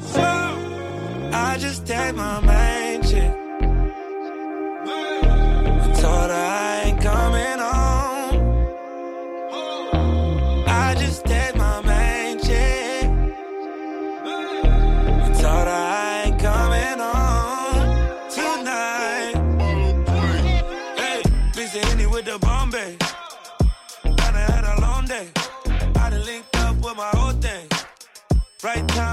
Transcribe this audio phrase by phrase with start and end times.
[0.00, 0.22] So
[1.32, 3.47] I just take my main chick.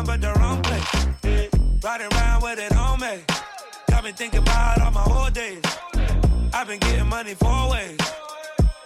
[0.05, 1.07] Time, but the wrong place.
[1.23, 1.47] Yeah.
[1.83, 3.23] Riding around with it on me.
[3.89, 5.61] Got me thinking about all my whole days.
[6.53, 7.99] I've been getting money four ways.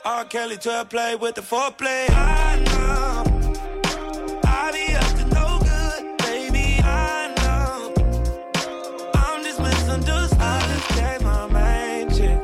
[0.05, 0.25] R.
[0.25, 2.09] Kelly 12 play with the foreplay.
[2.09, 3.23] I know.
[6.17, 6.81] Baby.
[6.83, 7.93] I know.
[9.13, 9.59] I'm just
[10.95, 12.39] gave my main chick.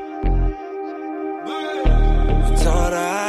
[1.48, 3.25] I told I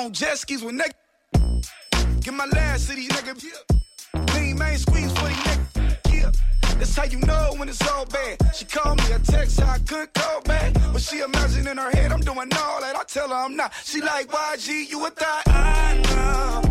[0.00, 2.20] on jet skis with niggas.
[2.20, 3.44] Get my last to these niggas.
[4.34, 6.12] Lean main squeeze for these niggas.
[6.12, 6.30] Yeah.
[6.78, 8.38] That's how you know when it's all bad.
[8.54, 10.72] She called me a text, I couldn't call back.
[10.92, 12.96] But she imagine in her head I'm doing all that.
[12.96, 13.72] I tell her I'm not.
[13.84, 15.42] She like YG, you a thought.
[15.46, 16.69] I know.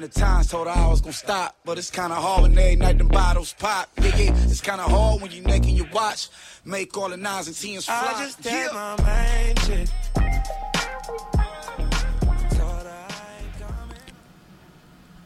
[0.00, 2.96] Hundred times told her I was gonna stop, but it's kinda hard when every night
[2.96, 3.86] them bottles pop.
[3.98, 6.28] Yeah, yeah, it's kinda hard when you naked your watch.
[6.64, 8.14] Make all the nines and tens fly.
[8.16, 9.88] I just take my main chick.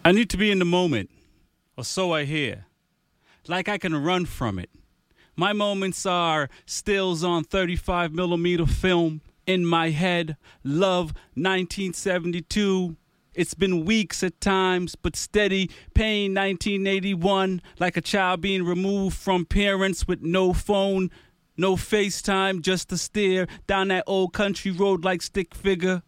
[0.05, 1.09] I need to be in the moment,
[1.77, 2.67] or so I hear.
[3.47, 4.71] Like I can run from it.
[5.37, 10.37] My moments are stills on 35 millimeter film in my head.
[10.65, 12.97] Love 1972.
[13.35, 15.71] It's been weeks at times, but steady.
[15.95, 17.61] Pain 1981.
[17.81, 21.11] Like a child being removed from parents with no phone,
[21.57, 26.03] no FaceTime, just to stare down that old country road like stick figure.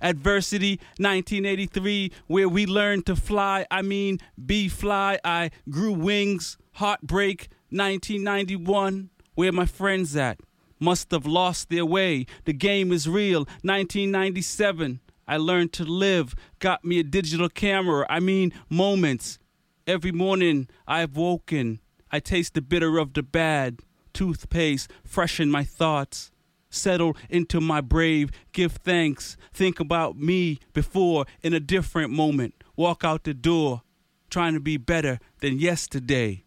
[0.00, 3.66] Adversity 1983, where we learned to fly.
[3.70, 5.18] I mean, be fly.
[5.24, 6.58] I grew wings.
[6.76, 10.40] Heartbreak 1991, where my friends at?
[10.80, 12.26] Must have lost their way.
[12.44, 13.40] The game is real.
[13.62, 16.34] 1997, I learned to live.
[16.58, 18.06] Got me a digital camera.
[18.08, 19.38] I mean, moments.
[19.86, 21.80] Every morning I've woken.
[22.10, 23.80] I taste the bitter of the bad.
[24.12, 26.32] Toothpaste freshen my thoughts
[26.72, 33.04] settle into my brave, give thanks, think about me before in a different moment, walk
[33.04, 33.82] out the door,
[34.30, 36.42] trying to be better than yesterday,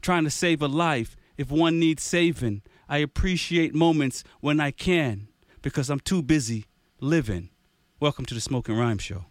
[0.00, 2.62] trying to save a life if one needs saving.
[2.88, 5.28] I appreciate moments when I can
[5.62, 6.66] because I'm too busy
[7.00, 7.50] living.
[7.98, 9.24] Welcome to the Smoking Rhyme Show.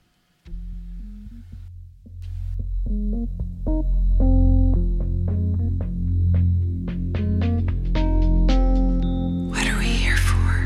[9.52, 10.66] What are we here for?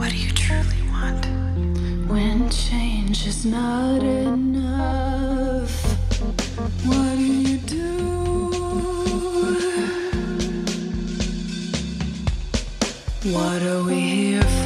[0.00, 1.26] What do you truly want?
[2.10, 5.70] When change is not enough,
[6.84, 7.98] what do you do?
[13.32, 14.59] What are we here for?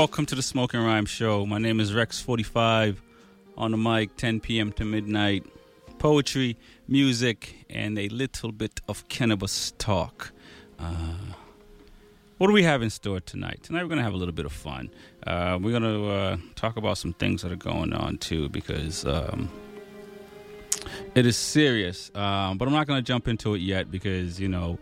[0.00, 1.44] Welcome to the Smoking Rhyme Show.
[1.44, 2.96] My name is Rex45
[3.58, 4.72] on the mic, 10 p.m.
[4.72, 5.44] to midnight.
[5.98, 6.56] Poetry,
[6.88, 10.32] music, and a little bit of cannabis talk.
[10.78, 11.34] Uh,
[12.38, 13.62] what do we have in store tonight?
[13.62, 14.90] Tonight we're going to have a little bit of fun.
[15.26, 19.04] Uh, we're going to uh, talk about some things that are going on too because
[19.04, 19.50] um,
[21.14, 22.10] it is serious.
[22.14, 24.78] Um, but I'm not going to jump into it yet because, you know,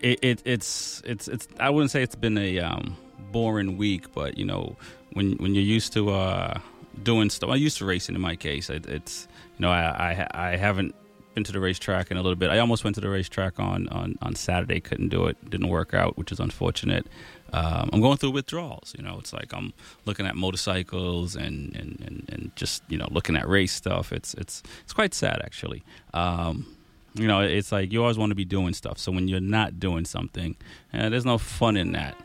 [0.00, 2.60] it, it, it's, it's, it's, I wouldn't say it's been a.
[2.60, 2.96] Um,
[3.34, 4.76] boring week, but you know,
[5.12, 6.60] when when you're used to uh,
[7.02, 8.14] doing stuff, I'm used to racing.
[8.14, 9.26] In my case, it, it's
[9.58, 10.94] you know, I, I I haven't
[11.34, 12.50] been to the racetrack in a little bit.
[12.50, 15.92] I almost went to the racetrack on on on Saturday, couldn't do it, didn't work
[15.94, 17.06] out, which is unfortunate.
[17.52, 18.94] Um, I'm going through withdrawals.
[18.96, 19.72] You know, it's like I'm
[20.06, 24.12] looking at motorcycles and, and, and, and just you know looking at race stuff.
[24.12, 25.82] It's it's it's quite sad actually.
[26.14, 26.66] Um,
[27.14, 28.98] you know, it's like you always want to be doing stuff.
[28.98, 30.56] So when you're not doing something,
[30.92, 32.16] uh, there's no fun in that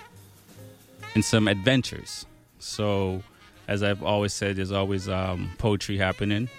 [1.16, 2.25] in some adventures.
[2.60, 3.24] So
[3.68, 6.50] as I've always said, there's always um, poetry happening.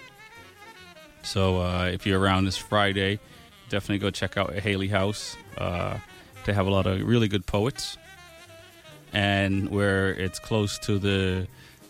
[1.23, 3.19] So uh, if you're around this Friday,
[3.69, 5.35] definitely go check out Haley House.
[5.57, 5.97] Uh,
[6.45, 7.97] they have a lot of really good poets,
[9.11, 11.47] and where it's close to the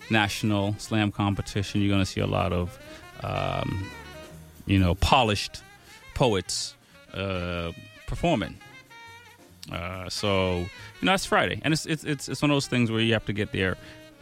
[0.10, 2.80] national slam competition, you're going to see a lot of
[3.24, 3.90] um,
[4.66, 5.62] you know, polished
[6.14, 6.76] poets
[7.14, 7.72] uh,
[8.08, 8.56] performing.
[9.72, 12.92] Uh, so you know, it's Friday, and it's, it's it's it's one of those things
[12.92, 13.78] where you have to get there,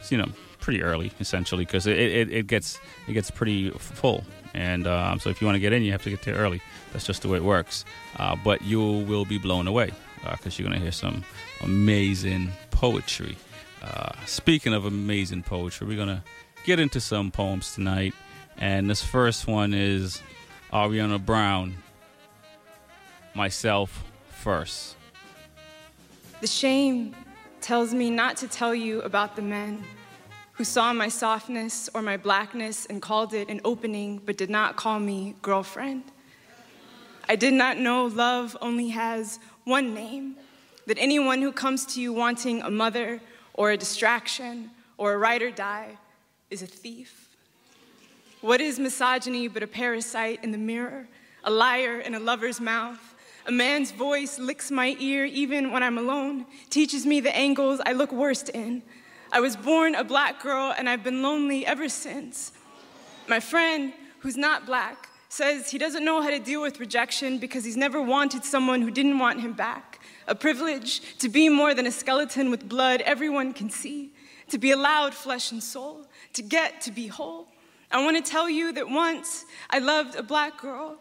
[0.09, 0.27] you know,
[0.59, 4.23] pretty early essentially because it, it, it gets it gets pretty full.
[4.53, 6.61] And um, so if you want to get in, you have to get there early.
[6.91, 7.85] That's just the way it works.
[8.17, 9.91] Uh, but you will be blown away
[10.31, 11.23] because uh, you're going to hear some
[11.61, 13.37] amazing poetry.
[13.83, 16.23] Uh, speaking of amazing poetry, we're going to
[16.65, 18.13] get into some poems tonight.
[18.57, 20.21] And this first one is
[20.73, 21.75] Ariana Brown,
[23.35, 24.95] myself first.
[26.41, 27.15] The shame
[27.61, 29.83] tells me not to tell you about the men
[30.53, 34.75] who saw my softness or my blackness and called it an opening, but did not
[34.75, 36.03] call me girlfriend.
[37.29, 40.35] I did not know love only has one name,
[40.87, 43.19] that anyone who comes to you wanting a mother
[43.53, 45.97] or a distraction or a ride or die
[46.49, 47.26] is a thief.
[48.47, 51.09] What is misogyny but a parasite in the mirror,
[51.43, 53.13] a liar in a lover's mouth?
[53.45, 57.91] A man's voice licks my ear even when I'm alone, teaches me the angles I
[57.91, 58.83] look worst in.
[59.33, 62.53] I was born a black girl and I've been lonely ever since.
[63.27, 67.65] My friend, who's not black, says he doesn't know how to deal with rejection because
[67.65, 69.99] he's never wanted someone who didn't want him back.
[70.25, 74.13] A privilege to be more than a skeleton with blood everyone can see,
[74.47, 77.49] to be allowed flesh and soul, to get to be whole.
[77.91, 80.97] I want to tell you that once I loved a black girl,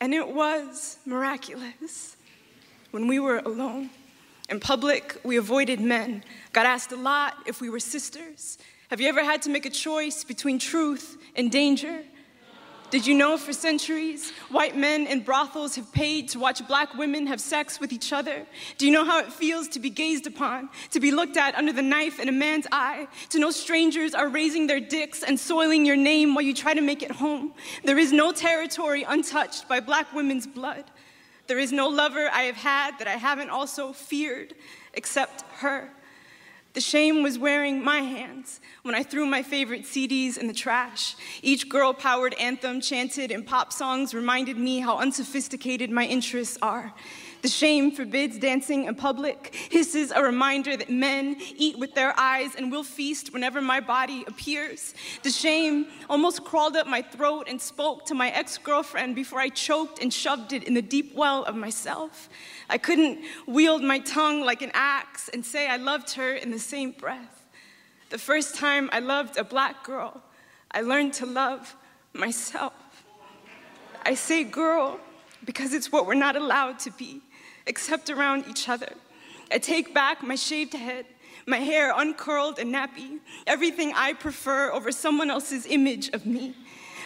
[0.00, 2.16] and it was miraculous.
[2.90, 3.90] When we were alone,
[4.48, 6.24] in public, we avoided men.
[6.52, 8.58] Got asked a lot if we were sisters.
[8.88, 12.02] Have you ever had to make a choice between truth and danger?
[12.90, 17.28] Did you know for centuries, white men in brothels have paid to watch black women
[17.28, 18.44] have sex with each other?
[18.78, 21.72] Do you know how it feels to be gazed upon, to be looked at under
[21.72, 25.86] the knife in a man's eye, to know strangers are raising their dicks and soiling
[25.86, 27.54] your name while you try to make it home?
[27.84, 30.84] There is no territory untouched by black women's blood.
[31.46, 34.54] There is no lover I have had that I haven't also feared
[34.94, 35.92] except her.
[36.72, 41.16] The shame was wearing my hands when I threw my favorite CDs in the trash.
[41.42, 46.94] Each girl powered anthem chanted in pop songs reminded me how unsophisticated my interests are.
[47.42, 52.54] The shame forbids dancing in public, hisses a reminder that men eat with their eyes
[52.54, 54.94] and will feast whenever my body appears.
[55.22, 59.48] The shame almost crawled up my throat and spoke to my ex girlfriend before I
[59.48, 62.28] choked and shoved it in the deep well of myself.
[62.70, 66.58] I couldn't wield my tongue like an axe and say I loved her in the
[66.58, 67.44] same breath.
[68.10, 70.22] The first time I loved a black girl,
[70.70, 71.74] I learned to love
[72.12, 72.72] myself.
[74.04, 75.00] I say girl
[75.44, 77.20] because it's what we're not allowed to be,
[77.66, 78.92] except around each other.
[79.50, 81.06] I take back my shaved head,
[81.46, 86.54] my hair uncurled and nappy, everything I prefer over someone else's image of me.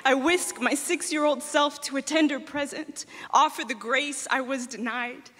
[0.05, 4.43] I whisk my six year old self to a tender present, offer the grace I
[4.43, 5.31] was denied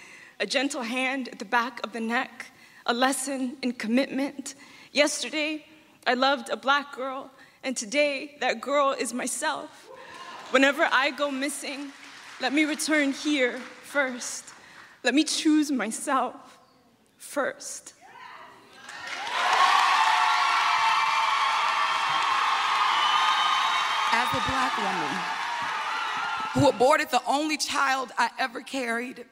[0.41, 2.47] a gentle hand at the back of the neck,
[2.87, 4.55] a lesson in commitment.
[4.93, 5.65] Yesterday,
[6.07, 7.31] I loved a black girl,
[7.63, 9.91] and today, that girl is myself.
[10.51, 11.93] Whenever I go missing,
[12.41, 14.45] let me return here first.
[15.03, 16.35] Let me choose myself
[17.17, 17.95] first.
[24.13, 25.17] As a black woman
[26.55, 29.25] who aborted the only child I ever carried,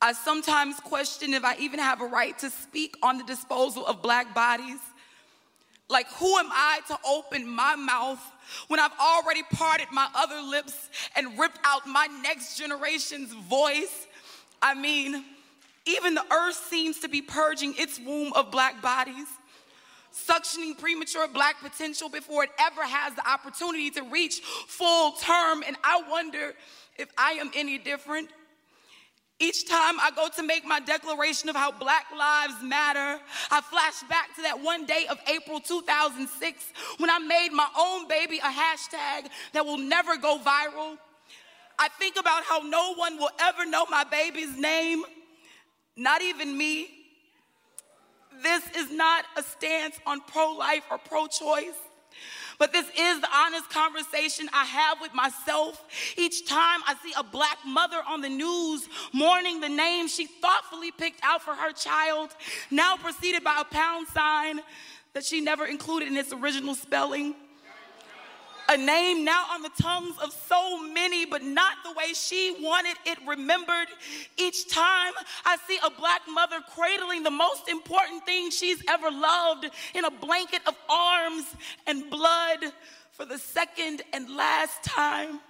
[0.00, 4.00] I sometimes question if I even have a right to speak on the disposal of
[4.00, 4.78] black bodies.
[5.90, 8.20] Like, who am I to open my mouth
[8.68, 14.06] when I've already parted my other lips and ripped out my next generation's voice?
[14.60, 15.24] I mean,
[15.86, 19.26] even the earth seems to be purging its womb of black bodies,
[20.14, 25.64] suctioning premature black potential before it ever has the opportunity to reach full term.
[25.66, 26.52] And I wonder
[26.98, 28.28] if I am any different.
[29.40, 33.20] Each time I go to make my declaration of how Black Lives Matter,
[33.52, 36.64] I flash back to that one day of April 2006
[36.98, 40.98] when I made my own baby a hashtag that will never go viral.
[41.78, 45.04] I think about how no one will ever know my baby's name,
[45.96, 46.88] not even me.
[48.42, 51.78] This is not a stance on pro life or pro choice.
[52.58, 55.84] But this is the honest conversation I have with myself.
[56.16, 60.90] Each time I see a black mother on the news mourning the name she thoughtfully
[60.90, 62.30] picked out for her child,
[62.70, 64.60] now preceded by a pound sign
[65.14, 67.34] that she never included in its original spelling
[68.68, 72.96] a name now on the tongues of so many, but not the way she wanted
[73.06, 73.88] it remembered.
[74.36, 75.12] Each time
[75.44, 80.10] I see a black mother cradling the most important thing she's ever loved in a
[80.10, 81.44] blanket of arms
[81.86, 82.58] and blood
[83.12, 85.40] for the second and last time.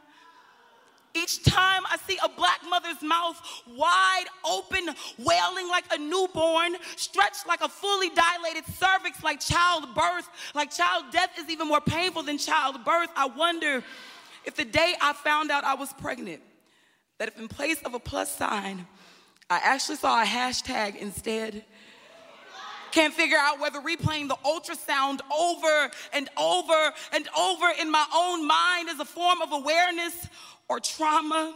[1.23, 3.41] Each time I see a black mother's mouth
[3.77, 4.87] wide open,
[5.19, 11.31] wailing like a newborn, stretched like a fully dilated cervix, like childbirth, like child death
[11.39, 13.83] is even more painful than childbirth, I wonder
[14.45, 16.41] if the day I found out I was pregnant,
[17.19, 18.87] that if in place of a plus sign,
[19.51, 21.65] I actually saw a hashtag instead.
[22.93, 28.47] Can't figure out whether replaying the ultrasound over and over and over in my own
[28.47, 30.27] mind is a form of awareness
[30.69, 31.55] or trauma.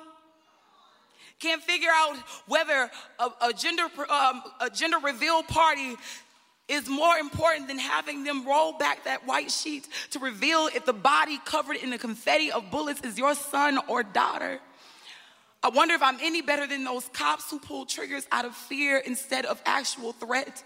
[1.39, 2.17] Can't figure out
[2.47, 5.97] whether a, a gender, um, a gender reveal party
[6.69, 10.93] is more important than having them roll back that white sheet to reveal if the
[10.93, 14.61] body covered in the confetti of bullets is your son or daughter.
[15.65, 18.99] I wonder if I'm any better than those cops who pull triggers out of fear
[18.99, 20.63] instead of actual threat.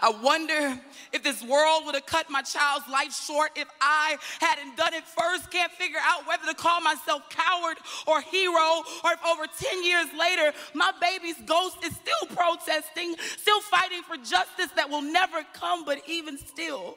[0.00, 0.78] I wonder
[1.12, 5.04] if this world would have cut my child's life short if I hadn't done it
[5.04, 5.50] first.
[5.50, 7.76] Can't figure out whether to call myself coward
[8.06, 13.60] or hero, or if over 10 years later, my baby's ghost is still protesting, still
[13.62, 16.96] fighting for justice that will never come, but even still.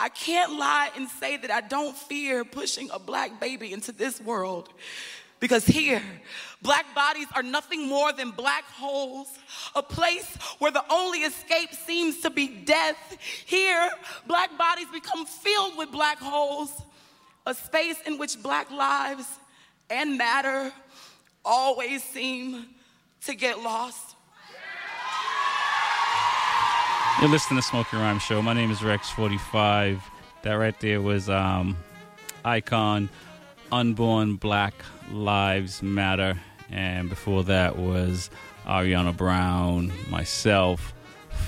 [0.00, 4.20] I can't lie and say that I don't fear pushing a black baby into this
[4.20, 4.68] world
[5.40, 6.02] because here,
[6.62, 9.28] black bodies are nothing more than black holes,
[9.74, 13.16] a place where the only escape seems to be death.
[13.46, 13.90] Here,
[14.26, 16.70] black bodies become filled with black holes,
[17.46, 19.26] a space in which black lives
[19.90, 20.72] and matter
[21.44, 22.66] always seem
[23.24, 24.16] to get lost.
[27.20, 28.40] You're listening to Smokey Rhyme Show.
[28.42, 30.00] My name is Rex45.
[30.42, 31.76] That right there was um,
[32.44, 33.08] Icon
[33.72, 34.74] Unborn Black
[35.12, 36.38] Lives Matter.
[36.70, 38.30] And before that was
[38.66, 40.92] Ariana Brown, myself.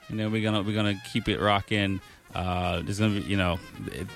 [0.09, 2.01] and then we're gonna we're gonna keep it rocking.
[2.35, 3.59] Uh, there's gonna be you know.
[3.93, 4.07] It,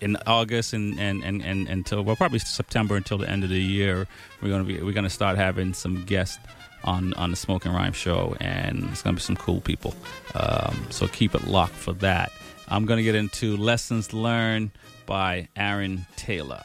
[0.00, 3.60] in August and, and, and, and until well probably September until the end of the
[3.60, 4.06] year
[4.42, 6.38] we're gonna be we're gonna start having some guests
[6.84, 9.94] on on the Smoke and Rhyme show and it's gonna be some cool people
[10.34, 12.32] um, so keep it locked for that
[12.72, 14.70] I'm to get into Lessons Learned
[15.04, 16.62] by Aaron Taylor.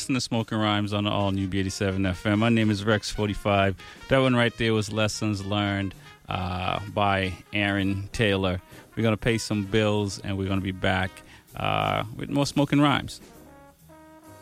[0.00, 2.38] You're listening to Smoking Rhymes on the all new B87 FM.
[2.38, 3.74] My name is Rex45.
[4.08, 5.94] That one right there was Lessons Learned
[6.26, 8.62] uh, by Aaron Taylor.
[8.96, 11.10] We're going to pay some bills and we're going to be back
[11.54, 13.20] uh, with more Smoking Rhymes.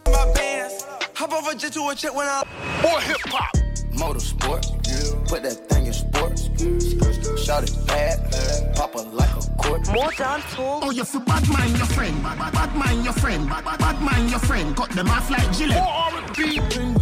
[0.07, 0.85] My bands.
[1.15, 2.45] Hop off a jet to a check when I.
[2.81, 3.53] More hip hop.
[3.91, 6.49] Motorsport, put that thing in sports.
[7.49, 9.87] Shot it bad, pop it like a court.
[9.89, 10.81] More than dancehall.
[10.83, 13.79] Oh, you feel bad mind your friend, bad, bad, bad mind your friend, bad, bad,
[13.79, 14.77] bad mind your friend.
[14.77, 15.83] Cut them off like Gillette.
[15.83, 16.98] More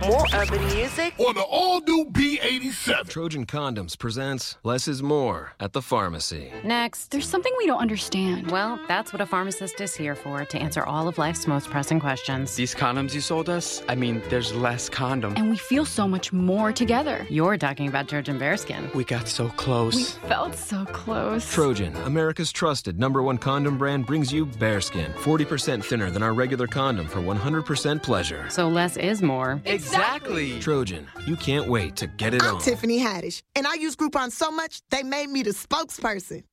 [0.00, 1.12] More urban music.
[1.18, 3.06] On the all new B87.
[3.08, 6.50] Trojan Condoms presents Less is More at the pharmacy.
[6.64, 7.10] Next.
[7.10, 8.50] There's something we don't understand.
[8.50, 12.00] Well, that's what a pharmacist is here for to answer all of life's most pressing
[12.00, 12.56] questions.
[12.56, 13.82] These condoms you sold us?
[13.88, 15.34] I mean, there's less condom.
[15.36, 17.26] And we feel so much more together.
[17.28, 18.94] You're talking about Trojan BareSkin.
[18.94, 19.94] We got so close.
[19.94, 21.52] We felt so close.
[21.52, 25.12] Trojan, America's trusted number one condom brand, brings you BareSkin.
[25.16, 28.46] 40% thinner than our regular condom for 100% pleasure.
[28.48, 29.60] So less is more.
[29.66, 29.89] Exactly.
[30.60, 32.60] Trojan, you can't wait to get it I'm on.
[32.60, 36.44] Tiffany Haddish, and I use Groupon so much they made me the spokesperson.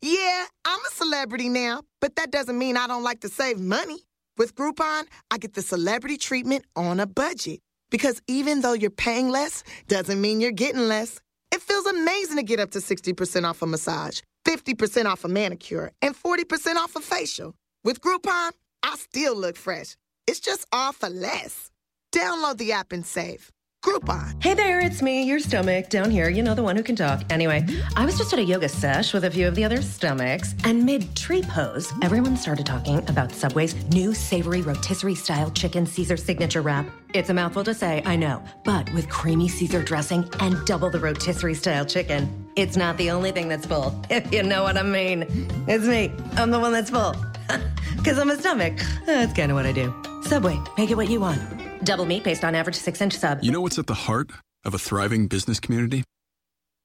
[0.00, 3.98] Yeah, I'm a celebrity now, but that doesn't mean I don't like to save money.
[4.36, 7.60] With Groupon, I get the celebrity treatment on a budget.
[7.90, 11.20] Because even though you're paying less, doesn't mean you're getting less.
[11.52, 15.92] It feels amazing to get up to 60% off a massage, 50% off a manicure,
[16.00, 17.54] and 40% off a facial.
[17.84, 19.96] With Groupon, I still look fresh.
[20.26, 21.71] It's just all for less.
[22.12, 23.50] Download the app and save.
[23.82, 24.40] Groupon.
[24.40, 27.22] Hey there, it's me, your stomach, down here, you know, the one who can talk.
[27.30, 30.54] Anyway, I was just at a yoga sesh with a few of the other stomachs,
[30.62, 36.16] and mid tree pose, everyone started talking about Subway's new savory rotisserie style chicken Caesar
[36.16, 36.86] signature wrap.
[37.12, 41.00] It's a mouthful to say, I know, but with creamy Caesar dressing and double the
[41.00, 42.46] rotisserie style chicken.
[42.54, 45.26] It's not the only thing that's full, if you know what I mean.
[45.66, 47.16] It's me, I'm the one that's full.
[47.96, 48.80] Because I'm a stomach.
[49.06, 49.94] That's kind of what I do.
[50.24, 51.61] Subway, make it what you want.
[51.84, 53.42] Double meat based on average six inch sub.
[53.42, 54.30] You know what's at the heart
[54.64, 56.04] of a thriving business community?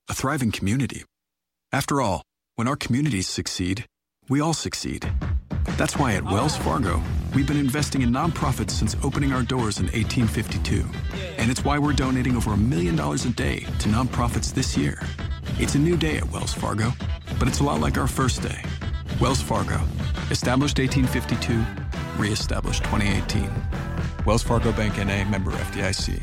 [0.09, 1.03] A thriving community.
[1.71, 2.23] After all,
[2.55, 3.85] when our communities succeed,
[4.29, 5.07] we all succeed.
[5.77, 7.01] That's why at Wells Fargo,
[7.35, 10.85] we've been investing in nonprofits since opening our doors in 1852.
[11.37, 14.99] And it's why we're donating over a million dollars a day to nonprofits this year.
[15.59, 16.91] It's a new day at Wells Fargo,
[17.37, 18.63] but it's a lot like our first day.
[19.21, 19.79] Wells Fargo,
[20.31, 21.63] established 1852,
[22.21, 23.51] reestablished 2018.
[24.27, 26.19] Wells Fargo Bank NA, member FDIC.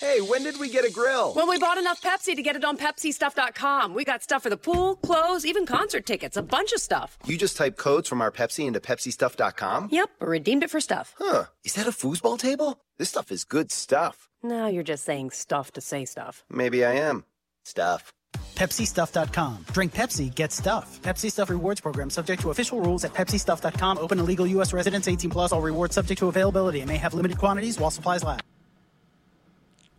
[0.00, 1.32] Hey, when did we get a grill?
[1.32, 3.94] When we bought enough Pepsi to get it on PepsiStuff.com.
[3.94, 7.16] We got stuff for the pool, clothes, even concert tickets, a bunch of stuff.
[7.24, 9.90] You just type codes from our Pepsi into PepsiStuff.com?
[9.92, 11.14] Yep, redeemed it for stuff.
[11.18, 11.44] Huh.
[11.62, 12.80] Is that a foosball table?
[12.96, 14.28] This stuff is good stuff.
[14.42, 16.44] Now you're just saying stuff to say stuff.
[16.50, 17.24] Maybe I am.
[17.64, 18.12] Stuff.
[18.58, 19.64] PepsiStuff.com.
[19.72, 21.00] Drink Pepsi, get stuff.
[21.02, 23.98] Pepsi Stuff Rewards Program subject to official rules at PepsiStuff.com.
[23.98, 24.72] Open to legal U.S.
[24.72, 25.52] residents 18 plus.
[25.52, 28.42] All rewards subject to availability and may have limited quantities while supplies last.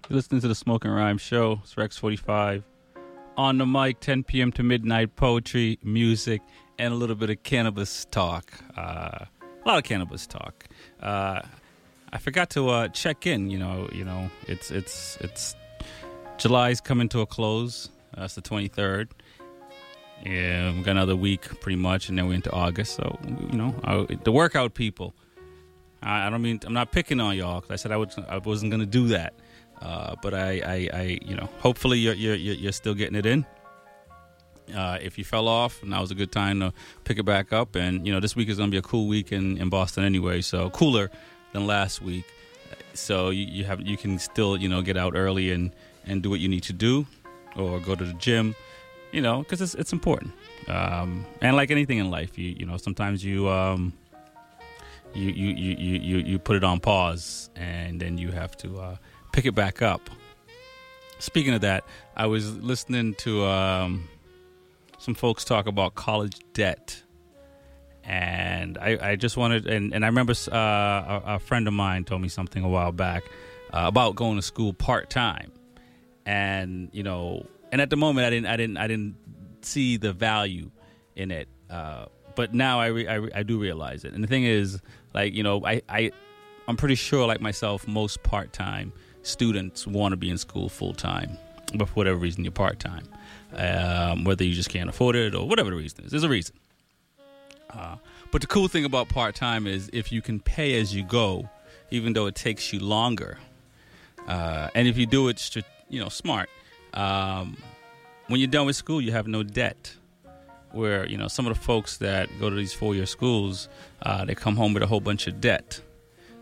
[0.10, 1.60] You're listening to the Smoking Rhyme Show.
[1.64, 2.64] It's Rex 45.
[3.38, 4.52] On the mic, 10 p.m.
[4.54, 6.42] to midnight, poetry, music,
[6.80, 8.52] and a little bit of cannabis talk.
[8.76, 9.26] Uh,
[9.64, 10.66] a lot of cannabis talk.
[11.00, 11.42] Uh,
[12.12, 13.50] I forgot to uh, check in.
[13.50, 15.56] You know, you know, it's it's it's
[16.38, 17.90] July's coming to a close.
[18.18, 19.10] Uh, it's the 23rd.
[20.26, 22.96] Yeah, we got another week pretty much, and then we're into August.
[22.96, 25.14] So you know, I, the workout people.
[26.04, 28.38] I, I don't mean I'm not picking on y'all because I said I was I
[28.38, 29.34] wasn't gonna do that.
[29.82, 33.46] Uh, but I, I, I, you know, hopefully you're, you're, you're still getting it in.
[34.76, 36.74] Uh, if you fell off, now is a good time to
[37.06, 37.76] pick it back up.
[37.76, 40.04] And, you know, this week is going to be a cool week in, in Boston
[40.04, 41.10] anyway, so cooler
[41.54, 42.26] than last week.
[42.94, 45.74] So you, you have you can still, you know, get out early and,
[46.06, 47.08] and do what you need to do
[47.60, 48.56] or go to the gym,
[49.12, 50.34] you know, because it's, it's important.
[50.68, 53.94] Um, and like anything in life, you, you know, sometimes you, um,
[55.14, 58.96] you, you, you, you, you put it on pause and then you have to, uh,
[59.32, 60.10] pick it back up.
[61.20, 61.84] Speaking of that,
[62.16, 64.08] I was listening to um,
[64.98, 67.02] some folks talk about college debt,
[68.04, 72.06] and I, I just wanted, and, and I remember uh, a, a, friend of mine
[72.06, 73.24] told me something a while back
[73.74, 75.52] uh, about going to school part time,
[76.30, 79.16] and you know, and at the moment I didn't, I didn't, I didn't
[79.64, 80.70] see the value
[81.16, 84.14] in it, uh, but now I, re, I, I do realize it.
[84.14, 84.80] And the thing is,
[85.16, 86.12] like you know, I, I
[86.68, 90.94] I'm pretty sure, like myself, most part time students want to be in school full
[90.94, 91.36] time,
[91.74, 93.06] but for whatever reason, you're part time.
[93.52, 96.56] Um, whether you just can't afford it or whatever the reason is, there's a reason.
[97.72, 97.96] Uh,
[98.30, 101.50] but the cool thing about part time is if you can pay as you go,
[101.90, 103.40] even though it takes you longer,
[104.28, 105.40] uh, and if you do it,
[105.90, 106.50] you know, smart,
[106.94, 107.58] um,
[108.28, 109.96] when you're done with school, you have no debt.
[110.72, 113.70] Where you know some of the folks that go to these four-year schools,
[114.04, 115.82] uh, they come home with a whole bunch of debt.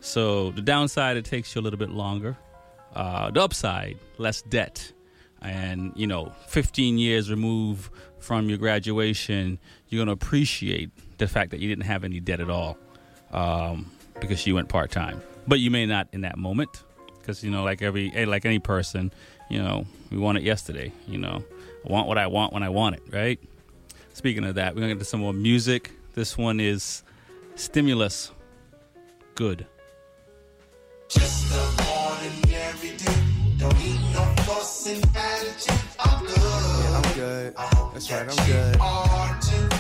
[0.02, 2.38] So the downside, it takes you a little bit longer.
[2.94, 4.92] Uh, the upside, less debt,
[5.42, 11.62] and you know, 15 years removed from your graduation, you're gonna appreciate the fact that
[11.62, 12.78] you didn't have any debt at all
[13.32, 15.22] um, because you went part time.
[15.48, 16.84] But you may not in that moment,
[17.28, 19.12] because you know, like every eh, like any person,
[19.50, 20.92] you know, we want it yesterday.
[21.08, 21.44] You know,
[21.88, 23.40] I want what I want when I want it, right?
[24.14, 25.92] Speaking of that, we're gonna get to some more music.
[26.14, 27.04] This one is
[27.56, 28.32] Stimulus.
[29.36, 29.68] Good.
[31.10, 31.60] Just the
[32.10, 33.60] ordinary dude.
[33.60, 35.80] Don't need no fussing attitude.
[36.00, 36.34] I'm good.
[36.38, 37.56] Yeah, I'm good.
[37.94, 39.78] That's right, I'm good.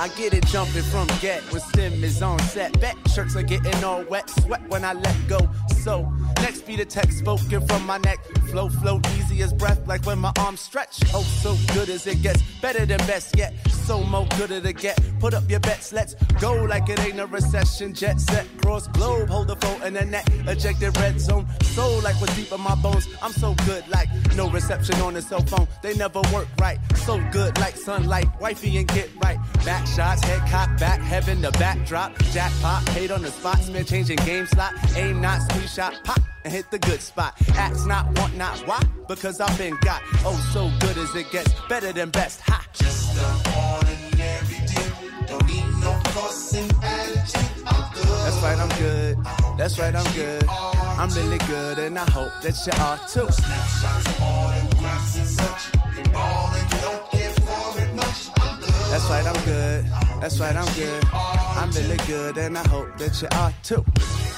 [0.00, 2.80] I get it jumping from get when stim is on set.
[2.80, 5.38] Bet shirts are getting all wet, sweat when I let go.
[5.82, 8.18] So next be the text spoken from my neck.
[8.50, 11.00] Flow, flow easy as breath, like when my arms stretch.
[11.14, 13.54] Oh, so good as it gets, better than best yet.
[13.68, 14.98] So more gooder to get.
[15.18, 17.94] Put up your bets, let's go like it ain't a recession.
[17.94, 20.28] Jet set, cross globe, hold the phone in the net.
[20.46, 23.08] Ejected red zone, soul like what's deep in my bones.
[23.22, 25.66] I'm so good, like no reception on the cell phone.
[25.82, 26.78] They never work right.
[26.96, 29.38] So good, like sunlight, wifey and get right.
[29.64, 32.14] Back shots, head cock, back heaven, the backdrop.
[32.32, 34.74] Jackpot, paid on the spot, spin changing game slot.
[34.96, 36.20] Aim not, squeeze shot, pop.
[36.48, 37.34] And hit the good spot.
[37.56, 38.80] Acts not, want not, why?
[39.06, 40.00] Because I've been got.
[40.24, 42.40] Oh, so good as it gets, better than best.
[42.40, 42.66] Ha!
[42.72, 45.28] Just the ordinary dude.
[45.28, 47.66] Don't need no fussing attitude.
[47.66, 48.08] I'm good.
[48.24, 49.18] That's right, I'm good.
[49.58, 50.44] That's right, I'm good.
[50.48, 53.30] I'm really good, and I hope that you are too.
[53.30, 55.74] Snapshots, autographs, and such.
[55.98, 58.30] You ballin', don't care for it much.
[58.40, 58.70] I'm good.
[58.88, 59.84] That's right, I'm good.
[60.22, 61.04] That's right, I'm good.
[61.12, 63.84] I'm really good, and I hope that you are too.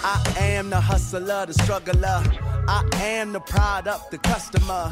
[0.03, 2.23] I am the hustler, the struggler.
[2.69, 4.91] I am the product, the customer.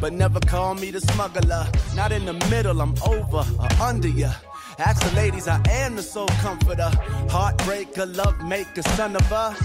[0.00, 1.66] But never call me the smuggler.
[1.94, 4.32] Not in the middle, I'm over or under ya.
[4.78, 6.90] Ask the ladies, I am the soul comforter.
[7.28, 9.56] Heartbreaker, love maker, son of a.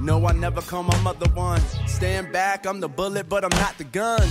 [0.00, 1.60] No, I never call my mother one.
[1.86, 4.28] Stand back, I'm the bullet, but I'm not the gun.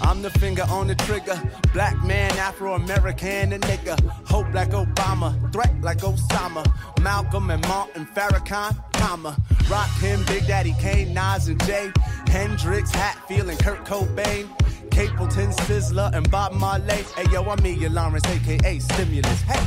[0.00, 1.40] I'm the finger on the trigger.
[1.72, 3.98] Black man, Afro American, and nigga.
[4.26, 6.64] Hope like Obama, threat like Osama.
[7.02, 9.36] Malcolm and Martin Farrakhan, comma.
[9.68, 11.90] Rock him, Big Daddy Kane, Nas and Jay.
[12.28, 14.48] Hendrix, Hatfield, and Kurt Cobain.
[14.90, 17.04] Capleton, Sizzla, and Bob Marley.
[17.16, 19.40] Hey yo, I'm Mia Lawrence, aka Stimulus.
[19.42, 19.66] Hey.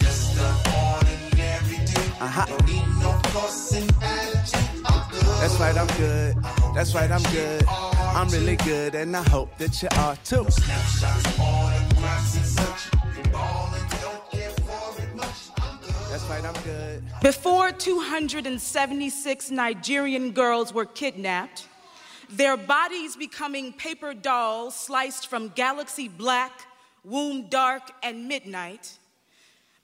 [0.00, 0.48] Just the
[0.90, 1.98] ordinary dude.
[2.20, 2.46] Uh-huh.
[2.46, 4.73] Don't need no fussing attitude.
[5.44, 6.36] That's right, I'm good.
[6.74, 7.66] That's right, I'm good.
[7.68, 10.46] I'm really good, and I hope that you are too.
[17.20, 21.68] Before 276 Nigerian girls were kidnapped,
[22.30, 26.52] their bodies becoming paper dolls sliced from galaxy black,
[27.04, 28.98] womb dark, and midnight.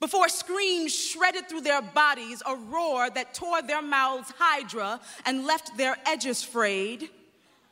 [0.01, 5.77] Before screams shredded through their bodies, a roar that tore their mouths hydra and left
[5.77, 7.09] their edges frayed.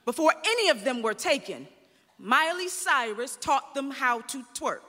[0.06, 1.68] Before any of them were taken,
[2.20, 4.82] Miley Cyrus taught them how to twerk.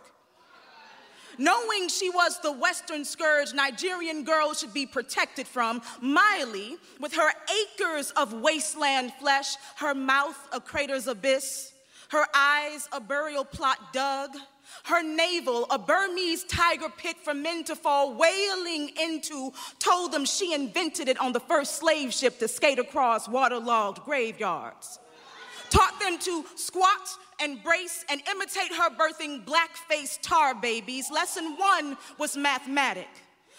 [1.38, 7.32] Knowing she was the Western scourge Nigerian girls should be protected from, Miley, with her
[7.62, 11.72] acres of wasteland flesh, her mouth a crater's abyss,
[12.10, 14.36] her eyes a burial plot dug,
[14.84, 20.54] her navel a Burmese tiger pit for men to fall wailing into, told them she
[20.54, 24.98] invented it on the first slave ship to skate across waterlogged graveyards
[25.70, 27.08] taught them to squat
[27.40, 31.10] and brace and imitate her birthing black-faced tar babies.
[31.10, 33.08] Lesson one was mathematic.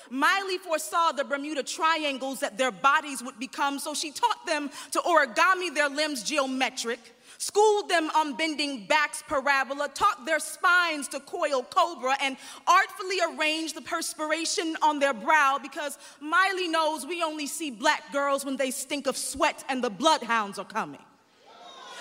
[0.10, 5.00] Miley foresaw the Bermuda triangles that their bodies would become, so she taught them to
[5.00, 7.00] origami their limbs geometric,
[7.42, 13.76] schooled them on bending backs parabola, taught their spines to coil cobra, and artfully arranged
[13.76, 18.70] the perspiration on their brow because Miley knows we only see black girls when they
[18.70, 21.02] stink of sweat and the bloodhounds are coming.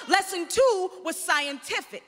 [0.09, 2.05] Lesson two was scientific.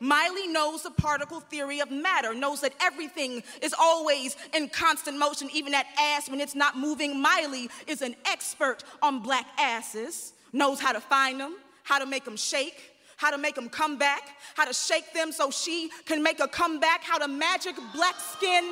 [0.00, 5.50] Miley knows the particle theory of matter, knows that everything is always in constant motion,
[5.52, 7.20] even that ass when it's not moving.
[7.20, 12.24] Miley is an expert on black asses, knows how to find them, how to make
[12.24, 14.22] them shake, how to make them come back,
[14.54, 18.64] how to shake them so she can make a comeback, how to magic black skin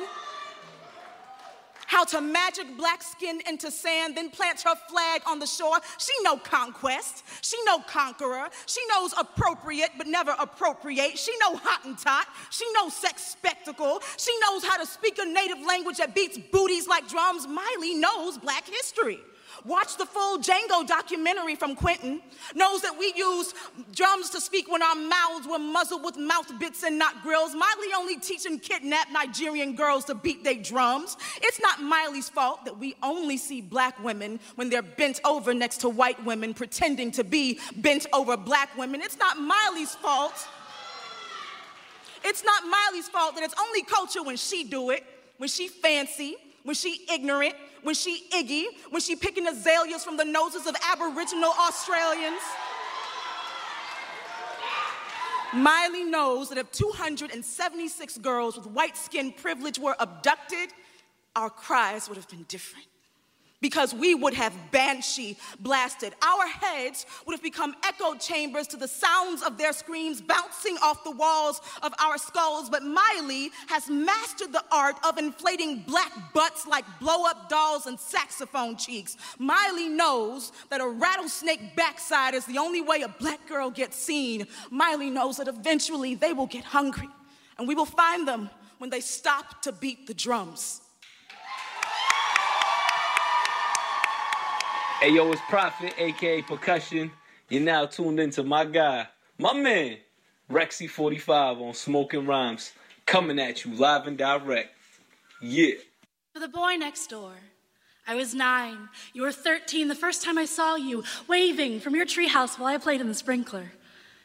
[1.89, 5.79] how to magic black skin into sand, then plant her flag on the shore.
[5.97, 7.23] She no conquest.
[7.41, 8.47] She no conqueror.
[8.67, 11.17] She knows appropriate but never appropriate.
[11.17, 12.25] She no Hottentot.
[12.51, 14.01] She no sex spectacle.
[14.17, 17.47] She knows how to speak a native language that beats booties like drums.
[17.47, 19.17] Miley knows black history.
[19.65, 22.21] Watched the full Django documentary from Quentin,
[22.55, 23.53] knows that we use
[23.93, 27.53] drums to speak when our mouths were muzzled with mouth bits and not grills.
[27.53, 31.17] Miley only teaching kidnapped Nigerian girls to beat their drums.
[31.41, 35.77] It's not Miley's fault that we only see black women when they're bent over next
[35.81, 39.01] to white women pretending to be bent over black women.
[39.01, 40.47] It's not Miley's fault.
[42.23, 45.05] It's not Miley's fault that it's only culture when she do it,
[45.37, 50.25] when she fancy, when she ignorant, when she iggy, when she picking azaleas from the
[50.25, 52.41] noses of Aboriginal Australians.
[55.53, 60.69] Miley knows that if 276 girls with white skin privilege were abducted,
[61.35, 62.85] our cries would have been different
[63.61, 66.13] because we would have banshee blasted.
[66.21, 71.03] Our heads would have become echo chambers to the sounds of their screams bouncing off
[71.03, 72.69] the walls of our skulls.
[72.69, 77.99] But Miley has mastered the art of inflating black butts like blow up dolls and
[77.99, 79.17] saxophone cheeks.
[79.37, 84.47] Miley knows that a rattlesnake backside is the only way a black girl gets seen.
[84.69, 87.09] Miley knows that eventually they will get hungry,
[87.57, 90.81] and we will find them when they stop to beat the drums.
[95.01, 97.09] Hey yo, it's Prophet, aka Percussion.
[97.47, 99.07] You're now tuned into my guy,
[99.37, 99.95] my man,
[100.51, 102.73] Rexy45 on Smoking Rhymes,
[103.05, 104.75] coming at you live and direct.
[105.41, 105.75] Yeah.
[106.33, 107.31] For the boy next door.
[108.05, 108.89] I was nine.
[109.13, 112.77] You were 13 the first time I saw you, waving from your treehouse while I
[112.77, 113.71] played in the sprinkler.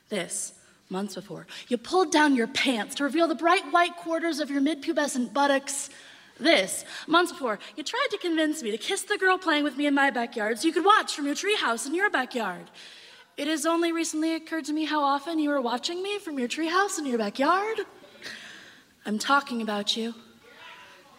[0.09, 0.55] This,
[0.91, 4.61] months before, you pulled down your pants to reveal the bright white quarters of your
[4.61, 5.89] mid pubescent buttocks.
[6.39, 9.87] This, months before, you tried to convince me to kiss the girl playing with me
[9.87, 12.71] in my backyard so you could watch from your treehouse in your backyard.
[13.37, 16.49] It has only recently occurred to me how often you were watching me from your
[16.49, 17.81] treehouse in your backyard.
[19.07, 20.15] I'm talking about you.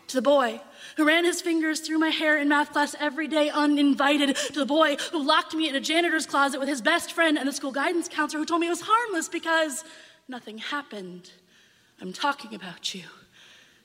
[0.08, 0.62] To the boy
[0.98, 4.36] who ran his fingers through my hair in math class every day uninvited.
[4.36, 7.48] To the boy who locked me in a janitor's closet with his best friend and
[7.48, 9.84] the school guidance counselor who told me it was harmless because
[10.28, 11.32] nothing happened.
[12.02, 13.04] I'm talking about you.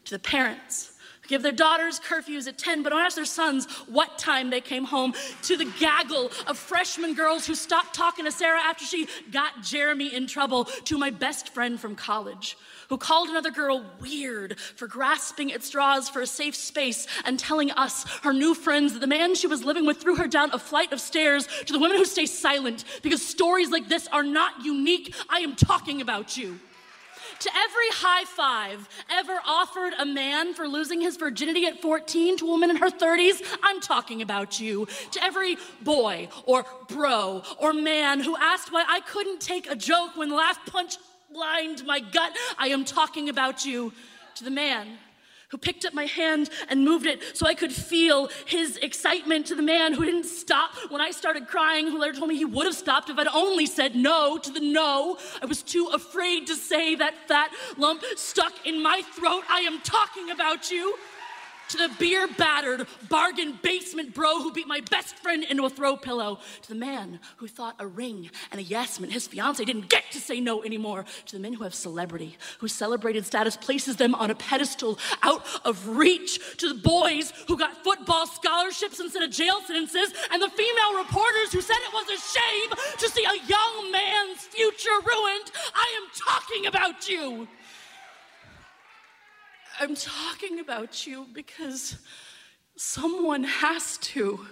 [0.04, 0.92] To the parents
[1.30, 4.84] give their daughters curfews at 10, but don't ask their sons what time they came
[4.84, 9.62] home, to the gaggle of freshman girls who stopped talking to Sarah after she got
[9.62, 12.56] Jeremy in trouble, to my best friend from college
[12.90, 17.70] who called another girl weird for grasping at straws for a safe space and telling
[17.70, 20.58] us, her new friends, that the man she was living with threw her down a
[20.58, 24.64] flight of stairs, to the women who stay silent because stories like this are not
[24.64, 25.14] unique.
[25.28, 26.58] I am talking about you.
[27.40, 32.46] To every high five ever offered a man for losing his virginity at 14 to
[32.46, 34.86] a woman in her 30s, I'm talking about you.
[35.12, 40.16] To every boy or bro or man who asked why I couldn't take a joke
[40.16, 40.96] when last punch
[41.32, 43.92] lined my gut, I am talking about you.
[44.36, 44.98] To the man
[45.50, 49.54] who picked up my hand and moved it so I could feel his excitement to
[49.54, 52.66] the man who didn't stop when I started crying, who later told me he would
[52.66, 55.18] have stopped if I'd only said no to the no.
[55.42, 59.42] I was too afraid to say that fat lump stuck in my throat.
[59.48, 60.94] I am talking about you
[61.70, 65.96] to the beer battered bargain basement bro who beat my best friend into a throw
[65.96, 69.88] pillow, to the man who thought a ring and a yes meant his fiance didn't
[69.88, 73.96] get to say no anymore, to the men who have celebrity, whose celebrated status places
[73.96, 79.22] them on a pedestal out of reach, to the boys who got football scholarships instead
[79.22, 83.24] of jail sentences, and the female reporters who said it was a shame to see
[83.24, 85.50] a young man's future ruined.
[85.74, 87.48] I am talking about you.
[89.80, 91.96] I'm talking about you because
[92.76, 94.46] someone has to.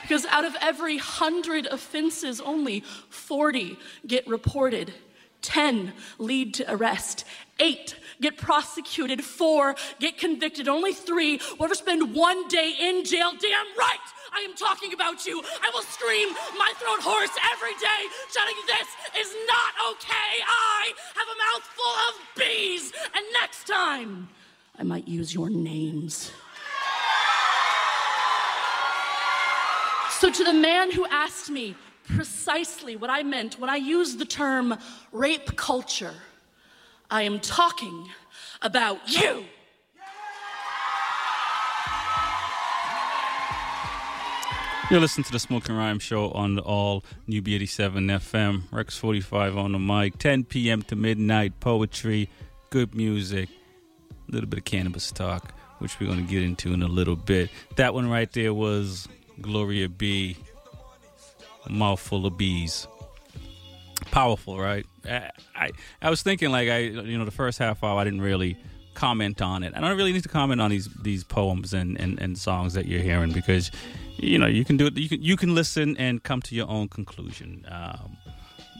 [0.00, 4.94] Because out of every hundred offenses, only 40 get reported,
[5.42, 7.26] 10 lead to arrest,
[7.60, 13.32] 8 get prosecuted, 4 get convicted, only 3 will ever spend one day in jail.
[13.38, 14.06] Damn right!
[14.32, 15.42] I am talking about you.
[15.62, 18.00] I will scream my throat hoarse every day,
[18.32, 18.88] shouting, This
[19.26, 20.32] is not okay.
[20.46, 22.92] I have a mouth full of bees.
[23.14, 24.28] And next time,
[24.78, 26.32] I might use your names.
[30.10, 31.74] So, to the man who asked me
[32.04, 34.76] precisely what I meant when I used the term
[35.12, 36.14] rape culture,
[37.10, 38.08] I am talking
[38.62, 39.44] about you.
[44.90, 49.72] You're listening to the Smoking Rhyme Show on all New B87 FM, Rex 45 on
[49.72, 50.82] the mic, 10 p.m.
[50.82, 52.28] to midnight, poetry,
[52.68, 53.48] good music,
[54.28, 57.16] a little bit of cannabis talk, which we're going to get into in a little
[57.16, 57.50] bit.
[57.76, 59.08] That one right there was
[59.40, 60.36] Gloria B.
[61.68, 62.86] Mouthful of bees.
[64.10, 64.84] Powerful, right?
[65.04, 65.70] I, I,
[66.02, 68.58] I was thinking like I you know the first half hour I didn't really
[68.94, 69.72] comment on it.
[69.74, 72.86] I don't really need to comment on these these poems and, and, and songs that
[72.86, 73.70] you're hearing because
[74.16, 74.96] you know you can do it.
[74.96, 77.66] You can you can listen and come to your own conclusion.
[77.70, 78.16] Um,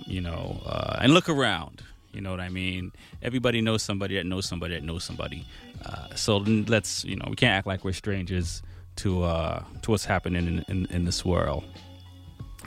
[0.07, 1.83] you know, uh, and look around.
[2.15, 2.93] You know what I mean?
[3.23, 5.45] Everybody knows somebody that knows somebody that knows somebody.
[5.85, 8.63] Uh, so let's you know we can't act like we're strangers
[8.97, 11.65] to uh, to what's happening in, in, in this world.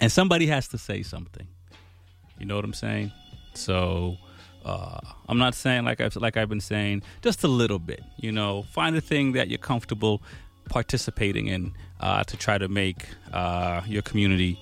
[0.01, 1.47] And somebody has to say something.
[2.39, 3.11] You know what I'm saying?
[3.53, 4.17] So
[4.65, 8.03] uh, I'm not saying like I've like I've been saying, just a little bit.
[8.17, 10.21] You know, find a thing that you're comfortable
[10.69, 14.59] participating in uh, to try to make uh, your community,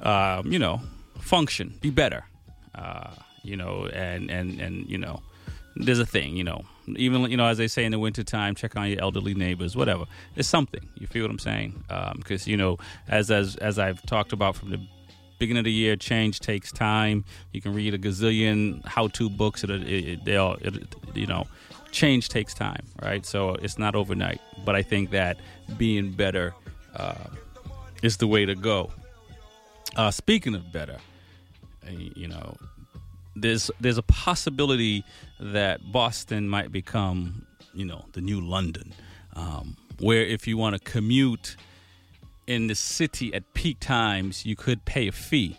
[0.00, 0.80] um, you know,
[1.20, 2.24] function, be better.
[3.48, 5.22] You know, and and and you know,
[5.76, 6.36] there's a thing.
[6.36, 6.64] You know,
[6.96, 10.04] even you know, as they say in the wintertime, check on your elderly neighbors, whatever.
[10.36, 10.86] It's something.
[10.98, 11.84] You feel what I'm saying?
[12.16, 12.78] Because um, you know,
[13.08, 14.80] as as as I've talked about from the
[15.38, 17.24] beginning of the year, change takes time.
[17.52, 19.64] You can read a gazillion how-to books.
[19.64, 21.46] It, they all, it, you know,
[21.92, 23.24] change takes time, right?
[23.24, 24.40] So it's not overnight.
[24.64, 25.38] But I think that
[25.76, 26.54] being better
[26.96, 27.14] uh,
[28.02, 28.90] is the way to go.
[29.96, 30.98] Uh, speaking of better,
[31.88, 32.56] you know,
[33.42, 35.04] there's there's a possibility
[35.40, 38.92] that Boston might become, you know, the new London,
[39.34, 41.56] um, where if you want to commute
[42.46, 45.56] in the city at peak times, you could pay a fee.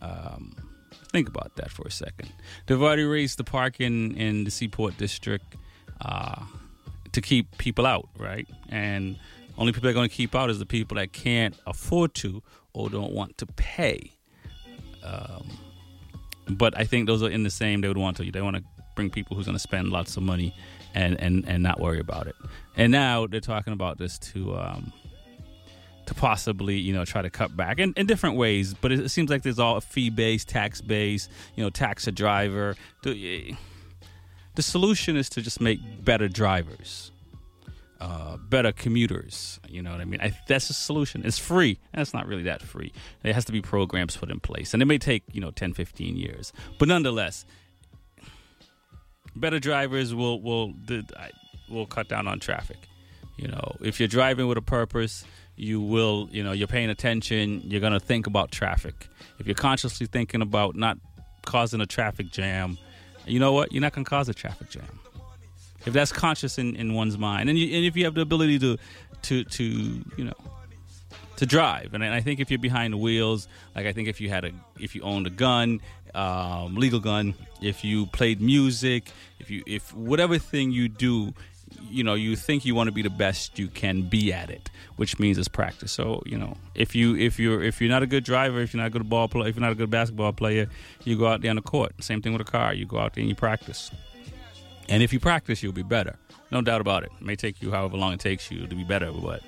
[0.00, 0.56] Um,
[1.12, 2.32] think about that for a second.
[2.66, 5.56] They've already raised the parking in the Seaport District
[6.00, 6.42] uh,
[7.12, 8.48] to keep people out, right?
[8.70, 9.16] And
[9.58, 12.42] only people that are going to keep out is the people that can't afford to
[12.72, 14.12] or don't want to pay.
[15.04, 15.50] Um,
[16.58, 17.80] but I think those are in the same.
[17.80, 18.30] They would want to.
[18.30, 18.62] They want to
[18.94, 20.54] bring people who's going to spend lots of money
[20.94, 22.36] and, and, and not worry about it.
[22.76, 24.92] And now they're talking about this to um,
[26.06, 28.74] to possibly you know try to cut back in, in different ways.
[28.74, 31.30] But it, seems like there's all fee based, tax based.
[31.56, 32.76] You know, tax a driver.
[33.02, 33.54] The,
[34.54, 37.09] the solution is to just make better drivers.
[38.00, 39.60] Uh, better commuters.
[39.68, 40.22] You know what I mean?
[40.22, 41.22] I, that's the solution.
[41.22, 41.78] It's free.
[41.92, 42.94] It's not really that free.
[43.22, 44.72] There has to be programs put in place.
[44.72, 46.50] And it may take, you know, 10, 15 years.
[46.78, 47.44] But nonetheless,
[49.36, 50.72] better drivers will, will,
[51.68, 52.78] will cut down on traffic.
[53.36, 55.24] You know, if you're driving with a purpose,
[55.56, 59.08] you will, you know, you're paying attention, you're going to think about traffic.
[59.38, 60.96] If you're consciously thinking about not
[61.44, 62.78] causing a traffic jam,
[63.26, 63.72] you know what?
[63.72, 64.99] You're not going to cause a traffic jam
[65.86, 68.58] if that's conscious in, in one's mind, and, you, and if you have the ability
[68.60, 68.76] to
[69.22, 70.34] to to you know
[71.36, 74.28] to drive, and I think if you're behind the wheels, like I think if you
[74.28, 75.80] had a if you owned a gun,
[76.14, 81.32] um, legal gun, if you played music, if you if whatever thing you do,
[81.88, 84.70] you know you think you want to be the best you can be at it
[84.96, 85.92] which means it's practice.
[85.92, 88.82] So you know if you if you're if you're not a good driver if you're
[88.82, 90.68] not a good ball player if you're not a good basketball player
[91.04, 91.92] you go out there on the court.
[92.04, 92.74] Same thing with a car.
[92.74, 93.90] You go out there and you practice
[94.90, 96.18] and if you practice, you'll be better.
[96.50, 97.12] No doubt about it.
[97.20, 99.40] It may take you however long it takes you to be better, but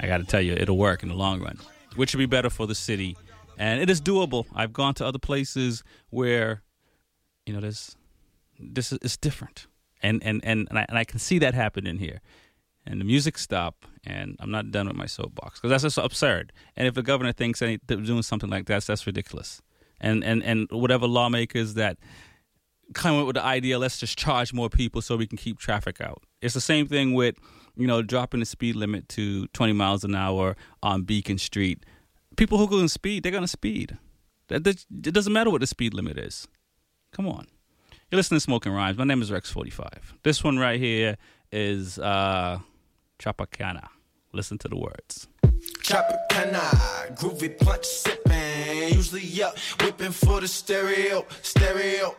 [0.00, 1.58] I got to tell you, it'll work in the long run,
[1.94, 3.16] which will be better for the city.
[3.56, 4.46] And it is doable.
[4.54, 6.62] I've gone to other places where,
[7.46, 7.96] you know, there's
[8.58, 9.66] this is different,
[10.02, 12.20] and and and and I, and I can see that happening here.
[12.86, 16.52] And the music stop, and I'm not done with my soapbox because that's just absurd.
[16.76, 19.60] And if the governor thinks they're doing something like that, that's ridiculous.
[20.00, 21.98] And and and whatever lawmakers that
[22.94, 26.00] come up with the idea let's just charge more people so we can keep traffic
[26.00, 26.22] out.
[26.42, 27.36] It's the same thing with,
[27.76, 31.84] you know, dropping the speed limit to 20 miles an hour on Beacon Street.
[32.36, 33.98] People who go in speed, they're going to speed.
[34.48, 36.48] It doesn't matter what the speed limit is.
[37.12, 37.46] Come on.
[38.10, 38.98] You're listening to Smoking Rhymes.
[38.98, 39.90] My name is Rex45.
[40.24, 41.16] This one right here
[41.52, 42.58] is uh,
[43.20, 43.88] Tropicana.
[44.32, 45.28] Listen to the words.
[45.82, 48.94] Tropicana, groovy punch sipping.
[48.94, 52.16] Usually up, whipping for the stereo, stereo.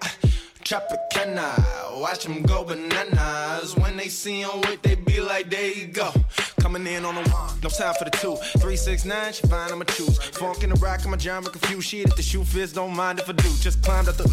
[0.72, 3.76] Tropicana, watch them go bananas.
[3.76, 6.14] When they see him with, they be like, there you go.
[6.62, 8.36] Coming in on the one, no time for the two.
[8.60, 10.18] Three, six, nine, she fine, I'ma choose.
[10.38, 11.90] Funk in the rock, I'm a genre confused.
[11.90, 13.50] Shit, if the shoe fits, don't mind if I do.
[13.60, 14.26] Just climbed up the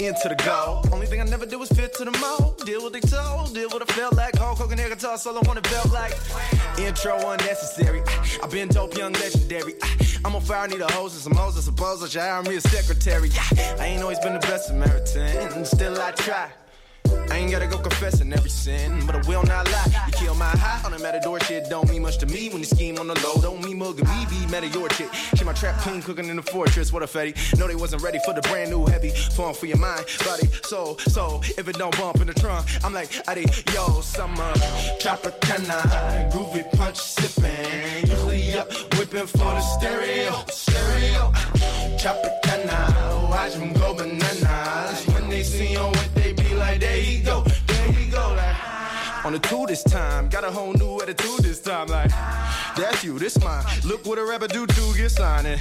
[0.00, 0.84] into the goal.
[0.92, 2.58] Only thing I never do is fit to the mold.
[2.66, 4.36] Deal with they told, deal with I felt like.
[4.36, 6.14] Hulk Hogan air guitar solo on it felt like.
[6.76, 8.02] Intro unnecessary.
[8.42, 9.74] i been dope, young legendary.
[10.24, 11.56] I'm on fire, I need a hose and some hoes.
[11.56, 13.30] I suppose I should hire me a secretary.
[13.78, 16.50] I ain't always been the best Samaritan, still I try.
[17.30, 19.86] I ain't gotta go confessing every sin, but I will not lie.
[20.06, 22.48] You kill my high on the matador shit, don't mean much to me.
[22.48, 25.12] When you scheme on the low, don't mean mugging me, be mad at your chick.
[25.36, 27.34] She my trap queen cooking in the fortress, what a fetty.
[27.58, 30.98] No, they wasn't ready for the brand new heavy form for your mind, body, soul,
[30.98, 31.42] soul.
[31.58, 34.52] If it don't bump in the trunk, I'm like, Addy, yo, summer,
[35.00, 38.08] Tropicana, groovy punch sipping.
[38.08, 41.32] Usually up, whipping for the stereo, stereo.
[42.00, 45.06] Tropicana, watch them go bananas.
[45.08, 46.25] When they see on what they
[46.78, 47.42] like, there you go.
[47.66, 48.56] There he go, like
[49.26, 51.88] on the two this time, got a whole new attitude this time.
[51.88, 52.10] Like,
[52.76, 53.64] that's you, this mine.
[53.84, 55.58] Look what a rapper do to get signing.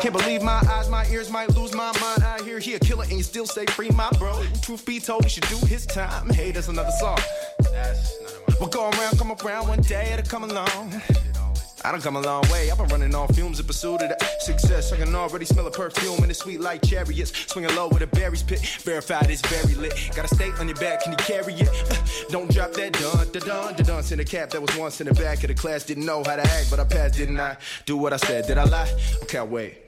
[0.00, 2.24] Can't believe my eyes, my ears might lose my mind.
[2.24, 4.42] I hear he a killer and you still stay free, my bro.
[4.62, 6.28] Truth be told, he should do his time.
[6.30, 7.18] Hey, that's another song.
[8.58, 11.00] We'll go around, come around one day, it'll come along.
[11.84, 12.70] I done come a long way.
[12.70, 14.92] I've been running on fumes in pursuit of success.
[14.92, 17.32] I can already smell a perfume and it's sweet like chariots.
[17.46, 18.60] Swinging low with a berries pit.
[18.82, 20.10] Verified it's very lit.
[20.14, 21.68] Got a state on your back, can you carry it?
[22.30, 24.04] Don't drop that dun, da dun, da dun.
[24.10, 25.84] In the cap that was once in the back of the class.
[25.84, 27.56] Didn't know how to act, but I passed, didn't I?
[27.86, 28.46] Do what I said.
[28.46, 28.92] Did I lie?
[29.22, 29.78] Okay, wait.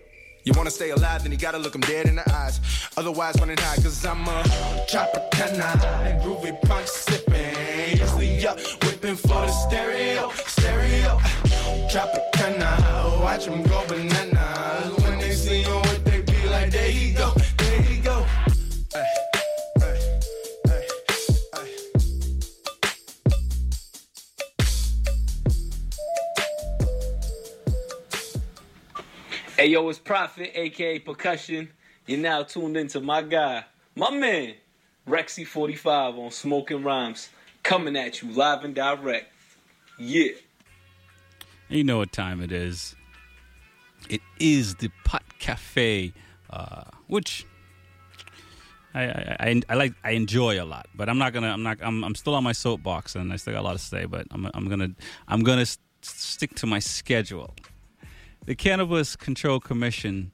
[0.45, 2.61] You wanna stay alive, then you gotta look them dead in the eyes.
[2.97, 4.43] Otherwise, running high, cause I'm a
[4.89, 8.01] Tropicana, groovy punch sipping.
[8.47, 11.50] Up, whipping for the stereo, stereo.
[11.91, 15.03] Tropicana, watch them go bananas.
[15.03, 18.27] When they see you with they be like, there you go, there you go.
[18.95, 19.07] Ay,
[19.81, 19.99] ay,
[20.69, 21.67] ay.
[29.57, 31.69] Hey yo, it's Prophet, aka Percussion.
[32.07, 33.65] You're now tuned into my guy,
[33.95, 34.55] my man,
[35.09, 37.29] Rexy45 on Smoking Rhymes,
[37.63, 39.33] coming at you live and direct.
[39.99, 40.33] Yeah.
[41.71, 42.97] You know what time it is.
[44.09, 46.13] It is the Pot Cafe,
[46.51, 47.47] uh, which
[48.93, 49.95] I, I, I, I like.
[50.03, 51.49] I enjoy a lot, but I'm not gonna.
[51.53, 51.79] I'm not.
[51.81, 54.05] I'm, I'm still on my soapbox, and I still got a lot to say.
[54.07, 54.91] But I'm, I'm gonna.
[55.29, 57.55] I'm gonna s- stick to my schedule.
[58.47, 60.33] The Cannabis Control Commission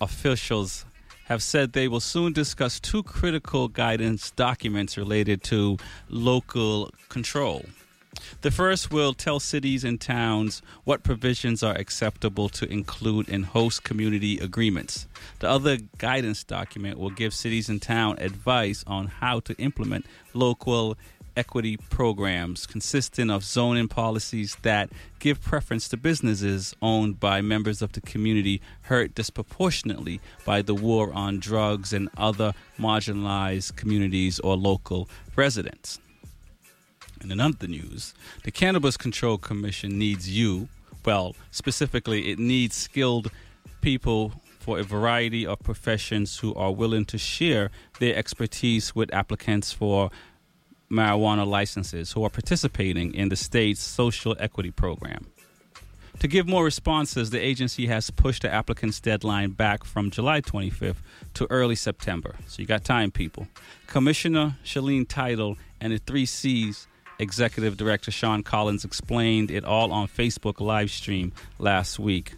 [0.00, 0.86] officials
[1.24, 5.76] have said they will soon discuss two critical guidance documents related to
[6.08, 7.66] local control.
[8.40, 13.84] The first will tell cities and towns what provisions are acceptable to include in host
[13.84, 15.06] community agreements.
[15.40, 20.96] The other guidance document will give cities and towns advice on how to implement local
[21.38, 24.90] equity programs consisting of zoning policies that
[25.20, 31.12] give preference to businesses owned by members of the community hurt disproportionately by the war
[31.12, 36.00] on drugs and other marginalized communities or local residents.
[37.20, 38.14] And in other news,
[38.44, 40.68] the Cannabis Control Commission needs you.
[41.04, 43.30] Well, specifically, it needs skilled
[43.80, 49.72] people for a variety of professions who are willing to share their expertise with applicants
[49.72, 50.10] for
[50.90, 55.26] marijuana licenses who are participating in the state's social equity program.
[56.20, 60.96] To give more responses, the agency has pushed the applicant's deadline back from July 25th
[61.34, 62.34] to early September.
[62.48, 63.46] So you got time, people.
[63.86, 66.88] Commissioner Shaleen Title and the three C's
[67.18, 72.34] executive director Sean Collins explained it all on Facebook live stream last week.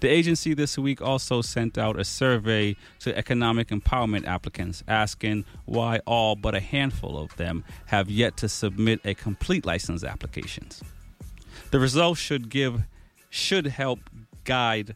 [0.00, 6.00] The agency this week also sent out a survey to economic empowerment applicants asking why
[6.06, 10.82] all but a handful of them have yet to submit a complete license applications.
[11.70, 12.82] The results should give
[13.30, 13.98] should help
[14.44, 14.94] guide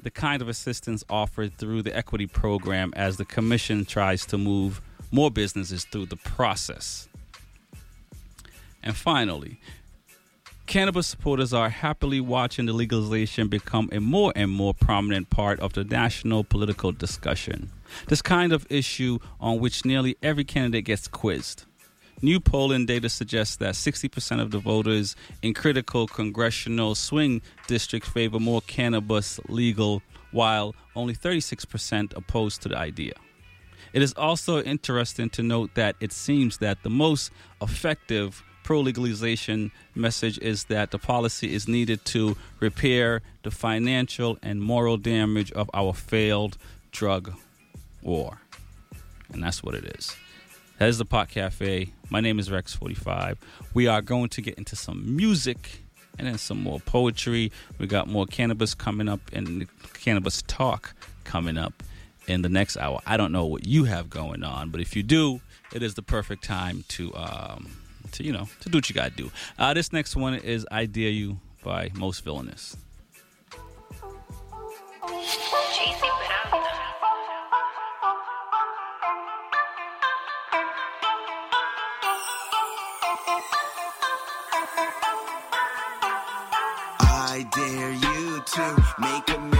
[0.00, 4.80] the kind of assistance offered through the equity program as the commission tries to move
[5.10, 7.08] more businesses through the process.
[8.86, 9.58] And finally,
[10.66, 15.72] cannabis supporters are happily watching the legalization become a more and more prominent part of
[15.72, 17.72] the national political discussion.
[18.06, 21.64] This kind of issue on which nearly every candidate gets quizzed.
[22.22, 28.38] New polling data suggests that 60% of the voters in critical congressional swing districts favor
[28.38, 33.14] more cannabis legal, while only 36% opposed to the idea.
[33.92, 37.30] It is also interesting to note that it seems that the most
[37.60, 44.60] effective pro legalization message is that the policy is needed to repair the financial and
[44.60, 46.58] moral damage of our failed
[46.90, 47.32] drug
[48.02, 48.40] war.
[49.32, 50.16] And that's what it is.
[50.78, 51.92] That is the Pot Cafe.
[52.10, 53.36] My name is Rex45.
[53.72, 55.82] We are going to get into some music
[56.18, 57.52] and then some more poetry.
[57.78, 60.92] We got more cannabis coming up and cannabis talk
[61.22, 61.84] coming up
[62.26, 63.00] in the next hour.
[63.06, 65.40] I don't know what you have going on, but if you do,
[65.72, 67.68] it is the perfect time to um,
[68.12, 69.30] to you know to do what you gotta do.
[69.58, 72.76] Uh, this next one is "I Dare You" by Most Villainous.
[87.38, 89.55] I dare you to make a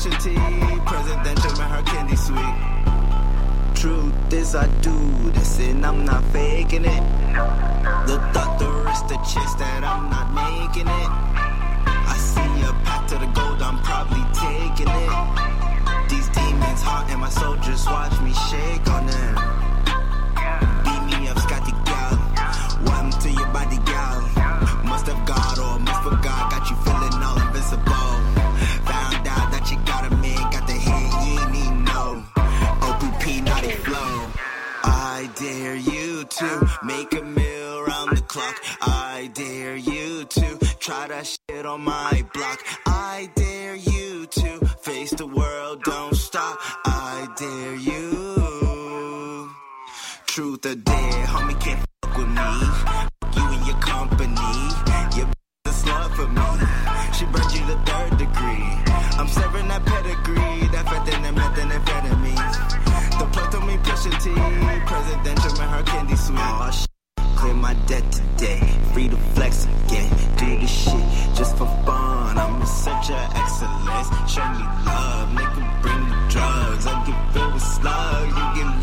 [0.00, 0.34] specialty.
[0.86, 2.56] Presidential with her candy sweet.
[3.74, 7.02] Truth is, I do this and I'm not faking it.
[8.06, 11.10] The thought, the risk, the chest that I'm not making it.
[12.12, 15.12] I see a path to the gold, I'm probably taking it.
[16.08, 17.28] These demons haunt and my
[17.62, 19.34] just watch me shake on them.
[20.84, 22.16] Beat me up, Scotty Gal.
[22.84, 24.20] What happened to your body, gal?
[24.84, 26.19] Must have God or must have
[37.00, 38.56] make a meal round the clock.
[38.82, 40.46] I dare you to
[40.80, 42.58] try that shit on my block.
[42.86, 46.58] I dare you to face the world, don't stop.
[46.84, 49.50] I dare you.
[50.26, 52.50] Truth or dare, homie can't fuck with me.
[53.36, 54.52] You and your company,
[55.16, 55.28] your
[55.70, 56.48] a slut for me.
[57.16, 58.68] She burned you the third degree.
[59.18, 62.70] I'm serving that pedigree, that fentanyl and methamphetamine.
[63.18, 64.26] The plug told me Pusha T,
[64.90, 66.89] presidential and her candy sweet.
[67.36, 68.60] Clear my debt today,
[68.92, 70.10] free to flex again.
[70.36, 71.04] Do the shit
[71.34, 72.38] just for fun.
[72.38, 74.08] I'm in search of excellence.
[74.32, 76.86] Show me love, nigga, bring the drugs.
[76.86, 78.79] I get filled with slugs, you get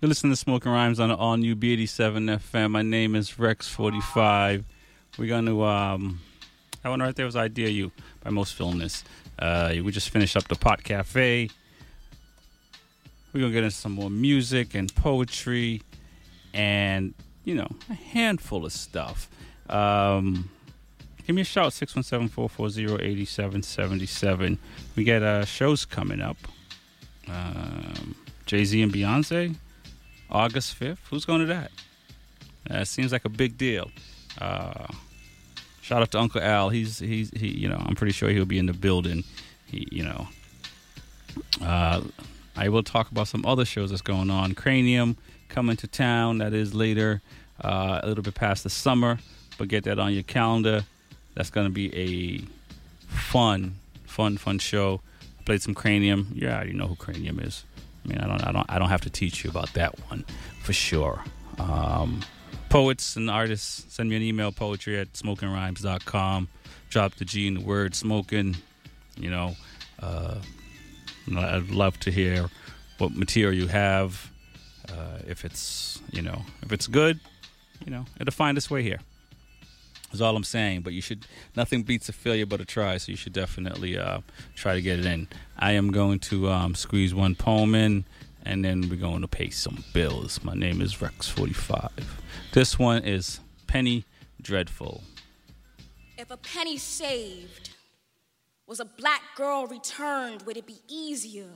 [0.00, 2.70] You're listening to Smoking Rhymes on all new B87 FM.
[2.70, 4.64] My name is Rex45.
[5.18, 6.20] We're going to, um,
[6.82, 7.92] that one right there was I Dare You
[8.24, 9.04] by Most Villainous.
[9.38, 11.50] Uh, we just finished up the Pot Cafe.
[13.34, 15.82] We're going to get into some more music and poetry
[16.54, 17.12] and,
[17.44, 19.28] you know, a handful of stuff.
[19.68, 20.48] Um,
[21.26, 24.56] give me a shout 617-440-8777
[24.96, 26.38] we got uh, shows coming up
[27.28, 28.14] um,
[28.46, 29.54] jay-z and beyonce
[30.30, 31.70] august 5th who's going to that?
[32.70, 33.90] Uh, seems like a big deal.
[34.38, 34.86] Uh,
[35.80, 36.68] shout out to uncle al.
[36.68, 39.24] He's he's he you know i'm pretty sure he'll be in the building.
[39.66, 40.28] He, you know
[41.62, 42.02] uh,
[42.56, 44.54] i will talk about some other shows that's going on.
[44.54, 45.16] Kranium
[45.48, 46.38] coming to town.
[46.38, 47.22] That is later
[47.62, 49.18] uh, a little bit past the summer
[49.60, 50.86] but get that on your calendar.
[51.34, 52.42] That's going to be a
[53.06, 53.74] fun,
[54.04, 55.02] fun, fun show.
[55.38, 56.28] I played some Kranium.
[56.32, 57.64] Yeah, you already know who Kranium is.
[58.04, 60.24] I mean, I don't, I don't, I don't have to teach you about that one
[60.62, 61.22] for sure.
[61.58, 62.22] Um,
[62.68, 66.48] poets and artists, send me an email, poetry at smokingrhymes.com.
[66.88, 68.56] Drop the G in the word smoking.
[69.16, 69.56] You know,
[70.00, 70.36] uh,
[71.36, 72.48] I'd love to hear
[72.98, 74.30] what material you have.
[74.88, 77.20] Uh, if it's, you know, if it's good,
[77.84, 78.98] you know, it'll find its way here.
[80.12, 80.80] Is all I'm saying.
[80.82, 81.26] But you should.
[81.56, 82.96] Nothing beats a failure but a try.
[82.96, 84.20] So you should definitely uh,
[84.56, 85.28] try to get it in.
[85.58, 88.04] I am going to um, squeeze one poem in,
[88.44, 90.42] and then we're going to pay some bills.
[90.42, 91.90] My name is Rex45.
[92.52, 94.04] This one is Penny
[94.42, 95.02] Dreadful.
[96.18, 97.70] If a penny saved
[98.66, 101.48] was a black girl returned, would it be easier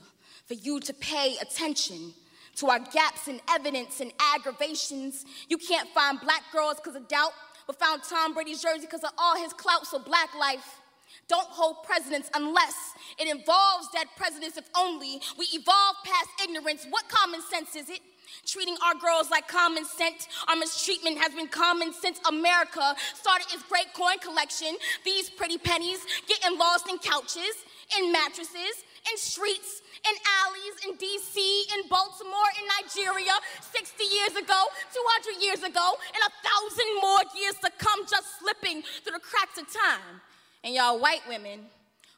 [0.47, 2.15] for you to pay attention
[2.57, 5.25] to our gaps in evidence and aggravations?
[5.49, 7.33] You can't find black girls because of doubt,
[7.67, 10.81] but found Tom Brady's jersey because of all his clout, so black life.
[11.29, 14.57] Don't hold presidents unless it involves dead presidents.
[14.57, 16.87] If only we evolve past ignorance.
[16.91, 18.01] What common sense is it?
[18.47, 20.29] Treating our girls like common sense.
[20.49, 24.77] Our mistreatment has been common since America started its great coin collection.
[25.05, 27.65] These pretty pennies getting lost in couches,
[27.99, 30.14] in mattresses, in streets, in
[30.45, 31.37] alleys, in DC,
[31.74, 34.61] in Baltimore, in Nigeria, 60 years ago,
[34.93, 39.59] 200 years ago, and a thousand more years to come, just slipping through the cracks
[39.59, 40.20] of time.
[40.62, 41.66] And y'all white women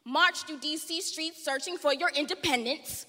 [0.05, 3.07] marched through DC streets searching for your independence,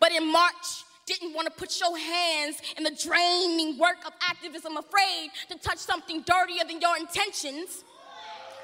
[0.00, 4.76] but in March, didn't want to put your hands in the draining work of activism,
[4.76, 7.84] afraid to touch something dirtier than your intentions.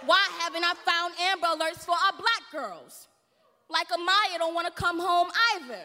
[0.06, 3.08] Why haven't I found Amber Alerts for our black girls?
[3.68, 5.84] Like Amaya don't want to come home either.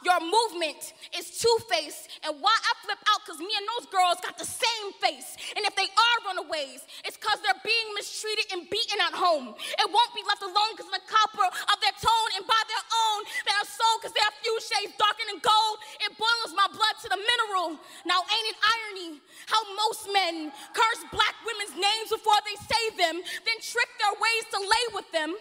[0.00, 4.40] Your movement is two-faced, and why I flip out, because me and those girls got
[4.40, 5.36] the same face.
[5.52, 9.52] And if they are runaways, it's because they're being mistreated and beaten at home.
[9.52, 12.80] It won't be left alone because of the copper of their tone and by their
[12.80, 13.18] own.
[13.44, 15.76] They are sold because they are few shades darker than gold.
[16.00, 17.76] It boils my blood to the mineral.
[18.08, 19.20] Now, ain't it irony
[19.52, 24.44] how most men curse black women's names before they say them, then trick their ways
[24.56, 25.36] to lay with them?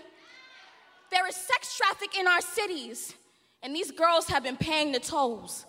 [1.11, 3.13] There is sex traffic in our cities,
[3.63, 5.65] and these girls have been paying the tolls.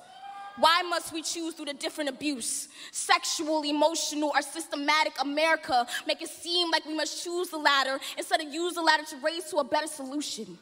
[0.58, 2.68] Why must we choose through the different abuse?
[2.92, 8.42] Sexual, emotional, or systematic America make it seem like we must choose the latter instead
[8.42, 10.58] of use the latter to raise to a better solution.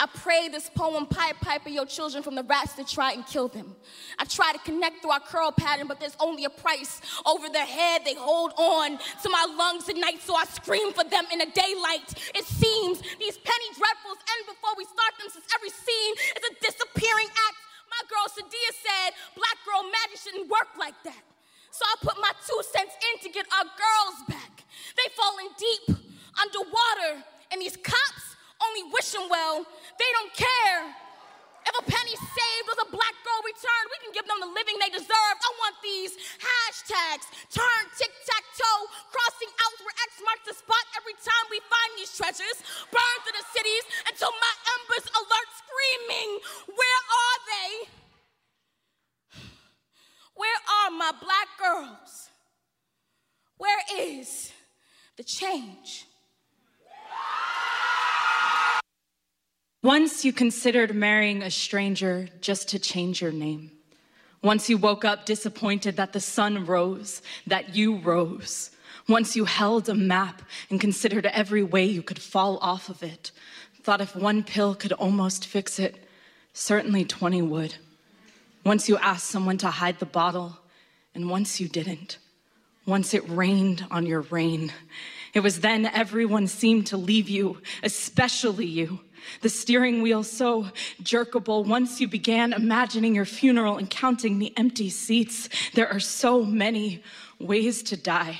[0.00, 3.48] I pray this poem pipe pipe your children from the rats that try and kill
[3.48, 3.76] them.
[4.18, 7.02] I try to connect through our curl pattern, but there's only a price.
[7.26, 11.04] Over their head, they hold on to my lungs at night, so I scream for
[11.04, 12.16] them in the daylight.
[12.32, 16.52] It seems these penny dreadfuls end before we start them, since every scene is a
[16.64, 17.60] disappearing act.
[17.92, 21.28] My girl Sadia said, Black girl magic shouldn't work like that.
[21.76, 24.64] So I put my two cents in to get our girls back.
[24.96, 26.00] They falling deep
[26.40, 27.20] underwater,
[27.52, 29.64] and these cops only wishing well.
[29.98, 30.80] They don't care.
[31.66, 34.80] If a penny saved or a black girl returned, we can give them the living
[34.80, 35.36] they deserve.
[35.38, 38.80] I want these hashtags turn tic tac toe,
[39.12, 42.64] crossing out where X marks the spot every time we find these treasures.
[42.88, 46.30] Burn through the cities until my embers alert screaming,
[46.74, 47.70] Where are they?
[50.34, 52.30] Where are my black girls?
[53.58, 54.52] Where is
[55.16, 56.06] the change?
[59.82, 63.70] Once you considered marrying a stranger just to change your name.
[64.42, 68.70] Once you woke up disappointed that the sun rose, that you rose.
[69.08, 73.30] Once you held a map and considered every way you could fall off of it.
[73.82, 76.06] Thought if one pill could almost fix it,
[76.52, 77.74] certainly 20 would.
[78.64, 80.58] Once you asked someone to hide the bottle,
[81.14, 82.18] and once you didn't.
[82.84, 84.72] Once it rained on your rain.
[85.32, 89.00] It was then everyone seemed to leave you, especially you.
[89.42, 90.68] The steering wheel so
[91.02, 91.64] jerkable.
[91.64, 97.02] Once you began imagining your funeral and counting the empty seats, there are so many
[97.38, 98.38] ways to die.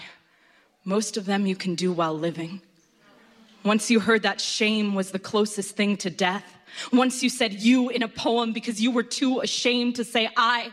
[0.85, 2.61] Most of them you can do while living.
[3.64, 6.57] Once you heard that shame was the closest thing to death.
[6.93, 10.70] Once you said you in a poem because you were too ashamed to say I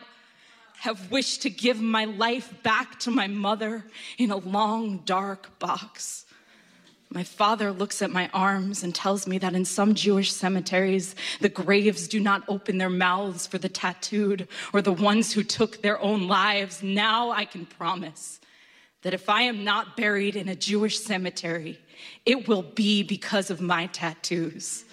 [0.80, 3.84] have wished to give my life back to my mother
[4.18, 6.26] in a long, dark box.
[7.10, 11.49] My father looks at my arms and tells me that in some Jewish cemeteries, the
[11.49, 15.99] graves do not open their mouths for the tattooed or the ones who took their
[16.01, 16.84] own lives.
[16.84, 18.41] Now I can promise
[19.03, 21.80] that if I am not buried in a Jewish cemetery,
[22.26, 24.84] it will be because of my tattoos.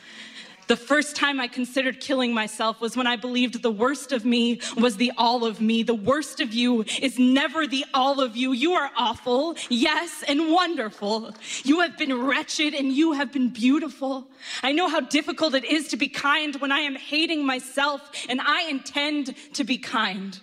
[0.67, 4.61] The first time I considered killing myself was when I believed the worst of me
[4.77, 5.83] was the all of me.
[5.83, 8.53] The worst of you is never the all of you.
[8.53, 11.35] You are awful, yes, and wonderful.
[11.65, 14.27] You have been wretched and you have been beautiful.
[14.63, 18.41] I know how difficult it is to be kind when I am hating myself, and
[18.41, 20.39] I intend to be kind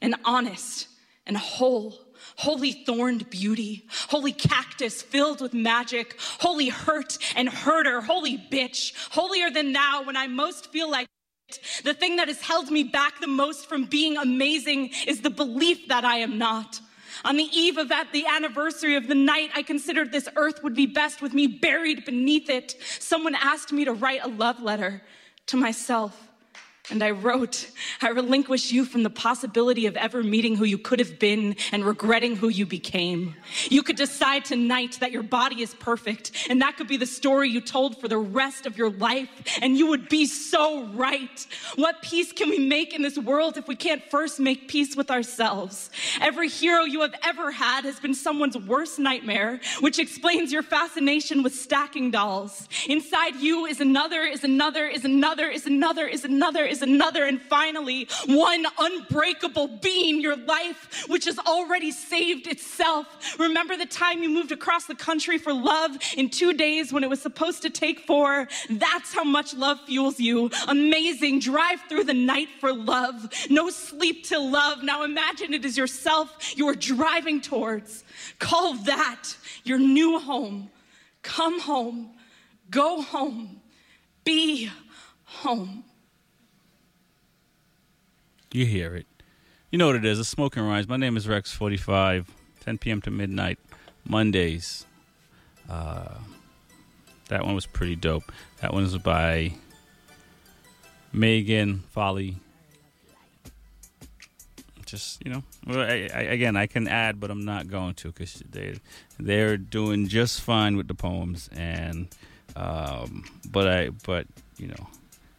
[0.00, 0.88] and honest
[1.26, 2.03] and whole
[2.36, 9.50] holy thorned beauty, holy cactus filled with magic, holy hurt and herder, holy bitch, holier
[9.50, 11.06] than thou when I most feel like
[11.84, 15.88] the thing that has held me back the most from being amazing is the belief
[15.88, 16.80] that I am not.
[17.24, 20.74] On the eve of that, the anniversary of the night I considered this earth would
[20.74, 22.76] be best with me buried beneath it.
[22.98, 25.02] Someone asked me to write a love letter
[25.46, 26.28] to myself.
[26.90, 27.70] And I wrote,
[28.02, 31.82] I relinquish you from the possibility of ever meeting who you could have been and
[31.82, 33.36] regretting who you became.
[33.70, 37.48] You could decide tonight that your body is perfect, and that could be the story
[37.48, 39.30] you told for the rest of your life,
[39.62, 41.46] and you would be so right.
[41.76, 45.10] What peace can we make in this world if we can't first make peace with
[45.10, 45.90] ourselves?
[46.20, 51.42] Every hero you have ever had has been someone's worst nightmare, which explains your fascination
[51.42, 52.68] with stacking dolls.
[52.90, 57.40] Inside you is another, is another, is another, is another, is another, is another, and
[57.40, 63.06] finally, one unbreakable being, your life, which has already saved itself.
[63.38, 67.10] Remember the time you moved across the country for love in two days when it
[67.10, 68.48] was supposed to take four?
[68.70, 70.50] That's how much love fuels you.
[70.68, 71.40] Amazing.
[71.40, 73.28] Drive through the night for love.
[73.50, 74.82] No sleep till love.
[74.82, 78.04] Now imagine it is yourself you are driving towards.
[78.38, 80.70] Call that your new home.
[81.22, 82.10] Come home.
[82.70, 83.60] Go home.
[84.24, 84.70] Be
[85.24, 85.84] home.
[88.54, 89.06] You hear it.
[89.72, 90.20] You know what it is.
[90.20, 90.86] A smoking rhymes.
[90.86, 92.26] My name is Rex45.
[92.60, 93.02] 10 p.m.
[93.02, 93.58] to midnight,
[94.08, 94.86] Mondays.
[95.68, 96.14] Uh,
[97.30, 98.30] that one was pretty dope.
[98.60, 99.54] That one was by
[101.12, 102.36] Megan Falley.
[104.86, 108.12] Just you know, well, I, I, again, I can add, but I'm not going to
[108.12, 108.78] because they
[109.18, 112.06] they're doing just fine with the poems, and
[112.54, 114.28] um, but I but
[114.58, 114.86] you know,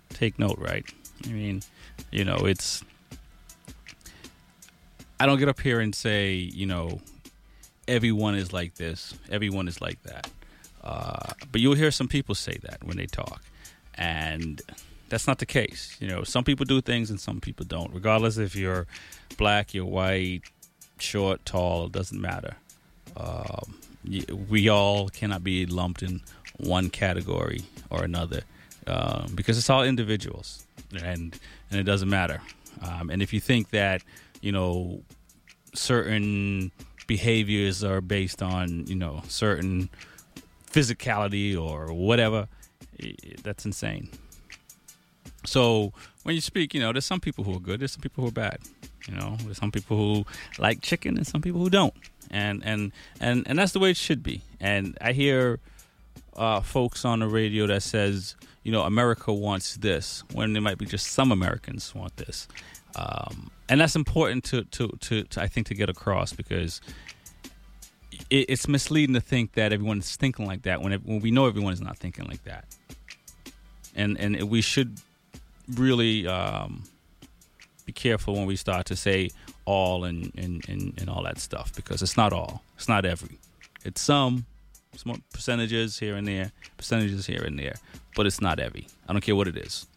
[0.09, 0.83] take note, right?
[1.23, 1.61] I mean,
[2.11, 2.83] you know, it's
[5.19, 6.99] I don't get up here and say, you know,
[7.87, 10.29] everyone is like this, everyone is like that.
[10.83, 13.41] Uh, but you'll hear some people say that when they talk,
[13.95, 14.61] and
[15.09, 15.95] that's not the case.
[15.99, 17.93] You know, some people do things and some people don't.
[17.93, 18.85] Regardless if you're
[19.37, 20.41] black, you're white,
[20.99, 22.55] short, tall, it doesn't matter.
[23.17, 23.79] Um,
[24.49, 26.21] we all cannot be lumped in
[26.57, 28.41] one category or another.
[28.87, 30.65] uh, because it's all individuals,
[31.03, 31.39] and
[31.71, 32.41] and it doesn't matter.
[32.81, 34.03] Um, and if you think that
[34.45, 35.01] you know
[35.73, 36.71] certain
[37.07, 39.89] behaviors are based on you know certain
[40.71, 42.47] physicality or whatever,
[43.43, 44.09] that's insane.
[45.45, 45.93] So
[46.23, 48.27] when you speak, you know, there's some people who are good, there's some people who
[48.29, 48.59] are bad.
[49.07, 50.25] You know, there's some people who
[50.57, 51.93] like chicken and some people who don't.
[52.31, 54.41] And and and and that's the way it should be.
[54.59, 55.59] And I hear
[56.35, 60.77] uh, folks on the radio that says, you know, America wants this, when there might
[60.77, 62.47] be just some Americans want this.
[62.95, 66.81] Um, and that's important to, to, to, to, I think, to get across because
[68.29, 71.47] it, it's misleading to think that everyone's thinking like that when, it, when we know
[71.47, 72.65] everyone is not thinking like that.
[73.95, 74.99] And and we should
[75.75, 76.83] really um,
[77.85, 79.29] be careful when we start to say
[79.65, 82.61] all and, and, and, and all that stuff because it's not all.
[82.75, 83.39] It's not every.
[83.83, 84.45] It's some,
[84.95, 87.75] some percentages here and there, percentages here and there,
[88.15, 88.87] but it's not every.
[89.07, 89.87] I don't care what it is.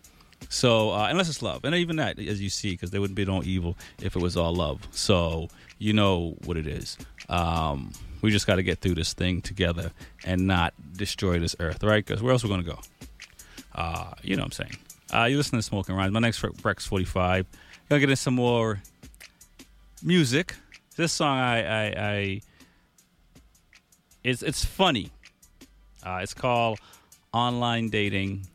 [0.49, 3.24] So uh, unless it's love, and even that, as you see, because there wouldn't be
[3.24, 4.86] no evil if it was all love.
[4.93, 6.97] So you know what it is.
[7.28, 9.93] Um, we just got to get through this thing together
[10.24, 12.05] and not destroy this earth, right?
[12.05, 12.78] Because where else we gonna go?
[13.74, 14.76] Uh, you know what I'm saying.
[15.12, 16.12] Uh, you listen to Smoking Rhymes.
[16.12, 17.47] My next Rex 45.
[17.89, 18.82] Gonna get in some more
[20.03, 20.55] music.
[20.97, 22.41] This song, I, I, I
[24.24, 25.11] it's it's funny.
[26.05, 26.78] Uh, it's called
[27.32, 28.47] Online Dating.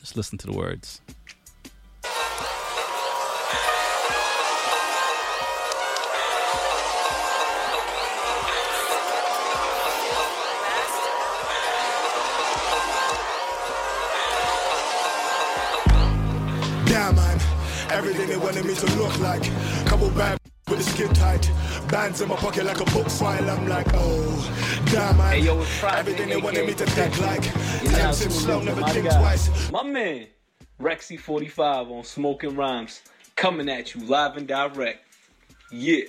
[0.00, 1.02] Just listen to the words.
[17.10, 17.40] Man.
[17.90, 19.42] Everything they wanted me to look like.
[19.84, 20.39] Couple bad
[20.84, 21.50] the skin tight.
[21.88, 23.50] Bands in my pocket like a book file.
[23.50, 25.32] I'm like, oh, damn, man.
[25.32, 27.44] Hey, yo, Everything they wanted me to think like.
[27.82, 29.18] You're Tell now them sit tuned slow, never my think guy.
[29.20, 29.70] twice.
[29.70, 30.26] My man,
[30.80, 33.02] Rexy45 on Smoking Rhymes,
[33.36, 35.00] coming at you live and direct.
[35.70, 36.04] Yeah,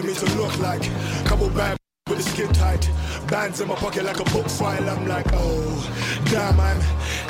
[0.00, 0.82] wanted me to look like.
[1.26, 1.76] Couple bad
[2.08, 2.88] with the skin tight.
[3.28, 4.88] Bands in my pocket like a book file.
[4.88, 6.76] I'm like, oh, damn, man.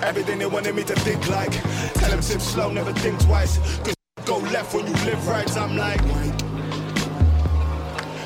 [0.03, 1.53] Everything they wanted me to think like.
[1.95, 3.59] Tell them sit slow, never think twice.
[3.79, 3.95] Cause
[4.25, 5.57] go left when you live right.
[5.57, 6.01] I'm like,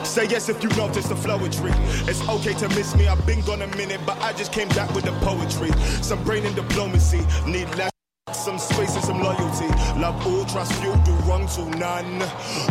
[0.05, 1.73] Say yes if you notice the flowetry.
[2.09, 3.09] It's okay to miss me.
[3.09, 5.73] I've been gone a minute, but I just came back with the poetry.
[6.03, 7.27] Some brain and diplomacy.
[7.47, 7.94] Need less.
[8.45, 9.69] Some space and some loyalty.
[9.99, 12.21] Love all, trust few, do wrong to none.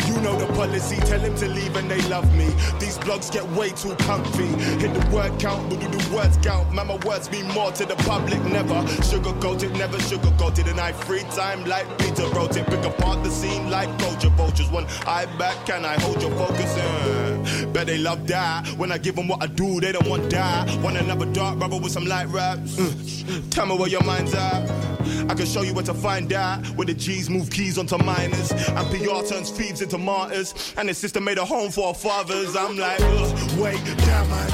[0.06, 2.46] You know the policy, tell him to leave and they love me.
[2.80, 4.46] These blogs get way too comfy.
[4.46, 6.72] Hit the word count, but do the words count.
[6.76, 8.76] Man, my words mean more to the public, never.
[9.02, 10.70] Sugarcoated, never sugarcoated.
[10.70, 12.68] And I free time like Peter wrote it.
[12.68, 14.70] Pick apart the scene like culture vultures.
[14.70, 16.78] One eye back, can I hold your focus?
[16.78, 18.68] Uh, bet they love that.
[18.78, 20.70] When I give them what I do, they don't want that.
[20.84, 22.78] Want another dark brother with some light raps?
[22.78, 24.93] Uh, tell me where your mind's at.
[25.30, 28.52] I can show you where to find out Where the G's move keys onto minors.
[28.52, 30.74] And PR turns thieves into martyrs.
[30.78, 32.56] And the system made a home for our fathers.
[32.56, 34.52] I'm like, ugh, wait, damn man.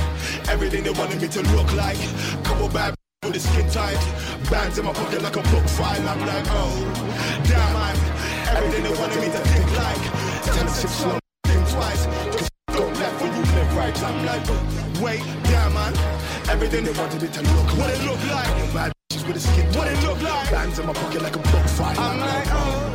[0.49, 1.97] Everything they wanted me to look like.
[2.43, 3.99] Couple bad with the skin tight.
[4.49, 6.09] Bands in my pocket like a book file.
[6.09, 7.97] I'm like, oh, damn man.
[8.55, 10.43] Everything they wanted me to think like.
[10.43, 12.05] Tell them sit slow, think twice.
[12.05, 14.03] Cause go left when you live right.
[14.03, 15.93] I'm like, wait, damn man.
[16.49, 17.77] Everything they wanted me to look like.
[17.77, 18.98] What it look like?
[19.29, 19.67] With the skin.
[19.73, 20.49] What it look like?
[20.49, 21.99] Bands in my pocket like a book fight.
[21.99, 22.91] I'm like, oh,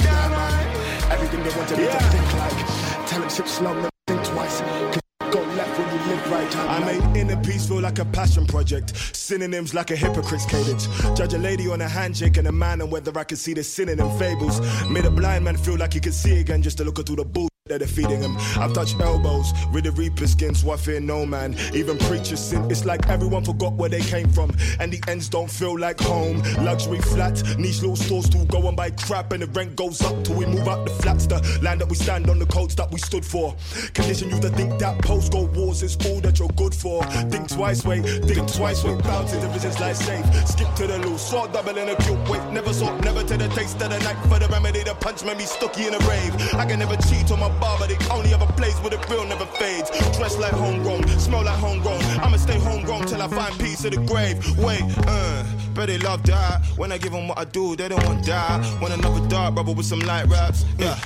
[0.00, 1.12] damn man.
[1.12, 3.06] Everything they wanted me to think like.
[3.06, 4.60] Tell them sit slow, never think twice.
[4.62, 6.56] Cause Go left when you live right.
[6.56, 8.96] I made inner peace feel like a passion project.
[9.14, 10.88] Synonyms like a hypocrite's cadence.
[11.18, 13.62] Judge a lady on a handshake and a man on whether I can see the
[13.62, 14.62] sin in them fables.
[14.88, 17.26] Made a blind man feel like he could see again just to look through the
[17.26, 18.36] bull they're defeating him.
[18.58, 21.56] I've touched elbows with the reaper skin, so I fear no man.
[21.72, 22.70] Even preachers sin.
[22.70, 26.42] It's like everyone forgot where they came from, and the ends don't feel like home.
[26.62, 30.22] Luxury flat, niche little stores to go and buy crap, and the rent goes up
[30.24, 31.26] till we move out the flats.
[31.26, 33.56] The land that we stand on, the codes that we stood for.
[33.94, 37.02] Condition you to think that postcode wars is all that you're good for.
[37.32, 39.02] Think twice, wait, think twice, wait.
[39.04, 40.26] Bounce into business like safe.
[40.46, 42.42] Skip to the loose, saw double in a cute wait.
[42.52, 44.82] Never saw, never to the taste of the night for the remedy.
[44.82, 46.34] The punch made me stucky in a rave.
[46.52, 49.46] I can never cheat on my barber, the only other place where the real never
[49.46, 49.90] fades.
[50.16, 52.00] Dressed like homegrown, smell like homegrown.
[52.20, 54.36] I'ma stay homegrown till I find peace of the grave.
[54.58, 55.44] Wait, uh,
[55.74, 56.64] but they love that.
[56.76, 58.80] When I give them what I do, they don't want that.
[58.80, 60.64] Want another dark brother with some light raps.
[60.78, 60.98] Yeah.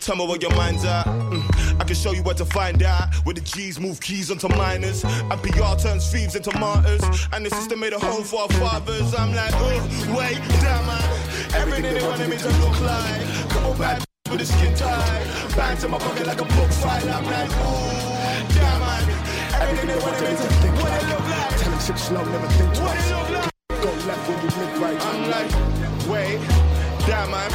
[0.00, 1.04] Tell me where your mind's at.
[1.06, 1.80] Mm.
[1.80, 3.12] I can show you where to find out.
[3.24, 5.04] Where the G's move keys onto minors.
[5.04, 7.02] And PR turns thieves into martyrs.
[7.32, 9.14] And the system made a home for our fathers.
[9.14, 11.54] I'm like, oh, wait, damn man.
[11.54, 13.50] Everything they wanted me to look like.
[13.50, 15.24] Couple bad with a skin tight.
[15.54, 17.06] Bands in my pocket like a book fight.
[17.06, 19.04] I'm like, oh, damn man.
[19.62, 21.56] Everything they wanted me to think what it look like.
[21.60, 23.12] Tell them shit slow, never think twice.
[23.12, 23.82] What it look like.
[23.82, 25.00] Go left when you live right.
[25.06, 25.52] I'm like,
[26.10, 26.38] wait,
[27.06, 27.50] damn man,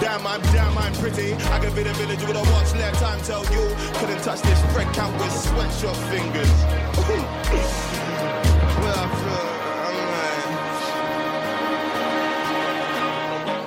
[0.00, 1.32] damn man, damn man, pretty.
[1.32, 3.20] I can be the village with a watch left time.
[3.22, 3.64] Tell you,
[3.96, 6.52] couldn't touch this spread count with sweatshop fingers.
[8.84, 9.48] well, I feel,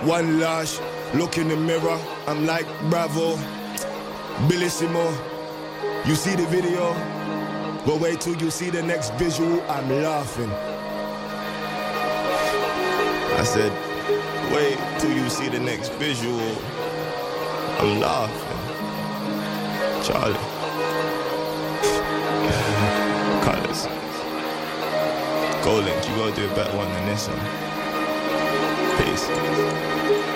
[0.01, 0.79] I'm One lash,
[1.13, 1.99] look in the mirror.
[2.27, 3.35] I'm like, bravo,
[4.47, 5.11] bellissimo.
[6.05, 6.93] You see the video,
[7.85, 9.61] but wait till you see the next visual.
[9.69, 10.49] I'm laughing.
[13.37, 13.71] I said,
[14.53, 16.39] wait till you see the next visual.
[17.79, 18.47] I'm laughing.
[20.03, 20.35] Charlie.
[23.45, 23.87] Colors.
[25.63, 27.39] Gold link, you gotta do a better one than this one.
[28.97, 30.30] Peace.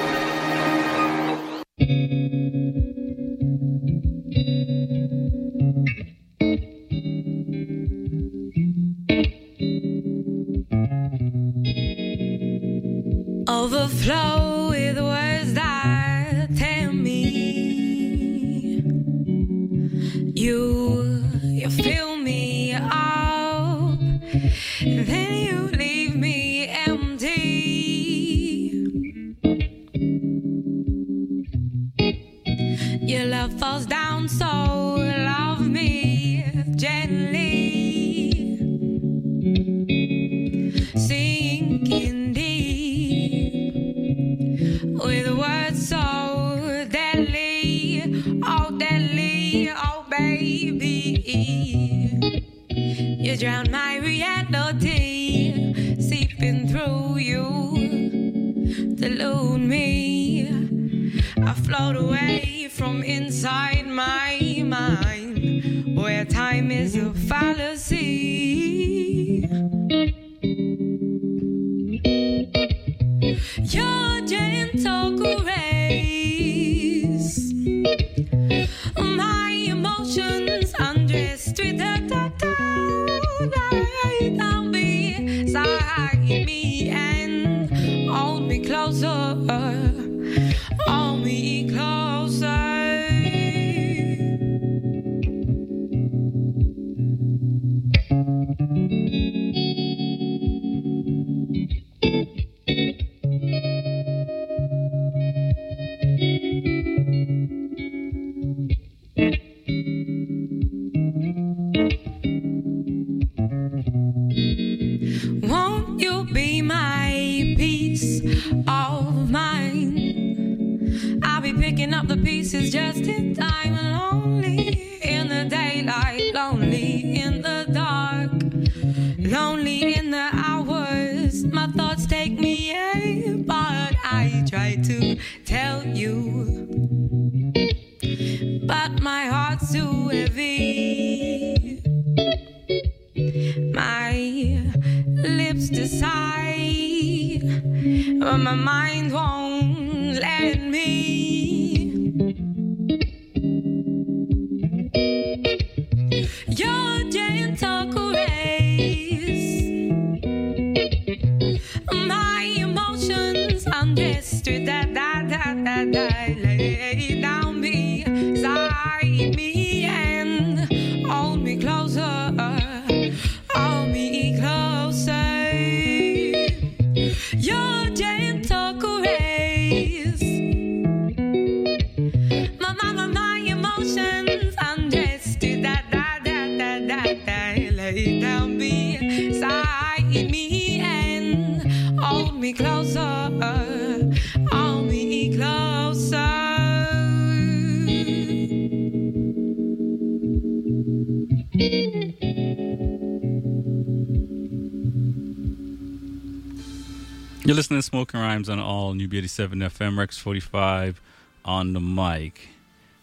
[208.48, 211.02] Rhymes on all New B87 FM, Rex 45
[211.44, 212.50] on the mic.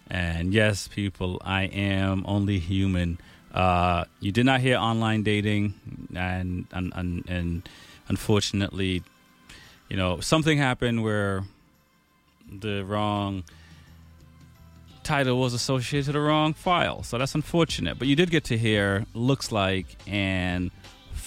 [0.08, 3.18] And yes, people, I am only human.
[3.52, 5.74] Uh, you did not hear online dating,
[6.14, 7.68] and and and, and
[8.08, 9.02] unfortunately,
[9.88, 11.44] you know, something happened where
[12.50, 13.44] the wrong
[15.02, 17.02] title was associated to the wrong file.
[17.02, 17.98] So that's unfortunate.
[17.98, 20.70] But you did get to hear Looks Like and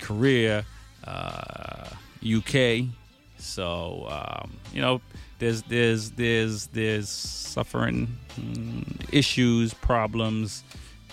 [0.00, 0.64] Korea,
[1.04, 1.88] uh,
[2.24, 2.86] UK.
[3.38, 5.00] So um, you know,
[5.38, 10.64] there's there's there's there's suffering, mm, issues, problems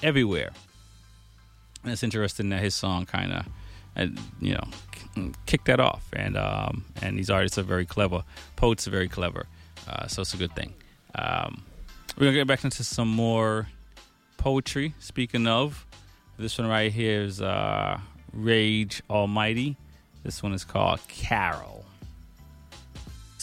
[0.01, 0.51] everywhere.
[1.83, 4.09] And it's interesting that his song kind of,
[4.41, 6.05] you know, kicked that off.
[6.13, 8.23] And um, and these artists are very clever.
[8.55, 9.47] Poets are very clever.
[9.87, 10.73] Uh, so it's a good thing.
[11.15, 11.63] Um,
[12.17, 13.67] we're gonna get back into some more
[14.37, 14.93] poetry.
[14.99, 15.85] Speaking of,
[16.37, 17.99] this one right here is uh,
[18.31, 19.77] Rage Almighty.
[20.23, 21.82] This one is called Carol.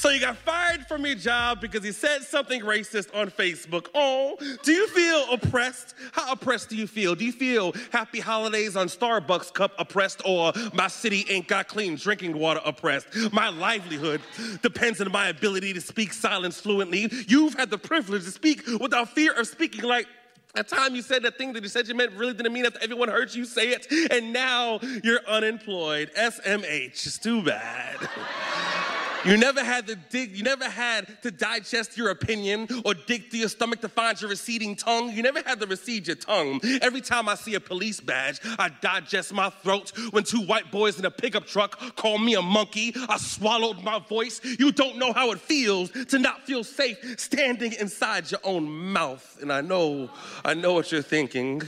[0.01, 3.89] So you got fired from your job because you said something racist on Facebook.
[3.95, 5.95] Oh, do you feel oppressed?
[6.13, 7.15] How oppressed do you feel?
[7.15, 11.97] Do you feel happy holidays on Starbucks cup oppressed or my city ain't got clean
[11.97, 13.09] drinking water oppressed?
[13.31, 14.23] My livelihood
[14.63, 17.13] depends on my ability to speak silence fluently.
[17.29, 20.07] You've had the privilege to speak without fear of speaking like
[20.55, 22.77] that time you said that thing that you said you meant really didn't mean that
[22.83, 26.11] everyone heard you say it, and now you're unemployed.
[26.17, 27.07] SMH.
[27.07, 27.99] It's too bad.
[29.25, 33.41] You never had to dig, you never had to digest your opinion or dig through
[33.41, 35.11] your stomach to find your receding tongue.
[35.11, 36.61] You never had to recede your tongue.
[36.81, 39.93] Every time I see a police badge, I digest my throat.
[40.11, 43.99] When two white boys in a pickup truck call me a monkey, I swallowed my
[43.99, 44.41] voice.
[44.59, 49.39] You don't know how it feels to not feel safe standing inside your own mouth.
[49.43, 50.11] And I know,
[50.45, 51.63] I know what you're thinking.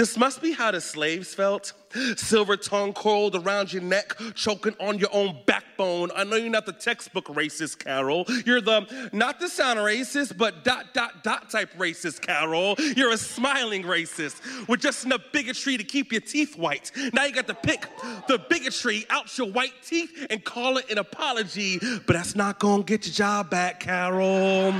[0.00, 1.74] This must be how the slaves felt.
[2.16, 6.10] Silver tongue coiled around your neck, choking on your own backbone.
[6.16, 8.24] I know you're not the textbook racist, Carol.
[8.46, 12.76] You're the not the sound racist, but dot dot dot type racist, Carol.
[12.96, 16.90] You're a smiling racist with just enough bigotry to keep your teeth white.
[17.12, 17.86] Now you got to pick
[18.26, 22.84] the bigotry out your white teeth and call it an apology, but that's not gonna
[22.84, 24.72] get your job back, Carol.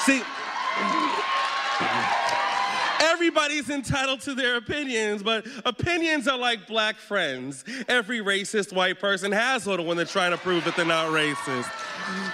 [0.00, 0.20] See.
[3.26, 7.64] Everybody's entitled to their opinions, but opinions are like black friends.
[7.88, 11.68] Every racist white person has one when they're trying to prove that they're not racist.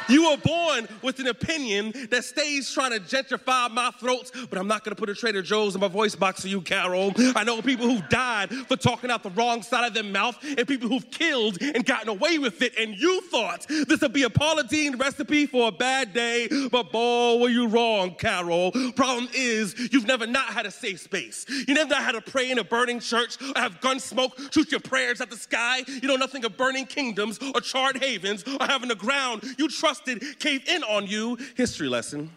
[0.07, 4.67] You were born with an opinion that stays trying to gentrify my throat, but I'm
[4.67, 7.15] not gonna put a Trader Joe's in my voice box for you, Carol.
[7.35, 10.69] I know people who've died for talking out the wrong side of their mouth and
[10.69, 14.31] people who've killed and gotten away with it, and you thought this would be a
[14.31, 18.73] Paula Deen recipe for a bad day, but boy, were you wrong, Carol.
[18.95, 21.47] Problem is, you've never not had a safe space.
[21.69, 24.81] You never had to pray in a burning church or have gun smoke shoot your
[24.81, 25.85] prayers at the sky.
[25.87, 30.41] You know nothing of burning kingdoms or charred havens or having the ground you trusted
[30.41, 31.39] cave in on you.
[31.57, 32.31] History lesson.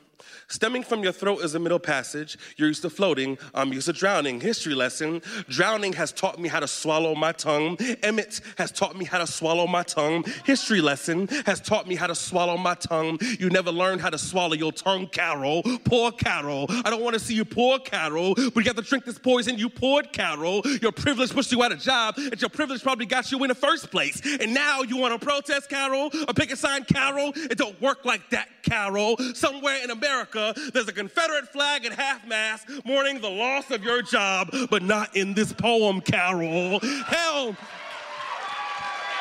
[0.48, 2.38] Stemming from your throat is a middle passage.
[2.58, 4.40] You're used to floating, I'm used to drowning.
[4.40, 5.22] History lesson.
[5.50, 7.78] Drowning has taught me how to swallow my tongue.
[8.04, 10.24] Emmett has taught me how to swallow my tongue.
[10.46, 13.18] History lesson has taught me how to swallow my tongue.
[13.40, 15.64] You never learned how to swallow your tongue, Carol.
[15.84, 16.68] Poor Carol.
[16.70, 19.58] I don't want to see you poor Carol, but you got to drink this poison
[19.58, 20.62] you poured, Carol.
[20.82, 23.56] Your privilege pushed you out of job, and your privilege probably got you in the
[23.56, 24.22] first place.
[24.40, 27.34] And now you want to protest, Carol, or pick a sign, Carol?
[27.36, 29.18] It don't work like that, Carol.
[29.34, 30.35] Somewhere in America,
[30.74, 35.16] there's a Confederate flag at half mast mourning the loss of your job, but not
[35.16, 36.80] in this poem, Carol.
[36.80, 37.56] Hell,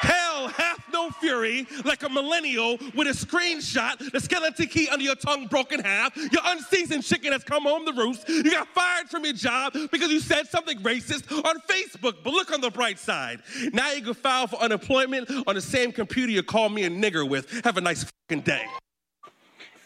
[0.01, 5.17] hell, half no fury, like a millennial with a screenshot, the skeleton key under your
[5.17, 8.29] tongue broken half, your unseasoned chicken has come home to roost.
[8.29, 12.17] You got fired from your job because you said something racist on Facebook.
[12.23, 13.41] But look on the bright side.
[13.73, 17.29] Now you can file for unemployment on the same computer you call me a nigger
[17.29, 17.51] with.
[17.65, 18.65] Have a nice fucking day.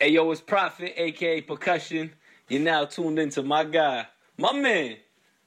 [0.01, 2.13] Hey yo, it's Prophet, aka Percussion.
[2.49, 4.07] You're now tuned into my guy,
[4.37, 4.97] my man,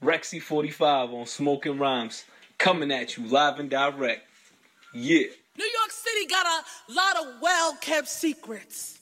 [0.04, 2.26] Rexy45 on Smoking Rhymes,
[2.58, 4.28] coming at you live and direct.
[4.94, 5.28] Yeah.
[5.58, 9.00] New York City got a lot of well kept secrets.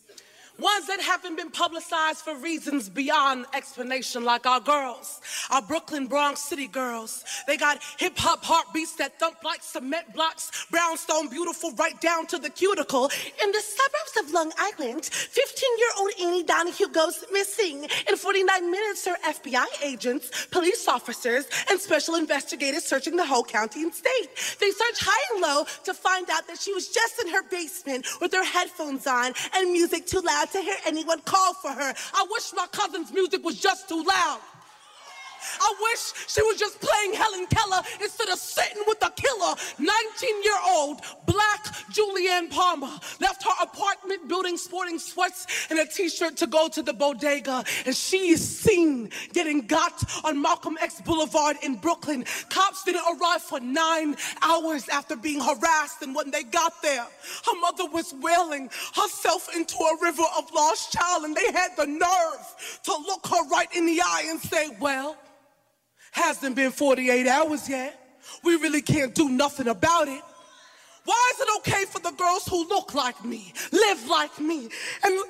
[0.60, 6.42] Ones that haven't been publicized for reasons beyond explanation, like our girls, our Brooklyn Bronx
[6.42, 7.24] City girls.
[7.48, 12.38] They got hip hop heartbeats that thump like cement blocks, brownstone beautiful right down to
[12.38, 13.10] the cuticle.
[13.42, 17.88] In the suburbs of Long Island, 15 year old Annie Donahue goes missing.
[18.10, 23.84] In 49 minutes, her FBI agents, police officers, and special investigators searching the whole county
[23.84, 24.28] and state.
[24.60, 28.08] They search high and low to find out that she was just in her basement
[28.20, 31.94] with her headphones on and music too loud to hear anyone call for her.
[32.14, 34.40] I wish my cousin's music was just too loud.
[35.62, 39.56] I wish she was just playing Helen Keller instead of sitting with the killer.
[39.78, 46.10] 19 year old black Julianne Palmer left her apartment building sporting sweats and a t
[46.10, 47.64] shirt to go to the bodega.
[47.86, 52.26] And she is seen getting got on Malcolm X Boulevard in Brooklyn.
[52.50, 56.02] Cops didn't arrive for nine hours after being harassed.
[56.02, 57.04] And when they got there,
[57.46, 61.24] her mother was wailing herself into a river of lost child.
[61.24, 65.18] And they had the nerve to look her right in the eye and say, Well,
[66.12, 67.96] Hasn't been 48 hours yet.
[68.44, 70.22] We really can't do nothing about it.
[71.06, 74.70] Why is it okay for the girls who look like me, live like me,
[75.04, 75.24] and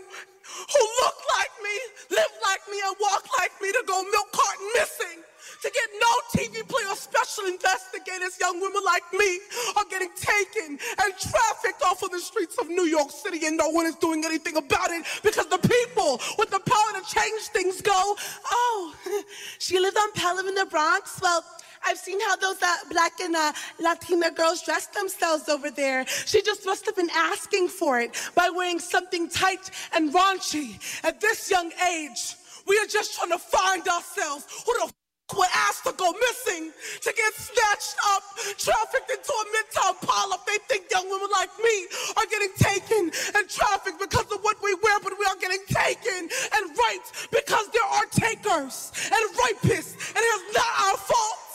[0.71, 1.75] who look like me,
[2.11, 5.23] live like me, and walk like me to go milk carton missing?
[5.61, 9.39] To get no TV play or special investigators, young women like me
[9.75, 13.69] are getting taken and trafficked off of the streets of New York City, and no
[13.69, 17.81] one is doing anything about it because the people with the power to change things
[17.81, 18.15] go,
[18.51, 18.95] oh,
[19.59, 21.19] she lived on Pelham in the Bronx?
[21.21, 21.43] Well,
[21.85, 26.05] I've seen how those uh, black and uh, Latina girls dress themselves over there.
[26.07, 30.79] She just must have been asking for it by wearing something tight and raunchy.
[31.03, 32.35] At this young age,
[32.67, 34.45] we are just trying to find ourselves.
[34.65, 34.93] Who the f-
[35.37, 38.23] were asked to go missing, to get snatched up,
[38.57, 40.45] trafficked into a midtown pileup.
[40.45, 41.85] They think young women like me
[42.17, 46.29] are getting taken and trafficked because of what we wear, but we are getting taken
[46.29, 51.48] and raped because there are takers and rapists, and it's not our fault.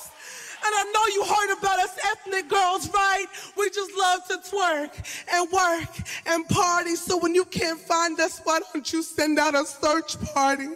[0.67, 3.27] And I know you heard about us ethnic girls, right?
[3.57, 5.91] We just love to twerk and work
[6.27, 6.97] and party.
[6.97, 10.69] So when you can't find us, why don't you send out a search party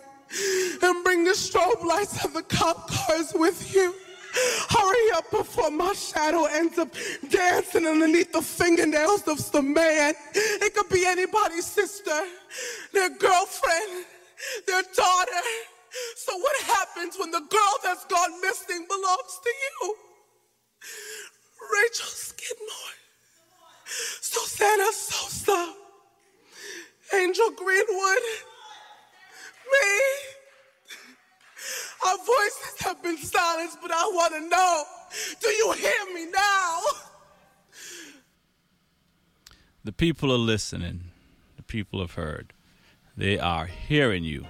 [0.83, 3.95] and bring the strobe lights of the cop cars with you?
[4.69, 6.89] Hurry up before my shadow ends up
[7.31, 10.15] dancing underneath the fingernails of some man.
[10.35, 12.27] It could be anybody's sister,
[12.93, 14.05] their girlfriend,
[14.67, 15.43] their daughter.
[16.17, 19.95] So, what happens when the girl that's gone missing belongs to you?
[21.83, 22.97] Rachel Skidmore,
[24.21, 25.75] Susanna Sosa,
[27.15, 28.25] Angel Greenwood,
[29.73, 30.01] me.
[32.07, 34.85] Our voices have been silenced, but I want to know
[35.41, 36.81] do you hear me now?
[39.85, 41.05] The people are listening.
[41.57, 42.53] The people have heard.
[43.17, 44.47] They are hearing you.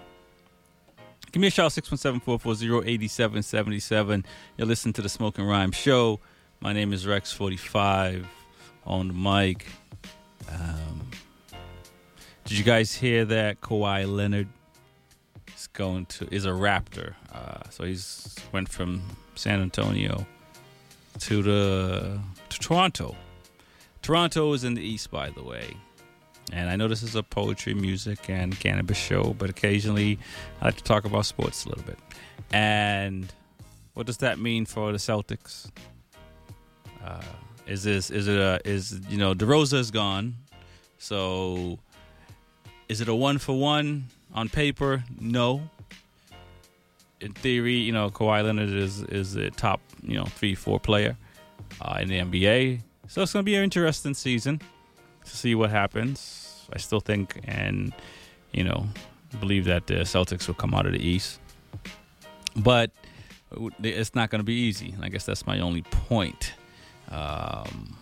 [1.31, 4.25] Give me a shout 617-440-8777.
[4.57, 6.21] You're listening to the Smoking Rhyme Show.
[6.61, 8.25] My name is Rex45
[8.87, 9.67] on the mic.
[10.51, 11.11] Um,
[12.47, 14.49] did you guys hear that Kawhi Leonard
[15.55, 17.13] is going to is a Raptor?
[17.31, 19.03] Uh, so he's went from
[19.35, 20.27] San Antonio
[21.21, 22.19] to the
[22.49, 23.15] to Toronto.
[24.01, 25.77] Toronto is in the east, by the way.
[26.53, 30.19] And I know this is a poetry, music, and cannabis show, but occasionally
[30.61, 31.99] I like to talk about sports a little bit.
[32.53, 33.33] And
[33.95, 35.71] what does that mean for the Celtics?
[37.05, 37.21] Uh,
[37.67, 40.37] is this is it a is you know DeRozan is gone,
[40.99, 41.79] so
[42.89, 45.05] is it a one for one on paper?
[45.21, 45.69] No.
[47.21, 51.17] In theory, you know Kawhi Leonard is is a top you know three four player
[51.81, 54.61] uh, in the NBA, so it's going to be an interesting season
[55.25, 56.38] to see what happens.
[56.73, 57.93] I still think and
[58.53, 58.87] you know
[59.41, 61.41] believe that the Celtics will come out of the East,
[62.57, 62.91] but
[63.83, 64.95] it's not going to be easy.
[65.01, 66.53] I guess that's my only point.
[67.11, 67.97] Um,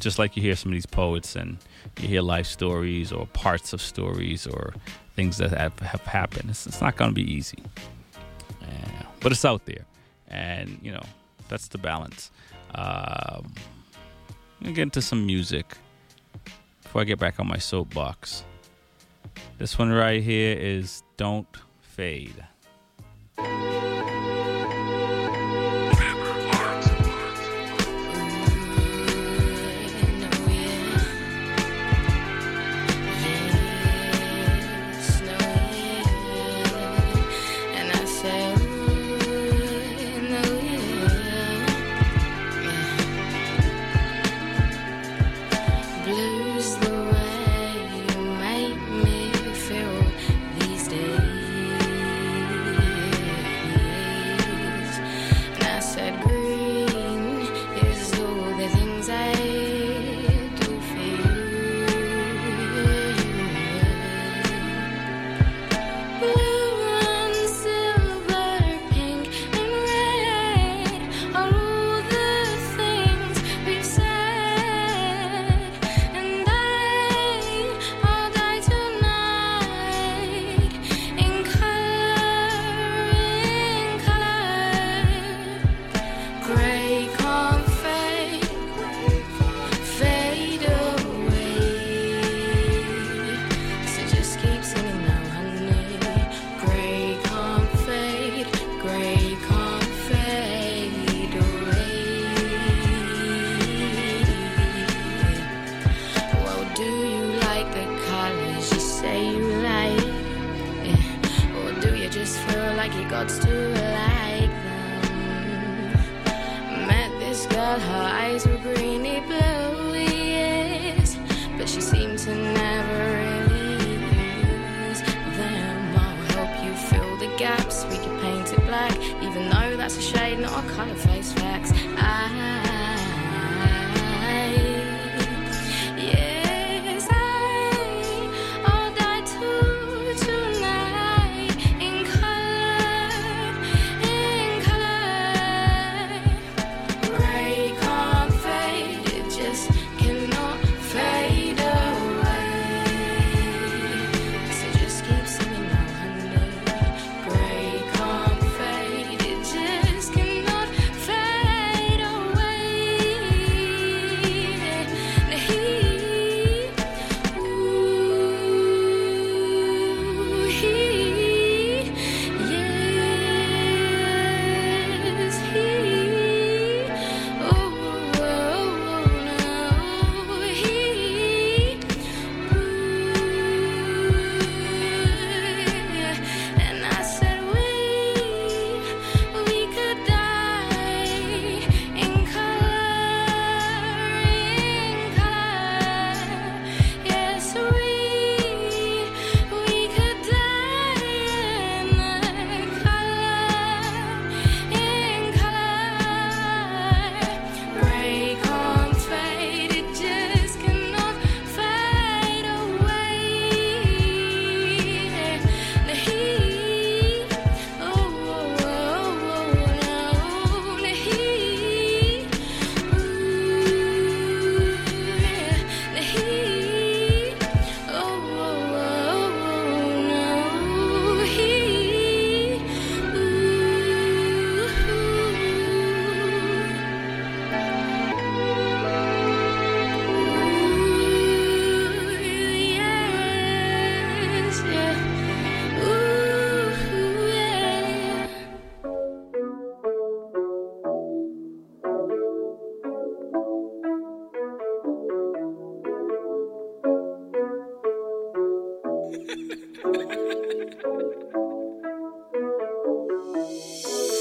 [0.00, 1.58] just like you hear some of these poets and
[2.00, 4.74] you hear life stories or parts of stories or
[5.14, 7.62] things that have, have happened, it's, it's not going to be easy.
[8.62, 9.84] Uh, but it's out there,
[10.28, 11.02] and you know
[11.48, 12.30] that's the balance.
[12.74, 13.54] Um,
[14.62, 15.76] get into some music
[16.90, 18.42] before I get back on my soapbox.
[19.58, 21.46] This one right here is Don't
[21.78, 22.44] Fade.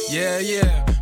[0.10, 0.99] Yeah, yeah.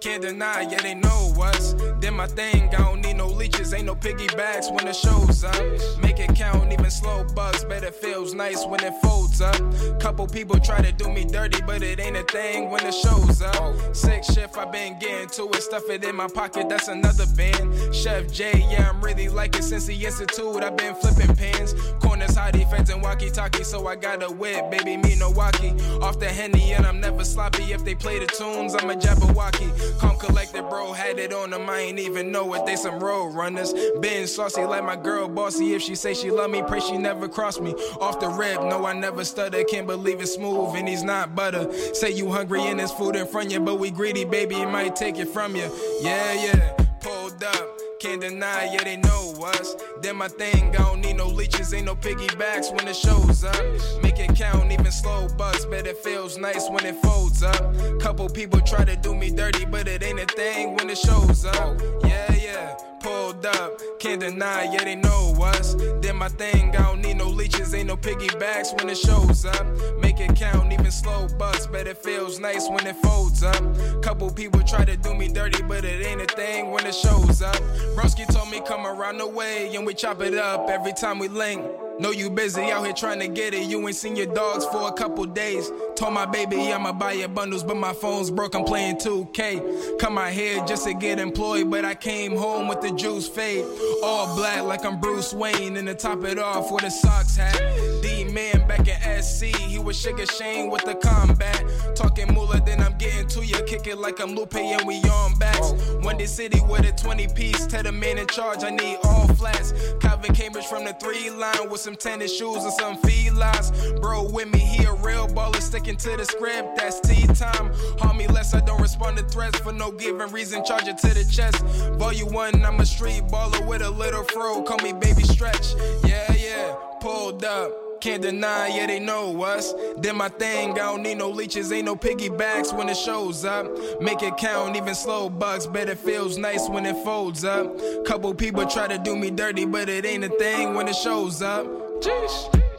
[0.00, 1.74] Can't deny, yeah, they know us.
[2.00, 6.00] Then my thing, I don't need no leeches, ain't no piggybacks when the show's up.
[6.00, 9.60] Make it count, even slow bucks, but it feels nice when it folds up.
[10.00, 13.42] Couple people try to do me dirty, but it ain't a thing when the show's
[13.42, 13.94] up.
[13.94, 17.94] Six shift, i been getting to it, stuff it in my pocket, that's another band.
[17.94, 21.74] Chef J, yeah, I'm really like it since the institute, i been flipping pins.
[22.00, 25.72] Corners, high defense, and walkie talkie, so I got a whip, baby, me no walkie.
[26.00, 27.74] Off the henny, and I'm never sloppy.
[27.74, 29.89] If they play the tunes, I'm a Jabberwocky.
[29.98, 32.66] Calm collected, bro, had it on them, I ain't even know it.
[32.66, 33.72] They some road runners.
[34.00, 35.74] Been saucy like my girl, bossy.
[35.74, 37.72] If she say she love me, pray she never cross me.
[38.00, 39.62] Off the rip, no, I never stutter.
[39.64, 41.72] Can't believe it's smooth, and he's not butter.
[41.94, 44.96] Say you hungry and there's food in front of you, but we greedy, baby, might
[44.96, 45.70] take it from you.
[46.00, 47.79] Yeah, yeah, pulled up.
[48.00, 49.76] Can't deny, yeah, they know us.
[50.00, 53.62] Then my thing, I don't need no leeches, ain't no piggybacks when it shows up.
[54.02, 58.00] Make it count, even slow bucks, but it feels nice when it folds up.
[58.00, 61.44] Couple people try to do me dirty, but it ain't a thing when it shows
[61.44, 61.78] up.
[62.02, 65.74] Yeah, yeah, pulled up, can't deny, yeah, they know us.
[66.00, 69.66] Then my thing, I don't need no leeches, ain't no piggybacks when it shows up.
[70.00, 73.62] Make it count, even slow bucks, but it feels nice when it folds up.
[74.02, 77.42] Couple people try to do me dirty, but it ain't a thing when it shows
[77.42, 77.56] up.
[77.96, 81.28] Broski told me come around the way and we chop it up every time we
[81.28, 81.64] link.
[82.00, 83.68] Know you busy out here trying to get it.
[83.68, 85.70] You ain't seen your dogs for a couple days.
[85.96, 88.54] Told my baby I'ma buy your bundles, but my phone's broke.
[88.54, 89.98] I'm playing 2K.
[89.98, 93.66] Come out here just to get employed, but I came home with the juice fade.
[94.02, 97.99] All black like I'm Bruce Wayne, and to top it off with a socks hat.
[98.32, 101.64] Man back in SC, he was Sugar Shane with the combat.
[101.96, 103.56] Talking moolah, then I'm getting to you.
[103.66, 105.72] Kick it like I'm Lupe and we on backs.
[106.02, 107.66] One city with a 20 piece.
[107.66, 109.74] Tell the man in charge, I need all flats.
[110.00, 113.72] Calvin Cambridge from the three line with some tennis shoes and some felines.
[114.00, 116.76] Bro, with me, he a real baller, sticking to the script.
[116.76, 117.72] That's tea time.
[117.98, 120.64] Harm me less, I don't respond to threats for no given reason.
[120.64, 121.64] Charge it to the chest.
[121.98, 124.62] Volume one, I'm a street baller with a little fro.
[124.62, 125.74] Call me baby stretch.
[126.04, 127.89] Yeah, yeah, pulled up.
[128.00, 129.74] Can't deny, yeah, they know us.
[129.98, 133.66] Then my thing, I don't need no leeches, ain't no piggybacks when it shows up.
[134.00, 137.76] Make it count, even slow bucks, bet it feels nice when it folds up.
[138.06, 141.42] Couple people try to do me dirty, but it ain't a thing when it shows
[141.42, 141.66] up.
[142.00, 142.69] Jeez.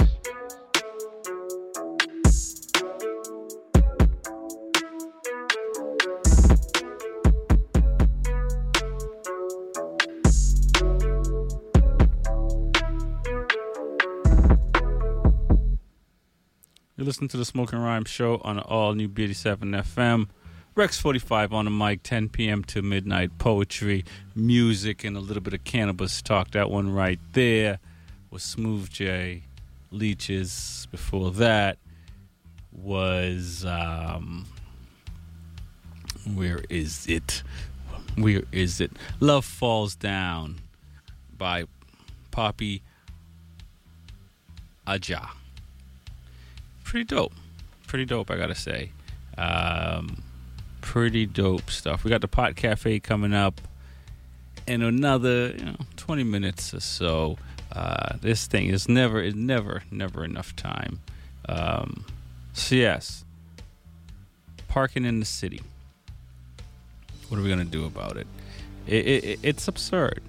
[17.01, 20.27] You're listening to the Smoking Rhyme Show on all new B87 FM.
[20.75, 22.63] Rex 45 on the mic, 10 p.m.
[22.65, 23.39] to midnight.
[23.39, 24.05] Poetry,
[24.35, 26.51] music, and a little bit of cannabis talk.
[26.51, 27.79] That one right there
[28.29, 29.41] was Smooth J.
[29.89, 30.87] Leeches.
[30.91, 31.79] Before that
[32.71, 33.65] was.
[33.65, 34.45] Um,
[36.35, 37.41] where is it?
[38.15, 38.91] Where is it?
[39.19, 40.59] Love Falls Down
[41.35, 41.63] by
[42.29, 42.83] Poppy
[44.85, 45.31] Aja
[46.91, 47.31] pretty dope.
[47.87, 48.91] Pretty dope, I gotta say.
[49.37, 50.21] Um,
[50.81, 52.03] pretty dope stuff.
[52.03, 53.61] We got the Pot Cafe coming up
[54.67, 57.37] in another you know, 20 minutes or so.
[57.71, 60.99] Uh, this thing is never, is never, never enough time.
[61.47, 62.03] Um,
[62.51, 63.23] so yes,
[64.67, 65.61] parking in the city.
[67.29, 68.27] What are we gonna do about it?
[68.85, 70.21] it, it it's absurd.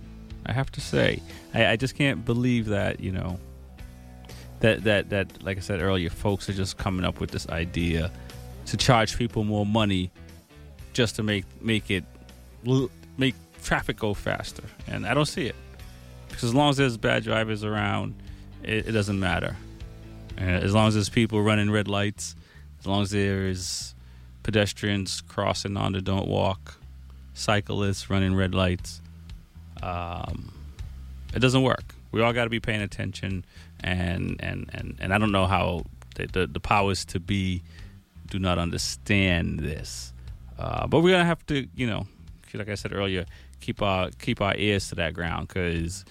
[0.47, 1.23] I have to say,
[1.53, 3.41] I, I just can't believe that you know
[4.63, 8.11] that that that like I said earlier, folks are just coming up with this idea
[8.67, 10.11] to charge people more money
[10.93, 12.05] just to make make it
[13.19, 15.57] make traffic go faster, and I don't see it
[16.29, 18.15] because as long as there's bad drivers around,
[18.63, 19.57] it, it doesn't matter.
[20.39, 22.35] And as long as there's people running red lights,
[22.81, 23.95] as long as there's
[24.43, 26.79] pedestrians crossing on the don't walk,
[27.35, 29.01] cyclists running red lights,
[29.83, 30.53] um,
[31.35, 31.95] it doesn't work.
[32.13, 33.45] We all got to be paying attention
[33.83, 35.85] and and and, and I don't know how
[36.15, 37.63] the, the, the powers to be
[38.29, 40.13] do not understand this.
[40.59, 42.07] Uh, but we're gonna have to, you know,
[42.55, 43.27] like I said earlier,
[43.61, 46.05] keep our keep our ears to that ground because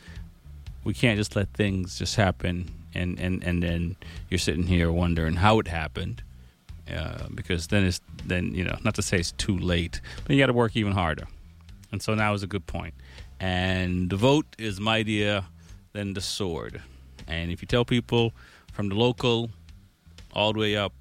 [0.84, 3.95] we can't just let things just happen and and and then
[4.30, 6.23] you're sitting here wondering how it happened.
[6.91, 10.41] Uh, because then it's then you know not to say it's too late, but you
[10.41, 11.27] got to work even harder.
[11.91, 12.93] And so now is a good point.
[13.39, 15.43] And the vote is mightier
[15.93, 16.81] than the sword.
[17.27, 18.34] And if you tell people
[18.72, 19.49] from the local
[20.34, 20.93] all the way up,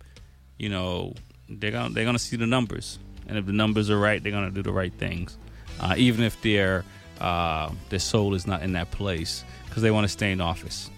[0.58, 1.14] you know,
[1.48, 4.50] they're gonna they're gonna see the numbers, and if the numbers are right, they're gonna
[4.50, 5.36] do the right things,
[5.80, 6.84] uh, even if their
[7.20, 10.90] uh, their soul is not in that place because they want to stay in office.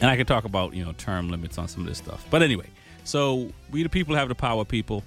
[0.00, 2.42] And I could talk about you know term limits on some of this stuff, but
[2.42, 2.66] anyway,
[3.04, 4.64] so we the people have the power.
[4.64, 5.02] People,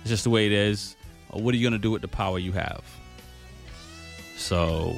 [0.00, 0.96] it's just the way it is.
[1.34, 2.82] Uh, what are you gonna do with the power you have?
[4.36, 4.96] So,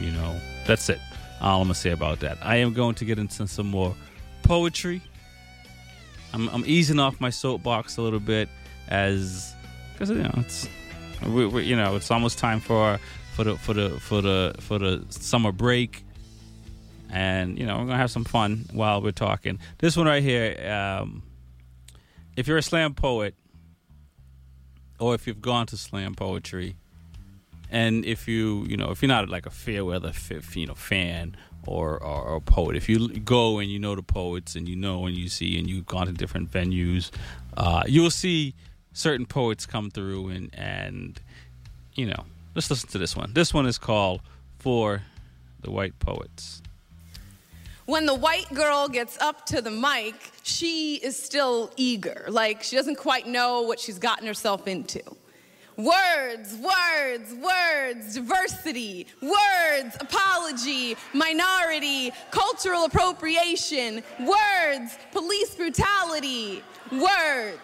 [0.00, 1.00] you know, that's it
[1.40, 2.38] all I'm gonna say about that.
[2.42, 3.94] I am going to get into some more
[4.42, 5.02] poetry.
[6.32, 8.48] I'm, I'm easing off my soapbox a little bit
[8.88, 9.54] as
[9.92, 10.68] because you know it's
[11.26, 12.98] we, we, you know it's almost time for
[13.34, 16.04] for the for the for the for the summer break,
[17.10, 19.58] and you know we're gonna have some fun while we're talking.
[19.78, 21.22] This one right here, um,
[22.36, 23.34] if you're a slam poet,
[24.98, 26.76] or if you've gone to slam poetry,
[27.70, 30.12] and if you, you know, if you're not like a fair weather,
[30.54, 31.36] you know, fan
[31.66, 35.06] or, or, or poet, if you go and you know the poets and you know
[35.06, 37.10] and you see and you've gone to different venues,
[37.56, 38.54] uh, you'll see
[38.92, 41.20] certain poets come through and and
[41.94, 42.24] you know
[42.58, 43.32] Let's listen to this one.
[43.34, 44.20] This one is called
[44.58, 45.02] For
[45.60, 46.60] the White Poets.
[47.86, 52.24] When the white girl gets up to the mic, she is still eager.
[52.28, 55.00] Like she doesn't quite know what she's gotten herself into.
[55.78, 67.60] Words, words, words, diversity, words, apology, minority, cultural appropriation, words, police brutality, words.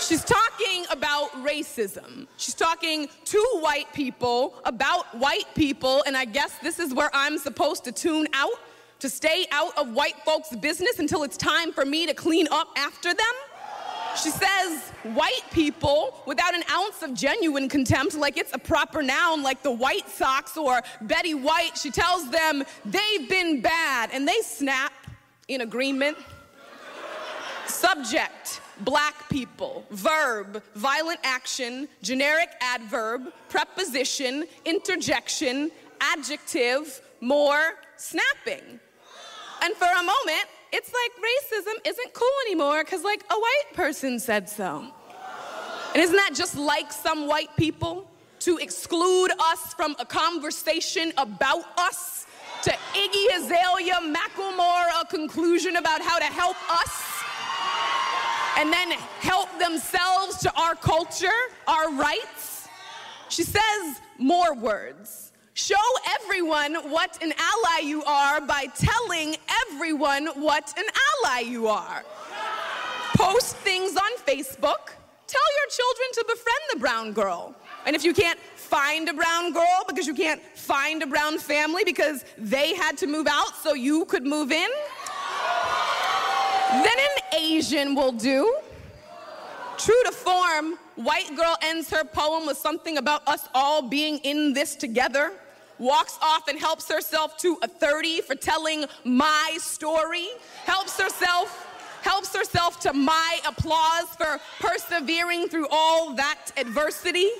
[0.00, 2.26] She's talking about racism.
[2.36, 7.38] She's talking to white people about white people, and I guess this is where I'm
[7.38, 8.58] supposed to tune out
[8.98, 12.68] to stay out of white folks' business until it's time for me to clean up
[12.76, 13.34] after them.
[14.16, 14.80] She says
[15.14, 19.70] white people without an ounce of genuine contempt, like it's a proper noun, like the
[19.70, 21.76] White Sox or Betty White.
[21.76, 24.92] She tells them they've been bad, and they snap
[25.48, 26.16] in agreement.
[27.66, 29.86] Subject, black people.
[29.90, 31.88] Verb, violent action.
[32.02, 35.70] Generic adverb, preposition, interjection,
[36.00, 38.80] adjective, more, snapping.
[39.62, 44.18] And for a moment, it's like racism isn't cool anymore because, like, a white person
[44.18, 44.86] said so.
[45.94, 51.64] And isn't that just like some white people to exclude us from a conversation about
[51.78, 52.26] us?
[52.62, 57.02] To Iggy Azalea Macklemore a conclusion about how to help us?
[58.56, 61.28] And then help themselves to our culture,
[61.66, 62.68] our rights?
[63.28, 65.31] She says more words.
[65.54, 65.74] Show
[66.20, 69.36] everyone what an ally you are by telling
[69.68, 70.84] everyone what an
[71.24, 72.04] ally you are.
[73.16, 74.92] Post things on Facebook.
[75.26, 77.54] Tell your children to befriend the brown girl.
[77.84, 81.84] And if you can't find a brown girl because you can't find a brown family
[81.84, 84.70] because they had to move out so you could move in,
[86.70, 88.56] then an Asian will do.
[89.76, 94.52] True to form, White Girl ends her poem with something about us all being in
[94.52, 95.32] this together.
[95.82, 100.28] Walks off and helps herself to a 30 for telling my story.
[100.64, 101.66] Helps herself
[102.02, 107.30] helps herself to my applause for persevering through all that adversity.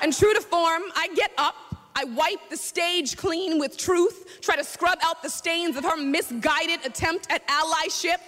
[0.00, 1.56] And true to form, I get up,
[1.96, 5.96] I wipe the stage clean with truth, try to scrub out the stains of her
[5.96, 8.18] misguided attempt at allyship.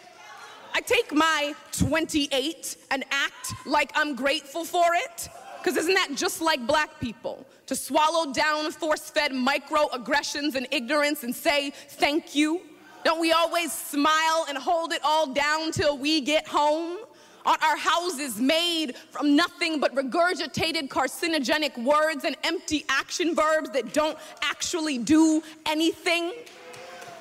[0.75, 5.29] I take my 28 and act like I'm grateful for it.
[5.63, 7.47] Because isn't that just like black people?
[7.67, 12.63] To swallow down force fed microaggressions and ignorance and say thank you?
[13.05, 16.99] Don't we always smile and hold it all down till we get home?
[17.47, 23.93] Aren't our houses made from nothing but regurgitated carcinogenic words and empty action verbs that
[23.93, 26.33] don't actually do anything?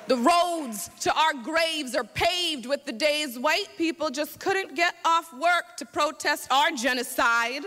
[0.08, 4.94] The roads to our graves are paved with the days white people just couldn't get
[5.04, 7.62] off work to protest our genocide.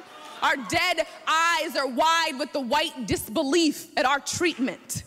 [0.46, 5.02] Our dead eyes are wide with the white disbelief at our treatment.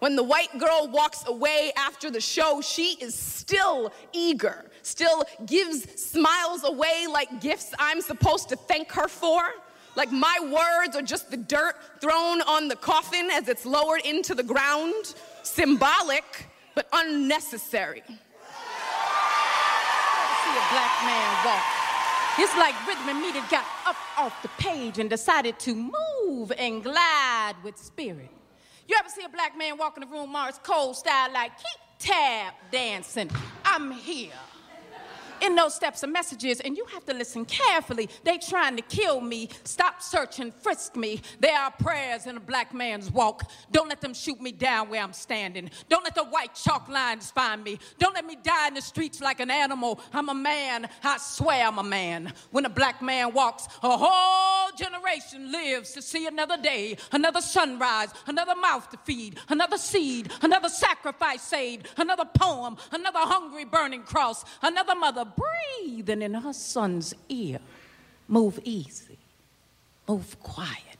[0.00, 5.98] When the white girl walks away after the show, she is still eager, still gives
[5.98, 9.40] smiles away like gifts I'm supposed to thank her for.
[9.96, 14.34] Like my words are just the dirt thrown on the coffin as it's lowered into
[14.34, 15.14] the ground.
[15.44, 18.02] Symbolic, but unnecessary.
[18.06, 18.12] see
[20.52, 21.83] a black man walk.
[22.36, 26.82] It's like rhythm and meter got up off the page and decided to move and
[26.82, 28.30] glide with spirit.
[28.88, 31.80] You ever see a black man walk in the room, Mars Cole style, like keep
[32.00, 33.30] tap dancing?
[33.64, 34.32] I'm here.
[35.40, 38.08] In those steps are messages, and you have to listen carefully.
[38.22, 39.48] They trying to kill me.
[39.64, 41.20] Stop searching, frisk me.
[41.40, 43.42] There are prayers in a black man's walk.
[43.70, 45.70] Don't let them shoot me down where I'm standing.
[45.88, 47.78] Don't let the white chalk lines find me.
[47.98, 50.00] Don't let me die in the streets like an animal.
[50.12, 50.88] I'm a man.
[51.02, 52.32] I swear I'm a man.
[52.50, 58.08] When a black man walks, a whole generation lives to see another day, another sunrise,
[58.26, 64.44] another mouth to feed, another seed, another sacrifice saved, another poem, another hungry burning cross,
[64.62, 67.58] another mother breathing in her son's ear.
[68.28, 69.18] Move easy,
[70.08, 70.94] move quietly.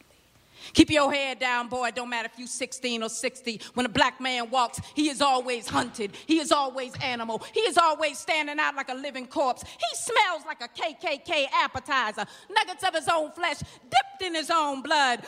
[0.72, 1.90] Keep your head down, boy.
[1.94, 3.60] Don't matter if you 16 or 60.
[3.74, 6.12] When a black man walks, he is always hunted.
[6.26, 7.42] He is always animal.
[7.52, 9.62] He is always standing out like a living corpse.
[9.62, 12.24] He smells like a KKK appetizer.
[12.50, 15.24] Nuggets of his own flesh dipped in his own blood.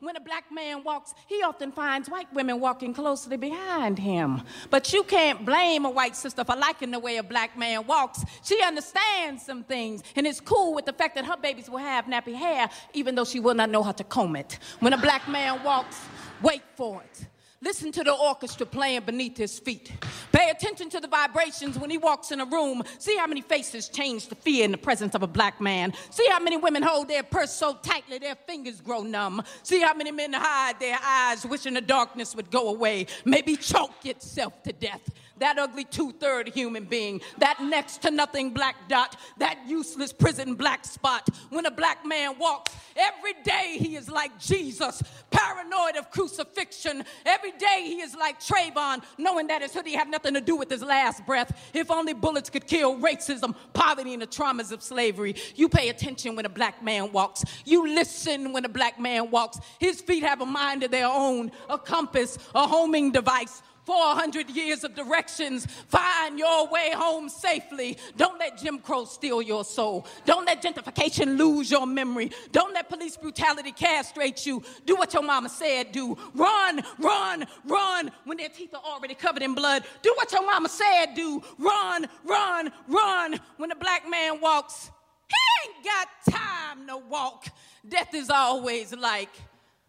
[0.00, 4.42] When a black man walks, he often finds white women walking closely behind him.
[4.70, 8.24] But you can't blame a white sister for liking the way a black man walks.
[8.42, 12.06] She understands some things and is cool with the fact that her babies will have
[12.06, 14.58] nappy hair, even though she will not know how to comb it.
[14.80, 16.00] When a black man walks,
[16.42, 17.26] wait for it.
[17.60, 19.90] Listen to the orchestra playing beneath his feet.
[20.30, 22.84] Pay attention to the vibrations when he walks in a room.
[23.00, 25.92] See how many faces change to fear in the presence of a black man.
[26.10, 29.42] See how many women hold their purse so tightly their fingers grow numb.
[29.64, 33.06] See how many men hide their eyes, wishing the darkness would go away.
[33.24, 35.02] Maybe choke itself to death
[35.38, 40.54] that ugly two third human being, that next to nothing black dot, that useless prison
[40.54, 41.28] black spot.
[41.50, 47.04] When a black man walks, every day he is like Jesus, paranoid of crucifixion.
[47.24, 50.70] Every day he is like Trayvon, knowing that his hoodie had nothing to do with
[50.70, 51.70] his last breath.
[51.74, 55.34] If only bullets could kill racism, poverty, and the traumas of slavery.
[55.54, 57.44] You pay attention when a black man walks.
[57.64, 59.58] You listen when a black man walks.
[59.78, 64.84] His feet have a mind of their own, a compass, a homing device, 400 years
[64.84, 65.64] of directions.
[65.88, 67.96] Find your way home safely.
[68.18, 70.06] Don't let Jim Crow steal your soul.
[70.26, 72.30] Don't let gentrification lose your memory.
[72.52, 74.62] Don't let police brutality castrate you.
[74.84, 76.18] Do what your mama said do.
[76.34, 79.84] Run, run, run when their teeth are already covered in blood.
[80.02, 81.42] Do what your mama said do.
[81.58, 84.90] Run, run, run when a black man walks.
[85.28, 87.46] He ain't got time to walk.
[87.88, 89.30] Death is always like,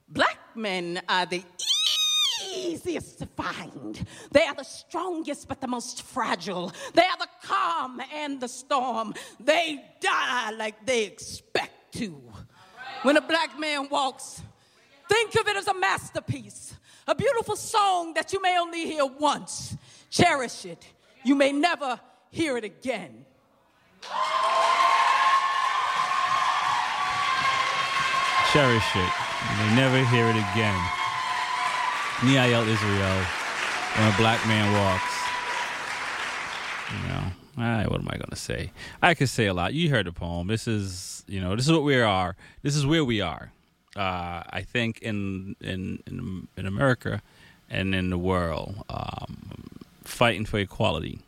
[0.07, 1.43] black men are the
[2.45, 4.05] easiest to find.
[4.31, 6.71] They are the strongest but the most fragile.
[6.93, 9.13] They are the calm and the storm.
[9.39, 12.21] They die like they expect to.
[13.03, 14.41] When a black man walks,
[15.07, 16.75] think of it as a masterpiece,
[17.07, 19.75] a beautiful song that you may only hear once.
[20.09, 20.85] Cherish it.
[21.23, 21.99] You may never
[22.31, 23.25] hear it again.
[28.51, 29.11] Cherish it.
[29.49, 30.98] You may never hear it again.
[32.23, 33.25] Niall Israel,
[33.95, 35.15] when a black man walks.
[36.91, 37.23] You know,
[37.59, 38.71] ah, what am I going to say?
[39.01, 39.73] I could say a lot.
[39.73, 40.47] You heard the poem.
[40.47, 42.35] This is, you know, this is what we are.
[42.61, 43.53] This is where we are.
[43.95, 47.21] Uh, I think in in in, in America
[47.69, 51.19] and in the world, um, fighting for equality,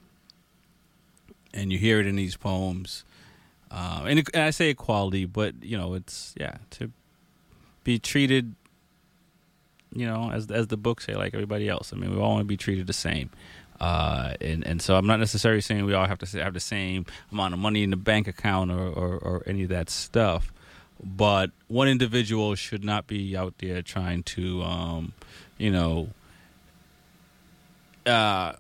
[1.53, 3.05] and you hear it in these poems.
[3.71, 6.91] Uh, and, and I say equality, but you know, it's yeah to
[7.85, 8.55] be treated
[9.93, 11.93] you know, as as the books say, like everybody else.
[11.93, 13.29] I mean, we all want to be treated the same.
[13.79, 17.05] Uh, and and so I'm not necessarily saying we all have to have the same
[17.31, 20.53] amount of money in the bank account or, or, or any of that stuff.
[21.03, 25.13] But one individual should not be out there trying to, um,
[25.57, 26.09] you know,
[28.05, 28.53] uh,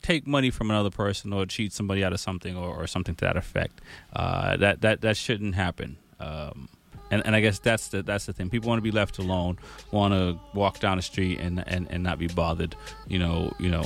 [0.00, 3.24] take money from another person or cheat somebody out of something or, or something to
[3.26, 3.82] that effect.
[4.14, 5.98] Uh, that that that shouldn't happen.
[6.18, 6.70] Um,
[7.10, 8.50] and and I guess that's the that's the thing.
[8.50, 9.58] People want to be left alone,
[9.90, 12.74] want to walk down the street and, and, and not be bothered.
[13.06, 13.84] You know, you know,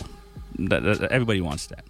[0.59, 1.85] that, that, everybody wants that.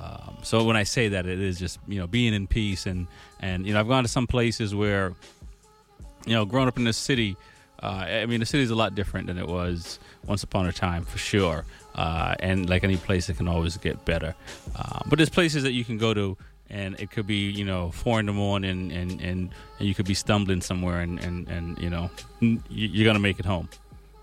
[0.00, 3.06] Um, so when I say that, it is just you know being in peace and
[3.40, 5.14] and you know I've gone to some places where
[6.26, 7.36] you know growing up in this city.
[7.82, 10.72] Uh, I mean, the city is a lot different than it was once upon a
[10.72, 11.66] time, for sure.
[11.94, 14.34] Uh, and like any place, it can always get better.
[14.74, 16.38] Uh, but there's places that you can go to
[16.70, 20.06] and it could be you know four in the morning and and, and, you could
[20.06, 22.10] be stumbling somewhere and, and, and you know
[22.68, 23.68] you're gonna make it home.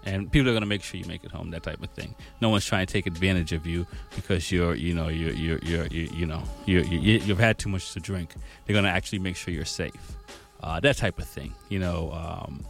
[0.06, 2.14] And people are gonna make sure you make it home that type of thing.
[2.42, 5.88] No one's trying to take advantage of you because you're you know you're you're, you're,
[5.88, 8.34] you you know you you've had too much to drink.
[8.66, 10.18] They're gonna actually make sure you're safe.
[10.62, 12.66] Uh, that type of thing you know um,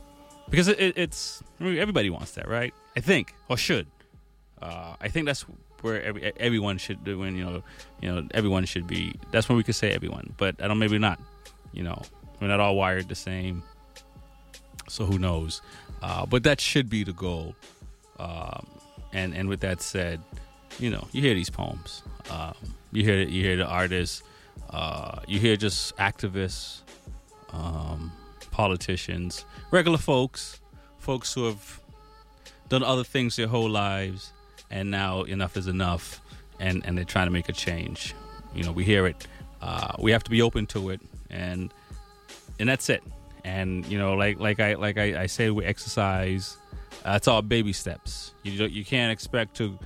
[0.50, 2.74] because it, it's everybody wants that right?
[2.96, 3.88] I think or should.
[4.62, 5.46] Uh, i think that's
[5.84, 7.64] where every, everyone should do and you know
[8.02, 10.98] you know everyone should be that's when we could say everyone but i don't maybe
[10.98, 11.20] not
[11.72, 12.02] you know
[12.44, 13.64] we're not all wired the same.
[14.90, 15.62] So who knows?
[16.02, 17.56] Uh, but that should be the goal.
[18.20, 18.68] Um,
[19.14, 20.20] and and with that said
[20.78, 22.04] you know you hear these poems.
[22.30, 22.54] Um,
[22.92, 24.24] you hear you hear the artists
[24.72, 26.82] uh, you hear just activists
[27.54, 28.12] um,
[28.52, 30.60] politicians regular folks
[30.98, 31.80] folks who have
[32.68, 34.33] done other things their whole lives
[34.74, 36.20] and now enough is enough,
[36.60, 38.16] and and they're trying to make a change.
[38.56, 39.28] You know, we hear it.
[39.62, 41.72] Uh, we have to be open to it, and
[42.60, 43.04] and that's it.
[43.46, 46.58] And you know, like like I like I, I say, we exercise.
[47.06, 48.34] Uh, it's all baby steps.
[48.42, 49.78] You you can't expect to,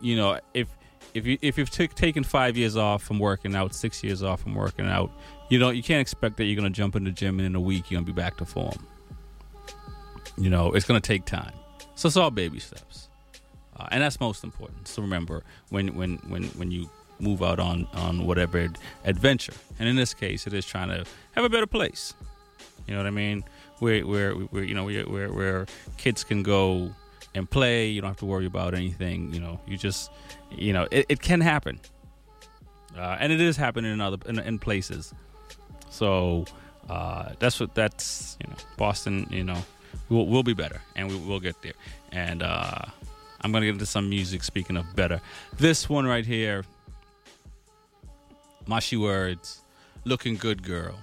[0.00, 0.68] you know, if
[1.14, 4.42] if you if you've t- taken five years off from working out, six years off
[4.42, 5.10] from working out,
[5.48, 7.60] you know, you can't expect that you're gonna jump in the gym and in a
[7.60, 8.86] week you're gonna be back to form.
[10.36, 11.54] You know, it's gonna take time.
[11.94, 13.09] So it's all baby steps
[13.80, 14.88] uh, and that's most important.
[14.88, 18.68] So remember when when when when you move out on on whatever
[19.04, 22.14] adventure, and in this case, it is trying to have a better place.
[22.86, 23.44] You know what I mean?
[23.78, 25.66] Where where where you know where where, where
[25.96, 26.90] kids can go
[27.34, 27.88] and play.
[27.88, 29.32] You don't have to worry about anything.
[29.32, 30.10] You know, you just
[30.50, 31.80] you know it, it can happen,
[32.98, 35.14] uh, and it is happening in other in, in places.
[35.88, 36.44] So
[36.90, 39.26] uh, that's what that's you know Boston.
[39.30, 39.62] You know
[40.10, 41.72] we'll, we'll be better, and we, will get there.
[42.12, 42.86] And uh,
[43.42, 45.20] I'm going to get into some music, speaking of better.
[45.56, 46.64] This one right here,
[48.66, 49.62] Mashi Words,
[50.04, 50.98] Looking Good Girl.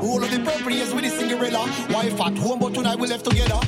[0.00, 1.60] Roll of the purple, yes, with the Cinderella.
[1.90, 3.65] Wife at home, but tonight we left together.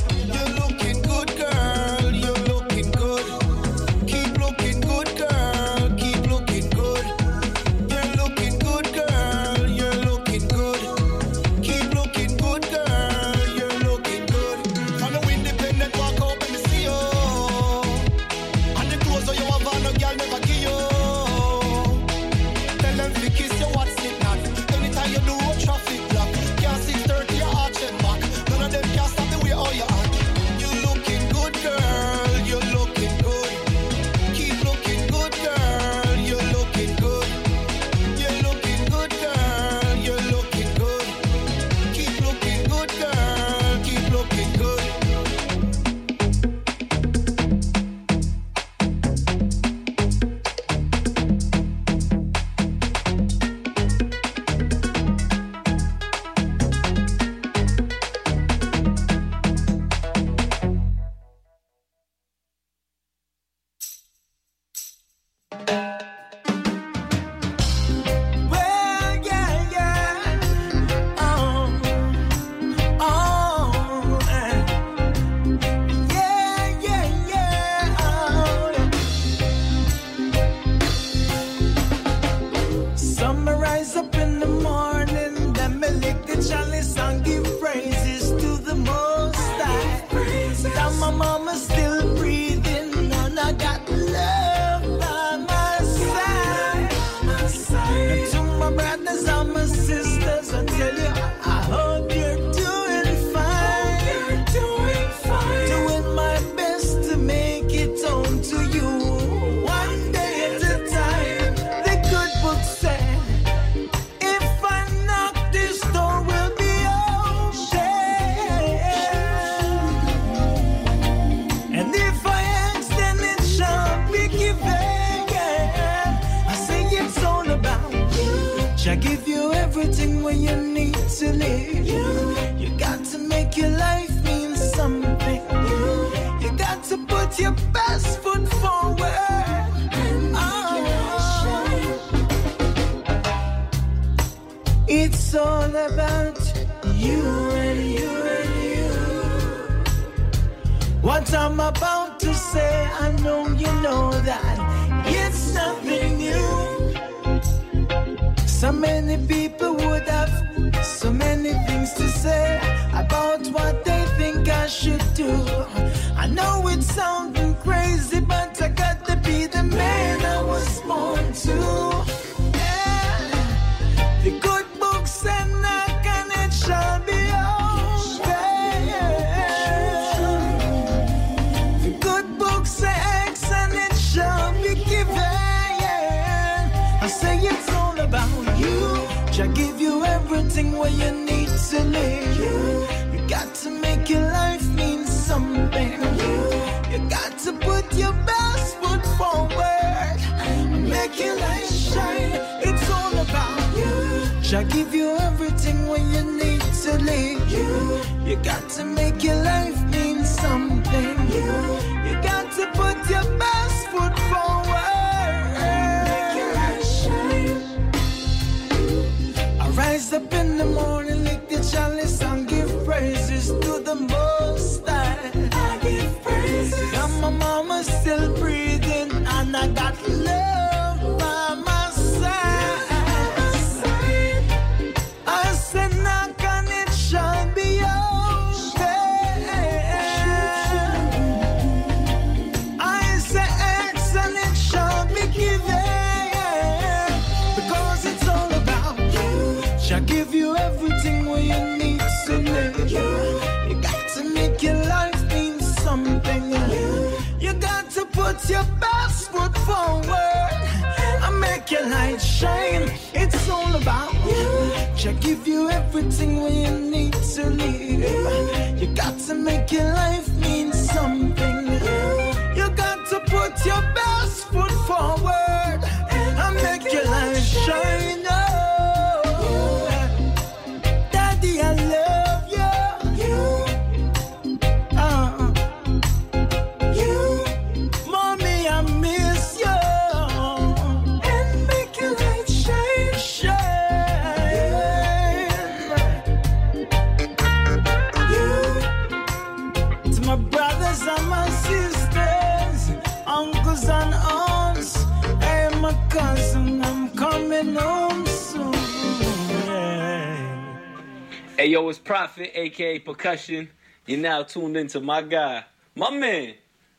[311.88, 313.68] It's Prophet, aka Percussion.
[314.06, 316.54] You're now tuned into my guy, my man,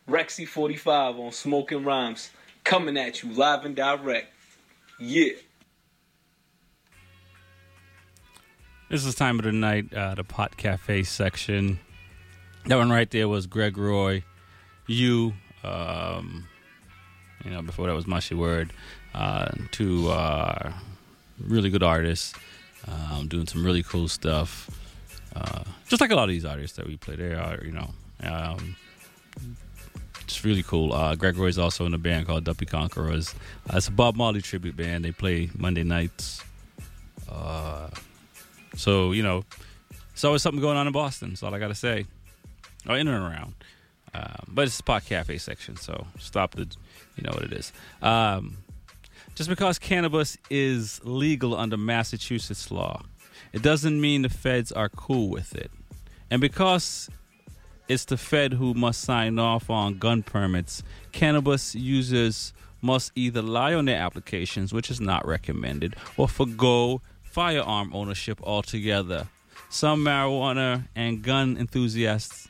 [0.07, 2.31] Rexy45 on Smoking Rhymes,
[2.63, 4.31] coming at you live and direct.
[4.99, 5.33] Yeah.
[8.89, 11.79] This is time of the night, uh, the Pot Cafe section.
[12.65, 14.23] That one right there was Greg Roy.
[14.87, 15.33] You,
[15.63, 16.47] um,
[17.43, 18.71] you know, before that was Mushy Word.
[19.13, 20.71] Uh, two uh,
[21.39, 22.33] really good artists
[22.87, 24.69] um, doing some really cool stuff.
[25.39, 27.89] Uh, just like a lot of these artists that we play, they are, you know,
[28.23, 28.75] um,
[30.21, 30.93] it's really cool.
[30.93, 33.33] Uh, Greg Roy's also in a band called Duppy Conquerors.
[33.69, 35.05] Uh, it's a Bob Marley tribute band.
[35.05, 36.43] They play Monday nights.
[37.29, 37.89] Uh,
[38.75, 39.43] so you know,
[40.13, 41.29] it's always something going on in Boston.
[41.29, 42.05] That's all I got to say.
[42.87, 43.55] Or in and around.
[44.13, 46.67] Um, but it's the Pot Cafe section, so stop the,
[47.15, 47.71] you know what it is.
[48.01, 48.57] Um,
[49.35, 53.03] just because cannabis is legal under Massachusetts law,
[53.53, 55.71] it doesn't mean the feds are cool with it.
[56.31, 57.09] And because
[57.87, 63.73] it's the Fed who must sign off on gun permits, cannabis users must either lie
[63.73, 69.27] on their applications, which is not recommended, or forego firearm ownership altogether.
[69.69, 72.47] Some marijuana and gun enthusiasts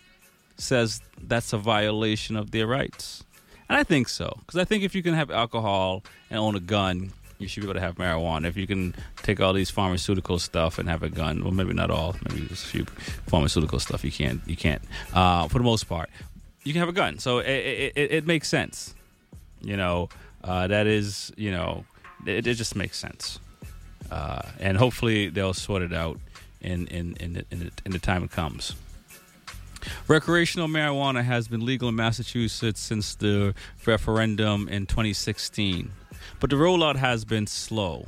[0.57, 3.23] says that's a violation of their rights.
[3.67, 4.33] And I think so.
[4.39, 7.67] Because I think if you can have alcohol and own a gun, you should be
[7.67, 8.45] able to have marijuana.
[8.45, 8.93] If you can
[9.23, 12.15] take all these pharmaceutical stuff and have a gun, well, maybe not all.
[12.27, 12.85] Maybe there's a few
[13.27, 14.41] pharmaceutical stuff you can't.
[14.45, 14.81] You can't.
[15.13, 16.09] Uh, for the most part,
[16.63, 17.17] you can have a gun.
[17.17, 18.93] So it, it, it, it makes sense.
[19.61, 20.09] You know,
[20.43, 21.85] uh, that is, you know,
[22.25, 23.39] it, it just makes sense.
[24.11, 26.19] Uh, and hopefully they'll sort it out
[26.61, 28.75] in in in the, in the, in the time it comes.
[30.09, 33.53] Recreational marijuana has been legal in Massachusetts since the
[33.85, 35.91] referendum in 2016,
[36.39, 38.05] but the rollout has been slow.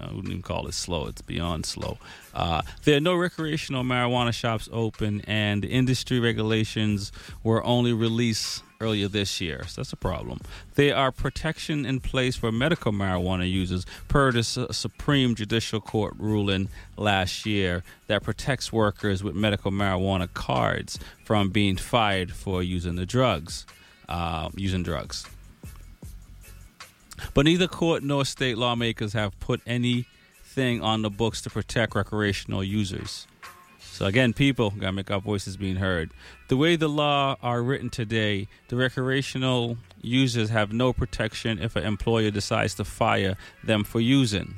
[0.00, 1.98] I wouldn't even call it slow, it's beyond slow.
[2.32, 7.12] Uh, there are no recreational marijuana shops open, and the industry regulations
[7.42, 10.40] were only released earlier this year, so that's a problem.
[10.74, 16.14] There are protection in place for medical marijuana users per the Su- Supreme Judicial Court
[16.18, 22.96] ruling last year that protects workers with medical marijuana cards from being fired for using
[22.96, 23.66] the drugs,
[24.08, 25.26] uh, using drugs.
[27.34, 32.64] But neither court nor state lawmakers have put anything on the books to protect recreational
[32.64, 33.26] users.
[33.80, 36.10] So again, people gotta make our voices being heard.
[36.48, 41.84] The way the law are written today, the recreational users have no protection if an
[41.84, 44.54] employer decides to fire them for using.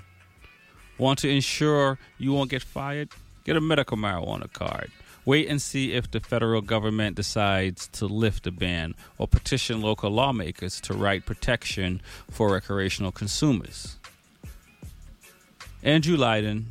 [0.99, 3.09] Want to ensure you won't get fired?
[3.45, 4.93] Get a medical marijuana card.
[5.25, 10.11] Wait and see if the federal government decides to lift the ban or petition local
[10.11, 12.01] lawmakers to write protection
[12.31, 13.99] for recreational consumers.
[15.85, 16.65] Andrew Lyden,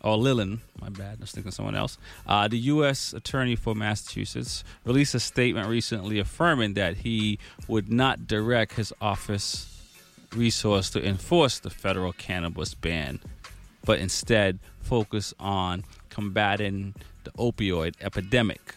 [0.00, 1.96] or Lelling, my bad, I was thinking someone else,
[2.26, 3.14] uh, the U.S.
[3.14, 7.38] Attorney for Massachusetts, released a statement recently affirming that he
[7.68, 9.70] would not direct his office
[10.34, 13.20] resource to enforce the federal cannabis ban,
[13.84, 18.74] but instead focus on combating the opioid epidemic.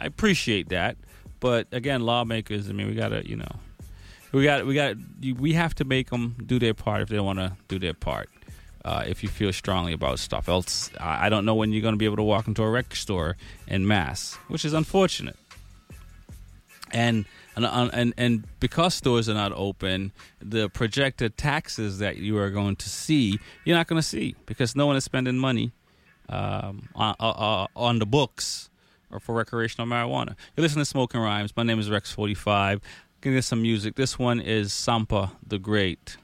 [0.00, 0.96] I appreciate that,
[1.40, 3.56] but again, lawmakers, I mean, we gotta, you know,
[4.32, 4.96] we got, we got,
[5.38, 8.28] we have to make them do their part if they want to do their part.
[8.84, 11.98] Uh, if you feel strongly about stuff, else I don't know when you're going to
[11.98, 15.36] be able to walk into a record store in mass, which is unfortunate.
[16.92, 17.24] And
[17.56, 22.76] and and and because stores are not open, the projected taxes that you are going
[22.76, 25.72] to see, you're not going to see because no one is spending money
[26.28, 28.70] um, on, uh, on the books
[29.10, 30.34] or for recreational marijuana.
[30.56, 31.56] You're listening to Smoking Rhymes.
[31.56, 32.80] My name is Rex45.
[33.20, 33.94] Gonna get some music.
[33.94, 36.16] This one is Sampa the Great.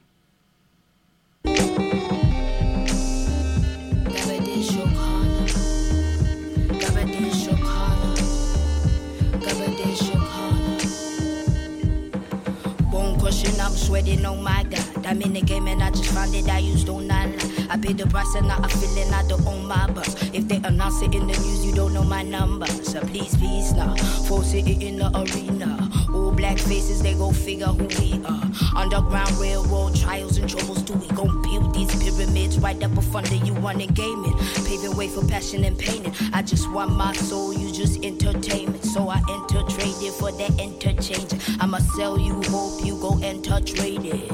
[13.91, 15.05] Sweating, oh my god.
[15.05, 17.50] I'm in the game and I just found it, I used to not lie.
[17.71, 20.21] I paid the price and now I'm feeling I don't own my bus.
[20.33, 22.67] If they announce it in the news, you don't know my number.
[22.67, 23.95] So please, please, now.
[24.27, 25.89] Force it in the arena.
[26.13, 28.43] All black faces, they go figure who we are.
[28.75, 33.35] Underground railroad trials and troubles, do we gon' build these pyramids right up up under
[33.35, 34.37] you on the gaming?
[34.67, 36.13] Paving way for passion and painting.
[36.33, 38.83] I just want my soul, you just entertainment.
[38.83, 41.33] So I enter traded for that interchange.
[41.61, 44.29] I'ma sell you, hope you go enter traded.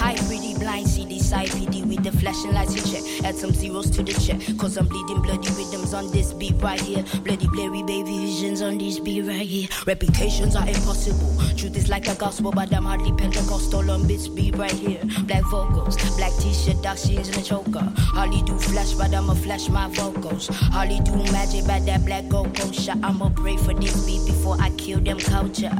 [0.00, 0.88] Hi, pretty blind
[1.30, 3.24] CD side PD with the flashing lights in check.
[3.24, 4.40] Add some zeros to the check.
[4.58, 7.04] Cause I'm bleeding bloody rhythms on this beat right here.
[7.24, 9.68] Bloody blurry baby visions on this beat right here.
[9.86, 11.32] Reputations are impossible.
[11.56, 15.00] Truth is like a gospel, but I'm hardly Pentecostal on this beat right here.
[15.24, 17.92] Black vocals, black t-shirt, dark jeans and a choker.
[17.96, 20.48] Hardly do flash, but I'ma flash my vocals.
[20.48, 22.98] Hardly do magic, but that black gold shot.
[23.02, 25.76] I'ma pray for this beat before I kill them culture.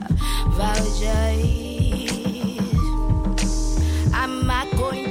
[0.51, 1.71] Voucher.
[4.13, 5.10] I'm not going to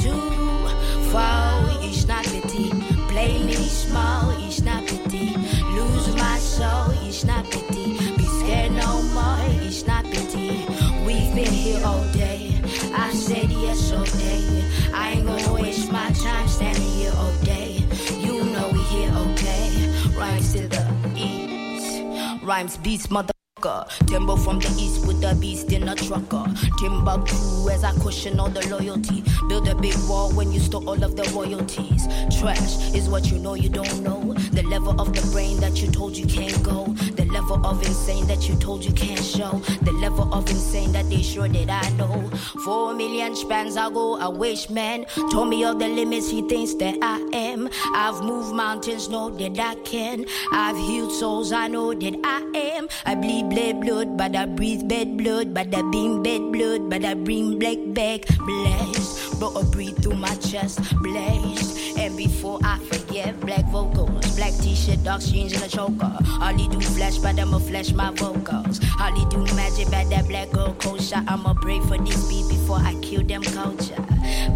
[1.12, 1.66] fall.
[1.82, 2.70] It's not pity.
[3.10, 4.30] Play me small.
[4.46, 5.36] It's not pity.
[5.76, 6.92] Lose my soul.
[7.08, 7.98] It's not pity.
[8.18, 9.40] Be scared no more.
[9.66, 10.66] It's not pity.
[11.06, 12.62] We've been here all day.
[12.94, 14.64] I said yes all day.
[14.94, 17.84] I ain't gonna waste my time standing here all day.
[18.20, 19.92] You know we here okay.
[20.16, 20.84] Rhymes to the
[21.16, 22.44] east.
[22.44, 23.39] Rhymes beats mother.
[23.60, 26.46] Timber from the east with the beast in a trucker.
[26.80, 29.22] Timbuktu as I cushion all the loyalty.
[29.50, 32.08] Build a big wall when you stole all of the royalties.
[32.40, 34.34] Trash is what you know you don't know.
[34.52, 36.86] The level of the brain that you told you can't go.
[37.16, 39.60] The level of insane that you told you can't show.
[39.82, 42.30] The level of insane that they sure that I know.
[42.64, 46.98] Four million spans ago, a wish man told me all the limits he thinks that
[47.02, 47.70] I am.
[47.94, 50.26] I've moved mountains, know that I can.
[50.54, 52.88] I've healed souls, I know that I am.
[53.06, 57.04] I bleed blood, blood, but I breathe bed blood, but I beam bed blood, but
[57.04, 59.40] I bring black back blessed.
[59.40, 61.98] But I breathe through my chest, blessed.
[61.98, 66.12] And before I forget, black vocals, black t-shirt, dark jeans, and a choker.
[66.24, 68.80] Hardly do flash, but I'ma flash my vocals.
[68.84, 71.24] Hardly do magic, but that black girl culture.
[71.28, 74.02] I'ma pray for this beat before I kill them culture.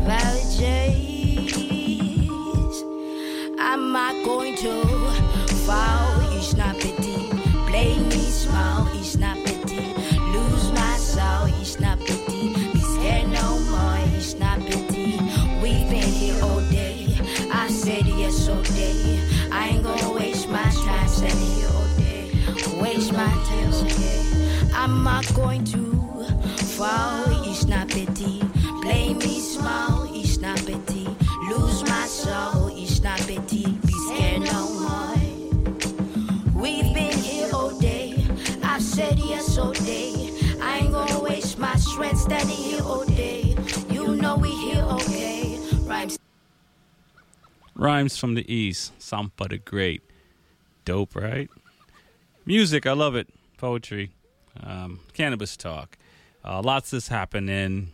[0.06, 1.54] Vouchers,
[3.60, 4.86] I'm not going to
[5.66, 6.38] fall.
[6.38, 7.13] It's not.
[7.74, 8.88] Play me small.
[8.94, 9.96] It's not pity.
[10.32, 11.48] Lose my soul.
[11.60, 12.54] It's not pity.
[12.72, 13.98] Be scared no more.
[14.16, 15.18] It's not pity.
[15.60, 17.18] We've been here all day.
[17.52, 19.20] I said yes all day.
[19.52, 22.30] I ain't gonna waste my time standing here all day.
[22.80, 23.74] Waste my time.
[23.86, 24.70] Okay.
[24.76, 25.82] I'm not going to
[26.78, 27.26] fall.
[27.50, 28.44] It's not pity.
[28.84, 30.08] Play me small.
[30.14, 31.08] It's not pity.
[31.50, 32.53] Lose my soul.
[39.58, 40.32] All day.
[40.62, 43.56] I ain't gonna waste my strength standing here all day.
[43.90, 45.60] You know we here okay.
[45.84, 46.20] Rhymes.
[47.76, 50.02] Rhymes from the East, Sampa the Great.
[50.86, 51.50] Dope, right?
[52.46, 53.28] Music, I love it.
[53.58, 54.12] Poetry,
[54.62, 55.98] um, cannabis talk.
[56.44, 57.92] Uh, lots is happening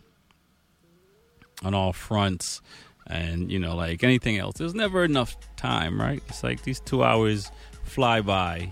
[1.64, 2.61] on all fronts.
[3.07, 6.22] and you know, like anything else, there's never enough time, right?
[6.30, 7.52] It's like these two hours
[7.84, 8.72] fly by,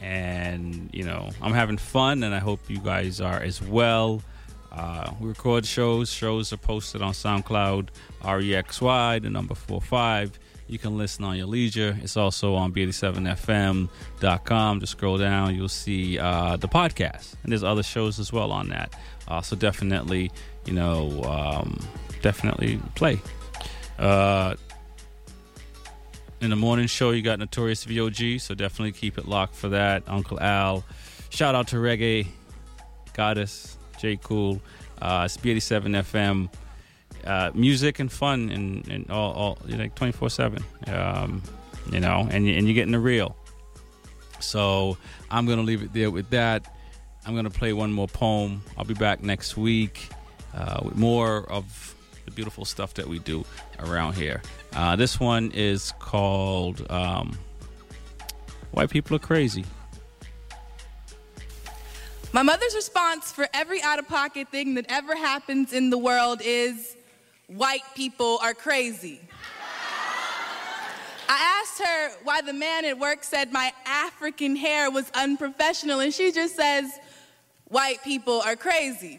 [0.00, 4.22] and you know, I'm having fun, and I hope you guys are as well.
[4.70, 6.10] Uh, we record shows.
[6.10, 7.88] Shows are posted on SoundCloud,
[8.22, 10.38] REXY, the number four five.
[10.68, 11.98] You can listen on your leisure.
[12.02, 14.80] It's also on b87fm.com.
[14.80, 18.68] Just scroll down, you'll see uh, the podcast, and there's other shows as well on
[18.68, 18.94] that.
[19.26, 20.30] Uh, so definitely,
[20.66, 21.80] you know, um,
[22.20, 23.18] definitely play.
[26.40, 30.04] In the morning show, you got Notorious VOG, so definitely keep it locked for that.
[30.06, 30.84] Uncle Al.
[31.30, 32.28] Shout out to Reggae
[33.12, 34.16] Goddess, J.
[34.22, 34.60] Cool.
[35.02, 36.48] Uh, it's B87 FM.
[37.24, 40.64] Uh, music and fun and, and all, all like 24 7.
[40.86, 41.42] Um,
[41.90, 43.36] you know, and, and you're getting the real.
[44.38, 44.96] So
[45.32, 46.72] I'm to leave it there with that.
[47.26, 48.62] I'm to play one more poem.
[48.76, 50.08] I'll be back next week
[50.54, 51.96] uh, with more of
[52.26, 53.44] the beautiful stuff that we do
[53.80, 54.40] around here.
[54.74, 57.36] Uh, this one is called um,
[58.70, 59.64] White People Are Crazy.
[62.32, 66.40] My mother's response for every out of pocket thing that ever happens in the world
[66.44, 66.96] is
[67.46, 69.20] white people are crazy.
[71.30, 76.12] I asked her why the man at work said my African hair was unprofessional, and
[76.12, 76.90] she just says,
[77.64, 79.18] white people are crazy.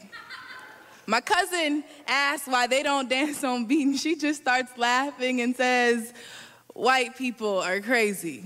[1.09, 5.55] My cousin asks why they don't dance on beat, and she just starts laughing and
[5.55, 6.13] says,
[6.75, 8.43] white people are crazy.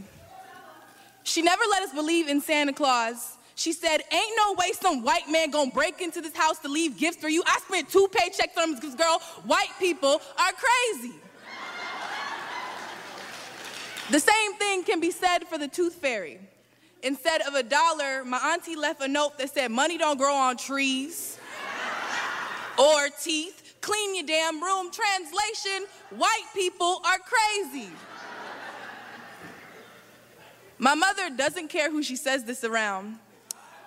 [1.23, 3.35] She never let us believe in Santa Claus.
[3.56, 6.98] She said, Ain't no way some white man gonna break into this house to leave
[6.98, 7.44] gifts for you.
[7.45, 9.19] I spent two paychecks on this girl.
[9.44, 11.15] White people are crazy.
[14.10, 16.40] the same thing can be said for the tooth fairy.
[17.02, 20.56] Instead of a dollar, my auntie left a note that said, Money don't grow on
[20.56, 21.40] trees
[22.77, 23.75] or teeth.
[23.81, 24.91] Clean your damn room.
[24.91, 27.89] Translation White people are crazy.
[30.77, 33.17] My mother doesn't care who she says this around.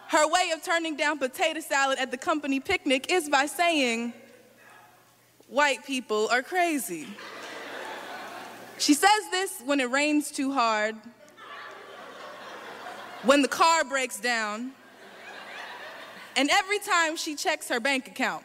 [0.08, 4.12] Her way of turning down potato salad at the company picnic is by saying,
[5.48, 7.06] White people are crazy.
[8.78, 10.96] She says this when it rains too hard,
[13.22, 14.72] when the car breaks down,
[16.36, 18.44] and every time she checks her bank account.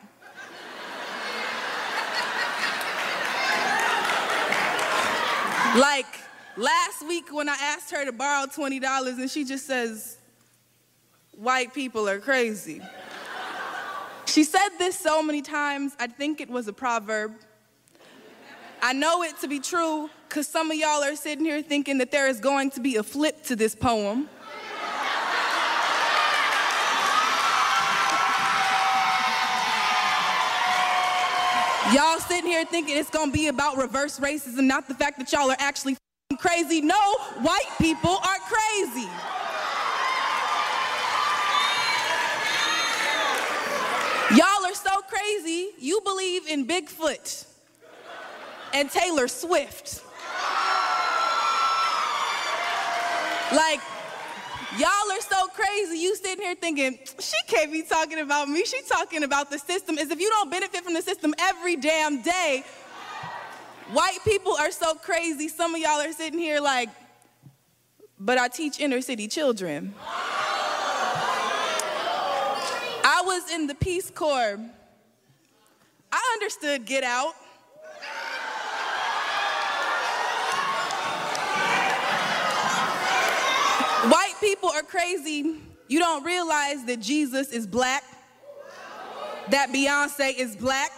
[5.77, 6.19] Like
[6.57, 10.17] last week when I asked her to borrow $20 and she just says,
[11.31, 12.81] white people are crazy.
[14.25, 17.33] She said this so many times, I think it was a proverb.
[18.81, 22.11] I know it to be true because some of y'all are sitting here thinking that
[22.11, 24.27] there is going to be a flip to this poem.
[31.93, 35.51] Y'all sitting here thinking it's gonna be about reverse racism, not the fact that y'all
[35.51, 35.97] are actually
[36.39, 36.79] crazy.
[36.79, 36.95] No,
[37.41, 39.09] white people are crazy.
[44.37, 47.45] Y'all are so crazy, you believe in Bigfoot
[48.73, 50.01] and Taylor Swift.
[53.53, 53.81] Like,
[55.71, 55.97] crazy.
[55.99, 58.63] You sitting here thinking, she can't be talking about me.
[58.65, 59.97] She talking about the system.
[59.97, 62.63] As if you don't benefit from the system every damn day.
[63.91, 65.47] White people are so crazy.
[65.47, 66.89] Some of y'all are sitting here like,
[68.19, 69.93] but I teach inner city children.
[73.03, 74.59] I was in the Peace Corps.
[76.11, 77.33] I understood Get Out.
[84.09, 85.55] White people are crazy.
[85.87, 88.03] You don't realize that Jesus is black,
[89.49, 90.91] that Beyonce is black,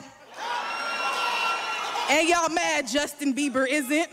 [2.10, 4.10] and y'all mad Justin Bieber isn't.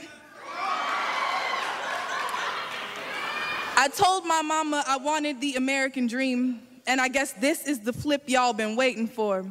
[3.77, 7.93] I told my mama I wanted the American dream, and I guess this is the
[7.93, 9.47] flip y'all been waiting for.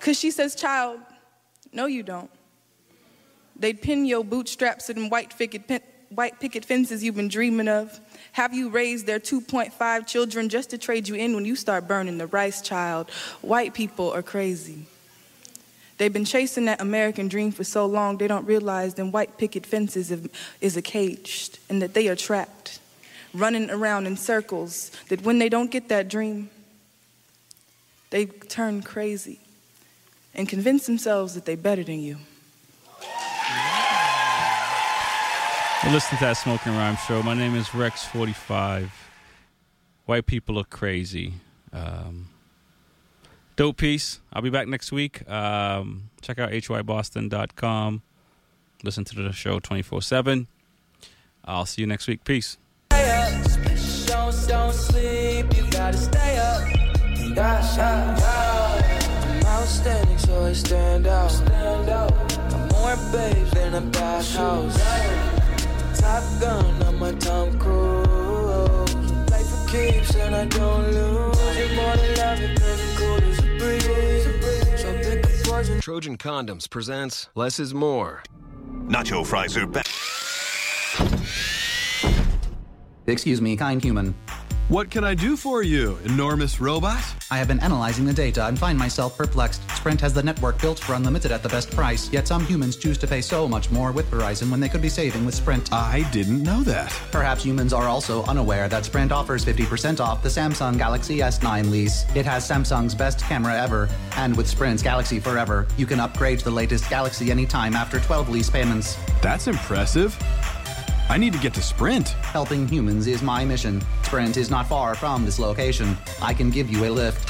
[0.00, 1.00] Cause she says, child,
[1.72, 2.30] no you don't.
[3.56, 8.00] They'd pin your bootstraps and white picket, white picket fences you've been dreaming of.
[8.32, 12.18] Have you raised their 2.5 children just to trade you in when you start burning
[12.18, 13.10] the rice, child?
[13.42, 14.86] White people are crazy.
[15.96, 19.66] They've been chasing that American dream for so long, they don't realize that white picket
[19.66, 20.12] fences
[20.60, 22.78] is a cage and that they are trapped,
[23.34, 26.50] running around in circles, that when they don't get that dream,
[28.10, 29.40] they turn crazy
[30.34, 32.18] and convince themselves that they're better than you.
[35.84, 37.22] Well, listen to that Smoking Rhyme show.
[37.22, 38.90] My name is Rex45.
[40.06, 41.34] White people are crazy.
[41.72, 42.30] Um,
[43.54, 44.18] dope piece.
[44.32, 45.28] I'll be back next week.
[45.30, 48.02] Um, check out hyboston.com.
[48.82, 50.48] Listen to the show 24 7.
[51.44, 52.24] I'll see you next week.
[52.24, 52.58] Peace.
[52.90, 53.44] I'm
[60.48, 61.04] stand.
[61.04, 65.17] Got more babes than a.
[65.98, 68.94] Top gun, I'm a Tom Cruise.
[69.30, 71.58] Life for keeps and I don't lose.
[71.58, 74.80] You're more than love, it, cause it's cool as a breeze.
[74.80, 75.80] So pick a poison.
[75.80, 78.22] Trojan Condoms presents Less is More.
[78.86, 79.86] Nacho fries are back.
[83.06, 84.14] Excuse me, kind human.
[84.68, 87.02] What can I do for you, enormous robot?
[87.30, 89.62] I have been analyzing the data and find myself perplexed.
[89.70, 92.98] Sprint has the network built for unlimited at the best price, yet some humans choose
[92.98, 95.72] to pay so much more with Verizon when they could be saving with Sprint.
[95.72, 96.92] I didn't know that.
[97.10, 102.04] Perhaps humans are also unaware that Sprint offers 50% off the Samsung Galaxy S9 lease.
[102.14, 106.44] It has Samsung's best camera ever, and with Sprint's Galaxy Forever, you can upgrade to
[106.44, 108.98] the latest Galaxy anytime after 12 lease payments.
[109.22, 110.14] That's impressive.
[111.10, 112.08] I need to get to Sprint.
[112.08, 113.80] Helping humans is my mission.
[114.02, 115.96] Sprint is not far from this location.
[116.20, 117.26] I can give you a lift.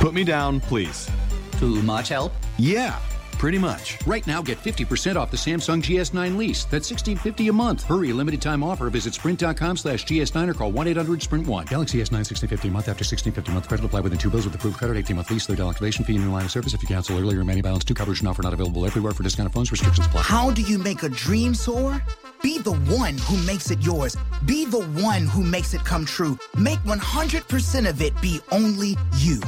[0.00, 1.08] Put me down, please.
[1.52, 2.32] Too much help?
[2.58, 2.98] Yeah,
[3.34, 4.04] pretty much.
[4.06, 6.64] Right now, get 50% off the Samsung GS9 lease.
[6.64, 7.84] That's 1650 a month.
[7.84, 8.90] Hurry, limited time offer.
[8.90, 11.68] Visit sprint.com slash GS9 or call 1-800-SPRINT1.
[11.68, 13.68] Galaxy S9 1650 a month after 1650 month.
[13.68, 14.96] Credit apply within two bills with approved credit.
[15.04, 15.46] 18-month lease.
[15.46, 16.74] $30 activation fee and new line of service.
[16.74, 17.84] If you cancel early, remaining balance.
[17.84, 19.70] Two coverage and offer not available everywhere for discounted phones.
[19.70, 20.22] Restrictions apply.
[20.22, 22.02] How do you make a dream soar?
[22.42, 24.16] Be the one who makes it yours.
[24.44, 26.38] Be the one who makes it come true.
[26.58, 29.40] Make 100% of it be only you.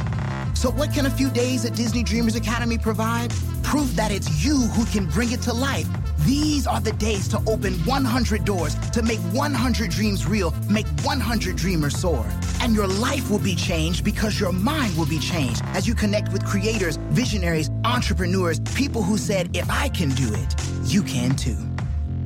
[0.55, 3.33] So, what can a few days at Disney Dreamers Academy provide?
[3.77, 5.87] Proof that it's you who can bring it to life.
[6.21, 11.57] These are the days to open 100 doors, to make 100 dreams real, make 100
[11.57, 12.27] dreamers soar.
[12.63, 16.33] And your life will be changed because your mind will be changed as you connect
[16.33, 20.55] with creators, visionaries, entrepreneurs, people who said, if I can do it,
[20.85, 21.59] you can too.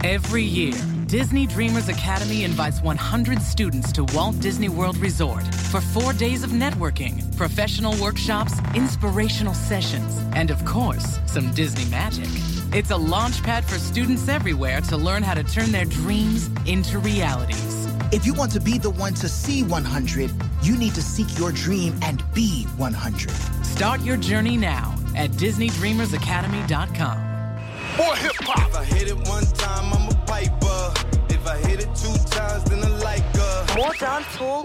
[0.05, 0.81] Every year,
[1.11, 5.43] Disney Dreamers Academy invites 100 students to Walt Disney World Resort
[5.73, 12.29] for four days of networking, professional workshops, inspirational sessions, and of course, some Disney magic.
[12.73, 17.01] It's a launch pad for students everywhere to learn how to turn their dreams into
[17.01, 17.89] realities.
[18.13, 20.31] If you want to be the one to see 100,
[20.63, 23.31] you need to seek your dream and be 100.
[23.67, 27.19] Start your journey now at DisneyDreamersAcademy.com.
[27.99, 28.73] More hip hop.
[28.77, 30.83] I hit it one time, I'm a piper.
[31.29, 33.57] If I hit it two times, then I like her.
[33.81, 34.63] More dancehall.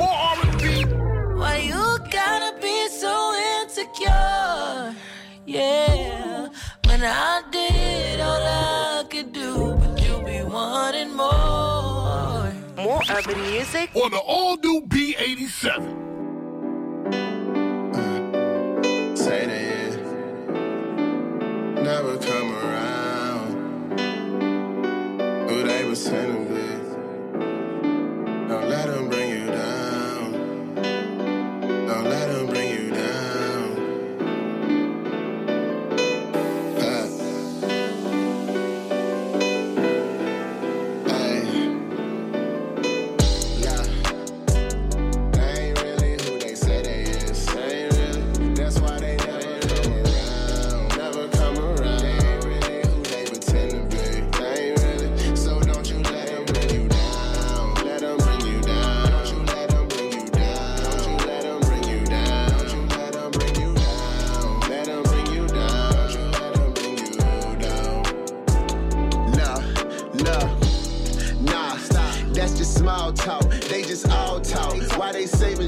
[0.00, 0.64] More R&B.
[1.40, 1.84] Why you
[2.18, 3.14] gotta be so
[3.56, 4.94] insecure?
[5.46, 6.48] Yeah,
[6.86, 12.52] when I did all I could do, but you be wanting more.
[12.76, 15.66] More urban music on the all new B87.
[19.16, 19.67] Say they
[21.88, 23.50] never come around.
[25.48, 26.86] Who they was sending with?
[28.50, 30.32] Don't let them bring you down.
[31.88, 32.37] Don't let them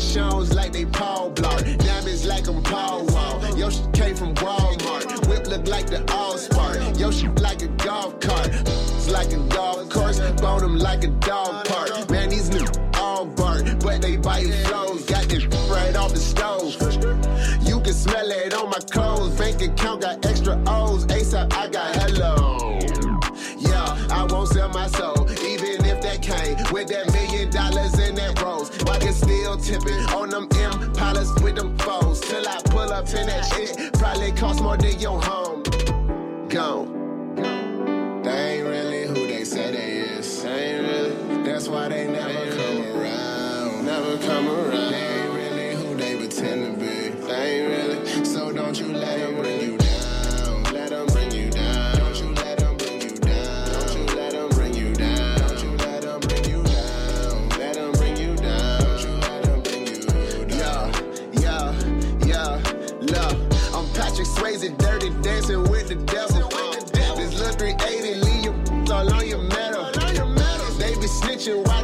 [0.00, 1.78] shows like they Paul Blart?
[1.78, 3.58] Diamonds like I'm Paul Wall.
[3.58, 5.28] Yo, she came from Walmart.
[5.28, 6.98] Whip look like the All Spark.
[6.98, 8.48] Yo, she like a golf cart.
[8.48, 10.20] It's like a golf course.
[10.40, 11.66] Bone them like a dog
[33.00, 33.92] up in that shit.
[33.94, 35.62] Probably cost more than your home.
[36.48, 37.32] Gone.
[38.22, 40.42] They ain't really who they say they is.
[40.42, 41.44] They ain't really.
[41.44, 43.86] That's why they never come around.
[43.86, 44.92] Never come around.
[44.92, 47.08] They ain't really who they pretend to be.
[47.26, 48.24] They ain't really.
[48.24, 49.29] So don't you let them
[65.00, 66.48] dirty dancing with the devil.
[67.16, 68.54] This little 380, leave your
[68.92, 69.84] all on your metal.
[70.78, 71.79] They be snitching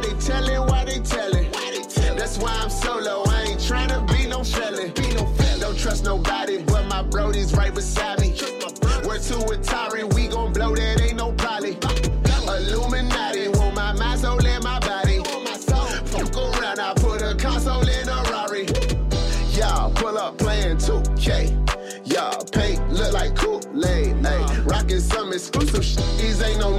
[25.37, 26.03] exclusive shit.
[26.17, 26.71] These ain't no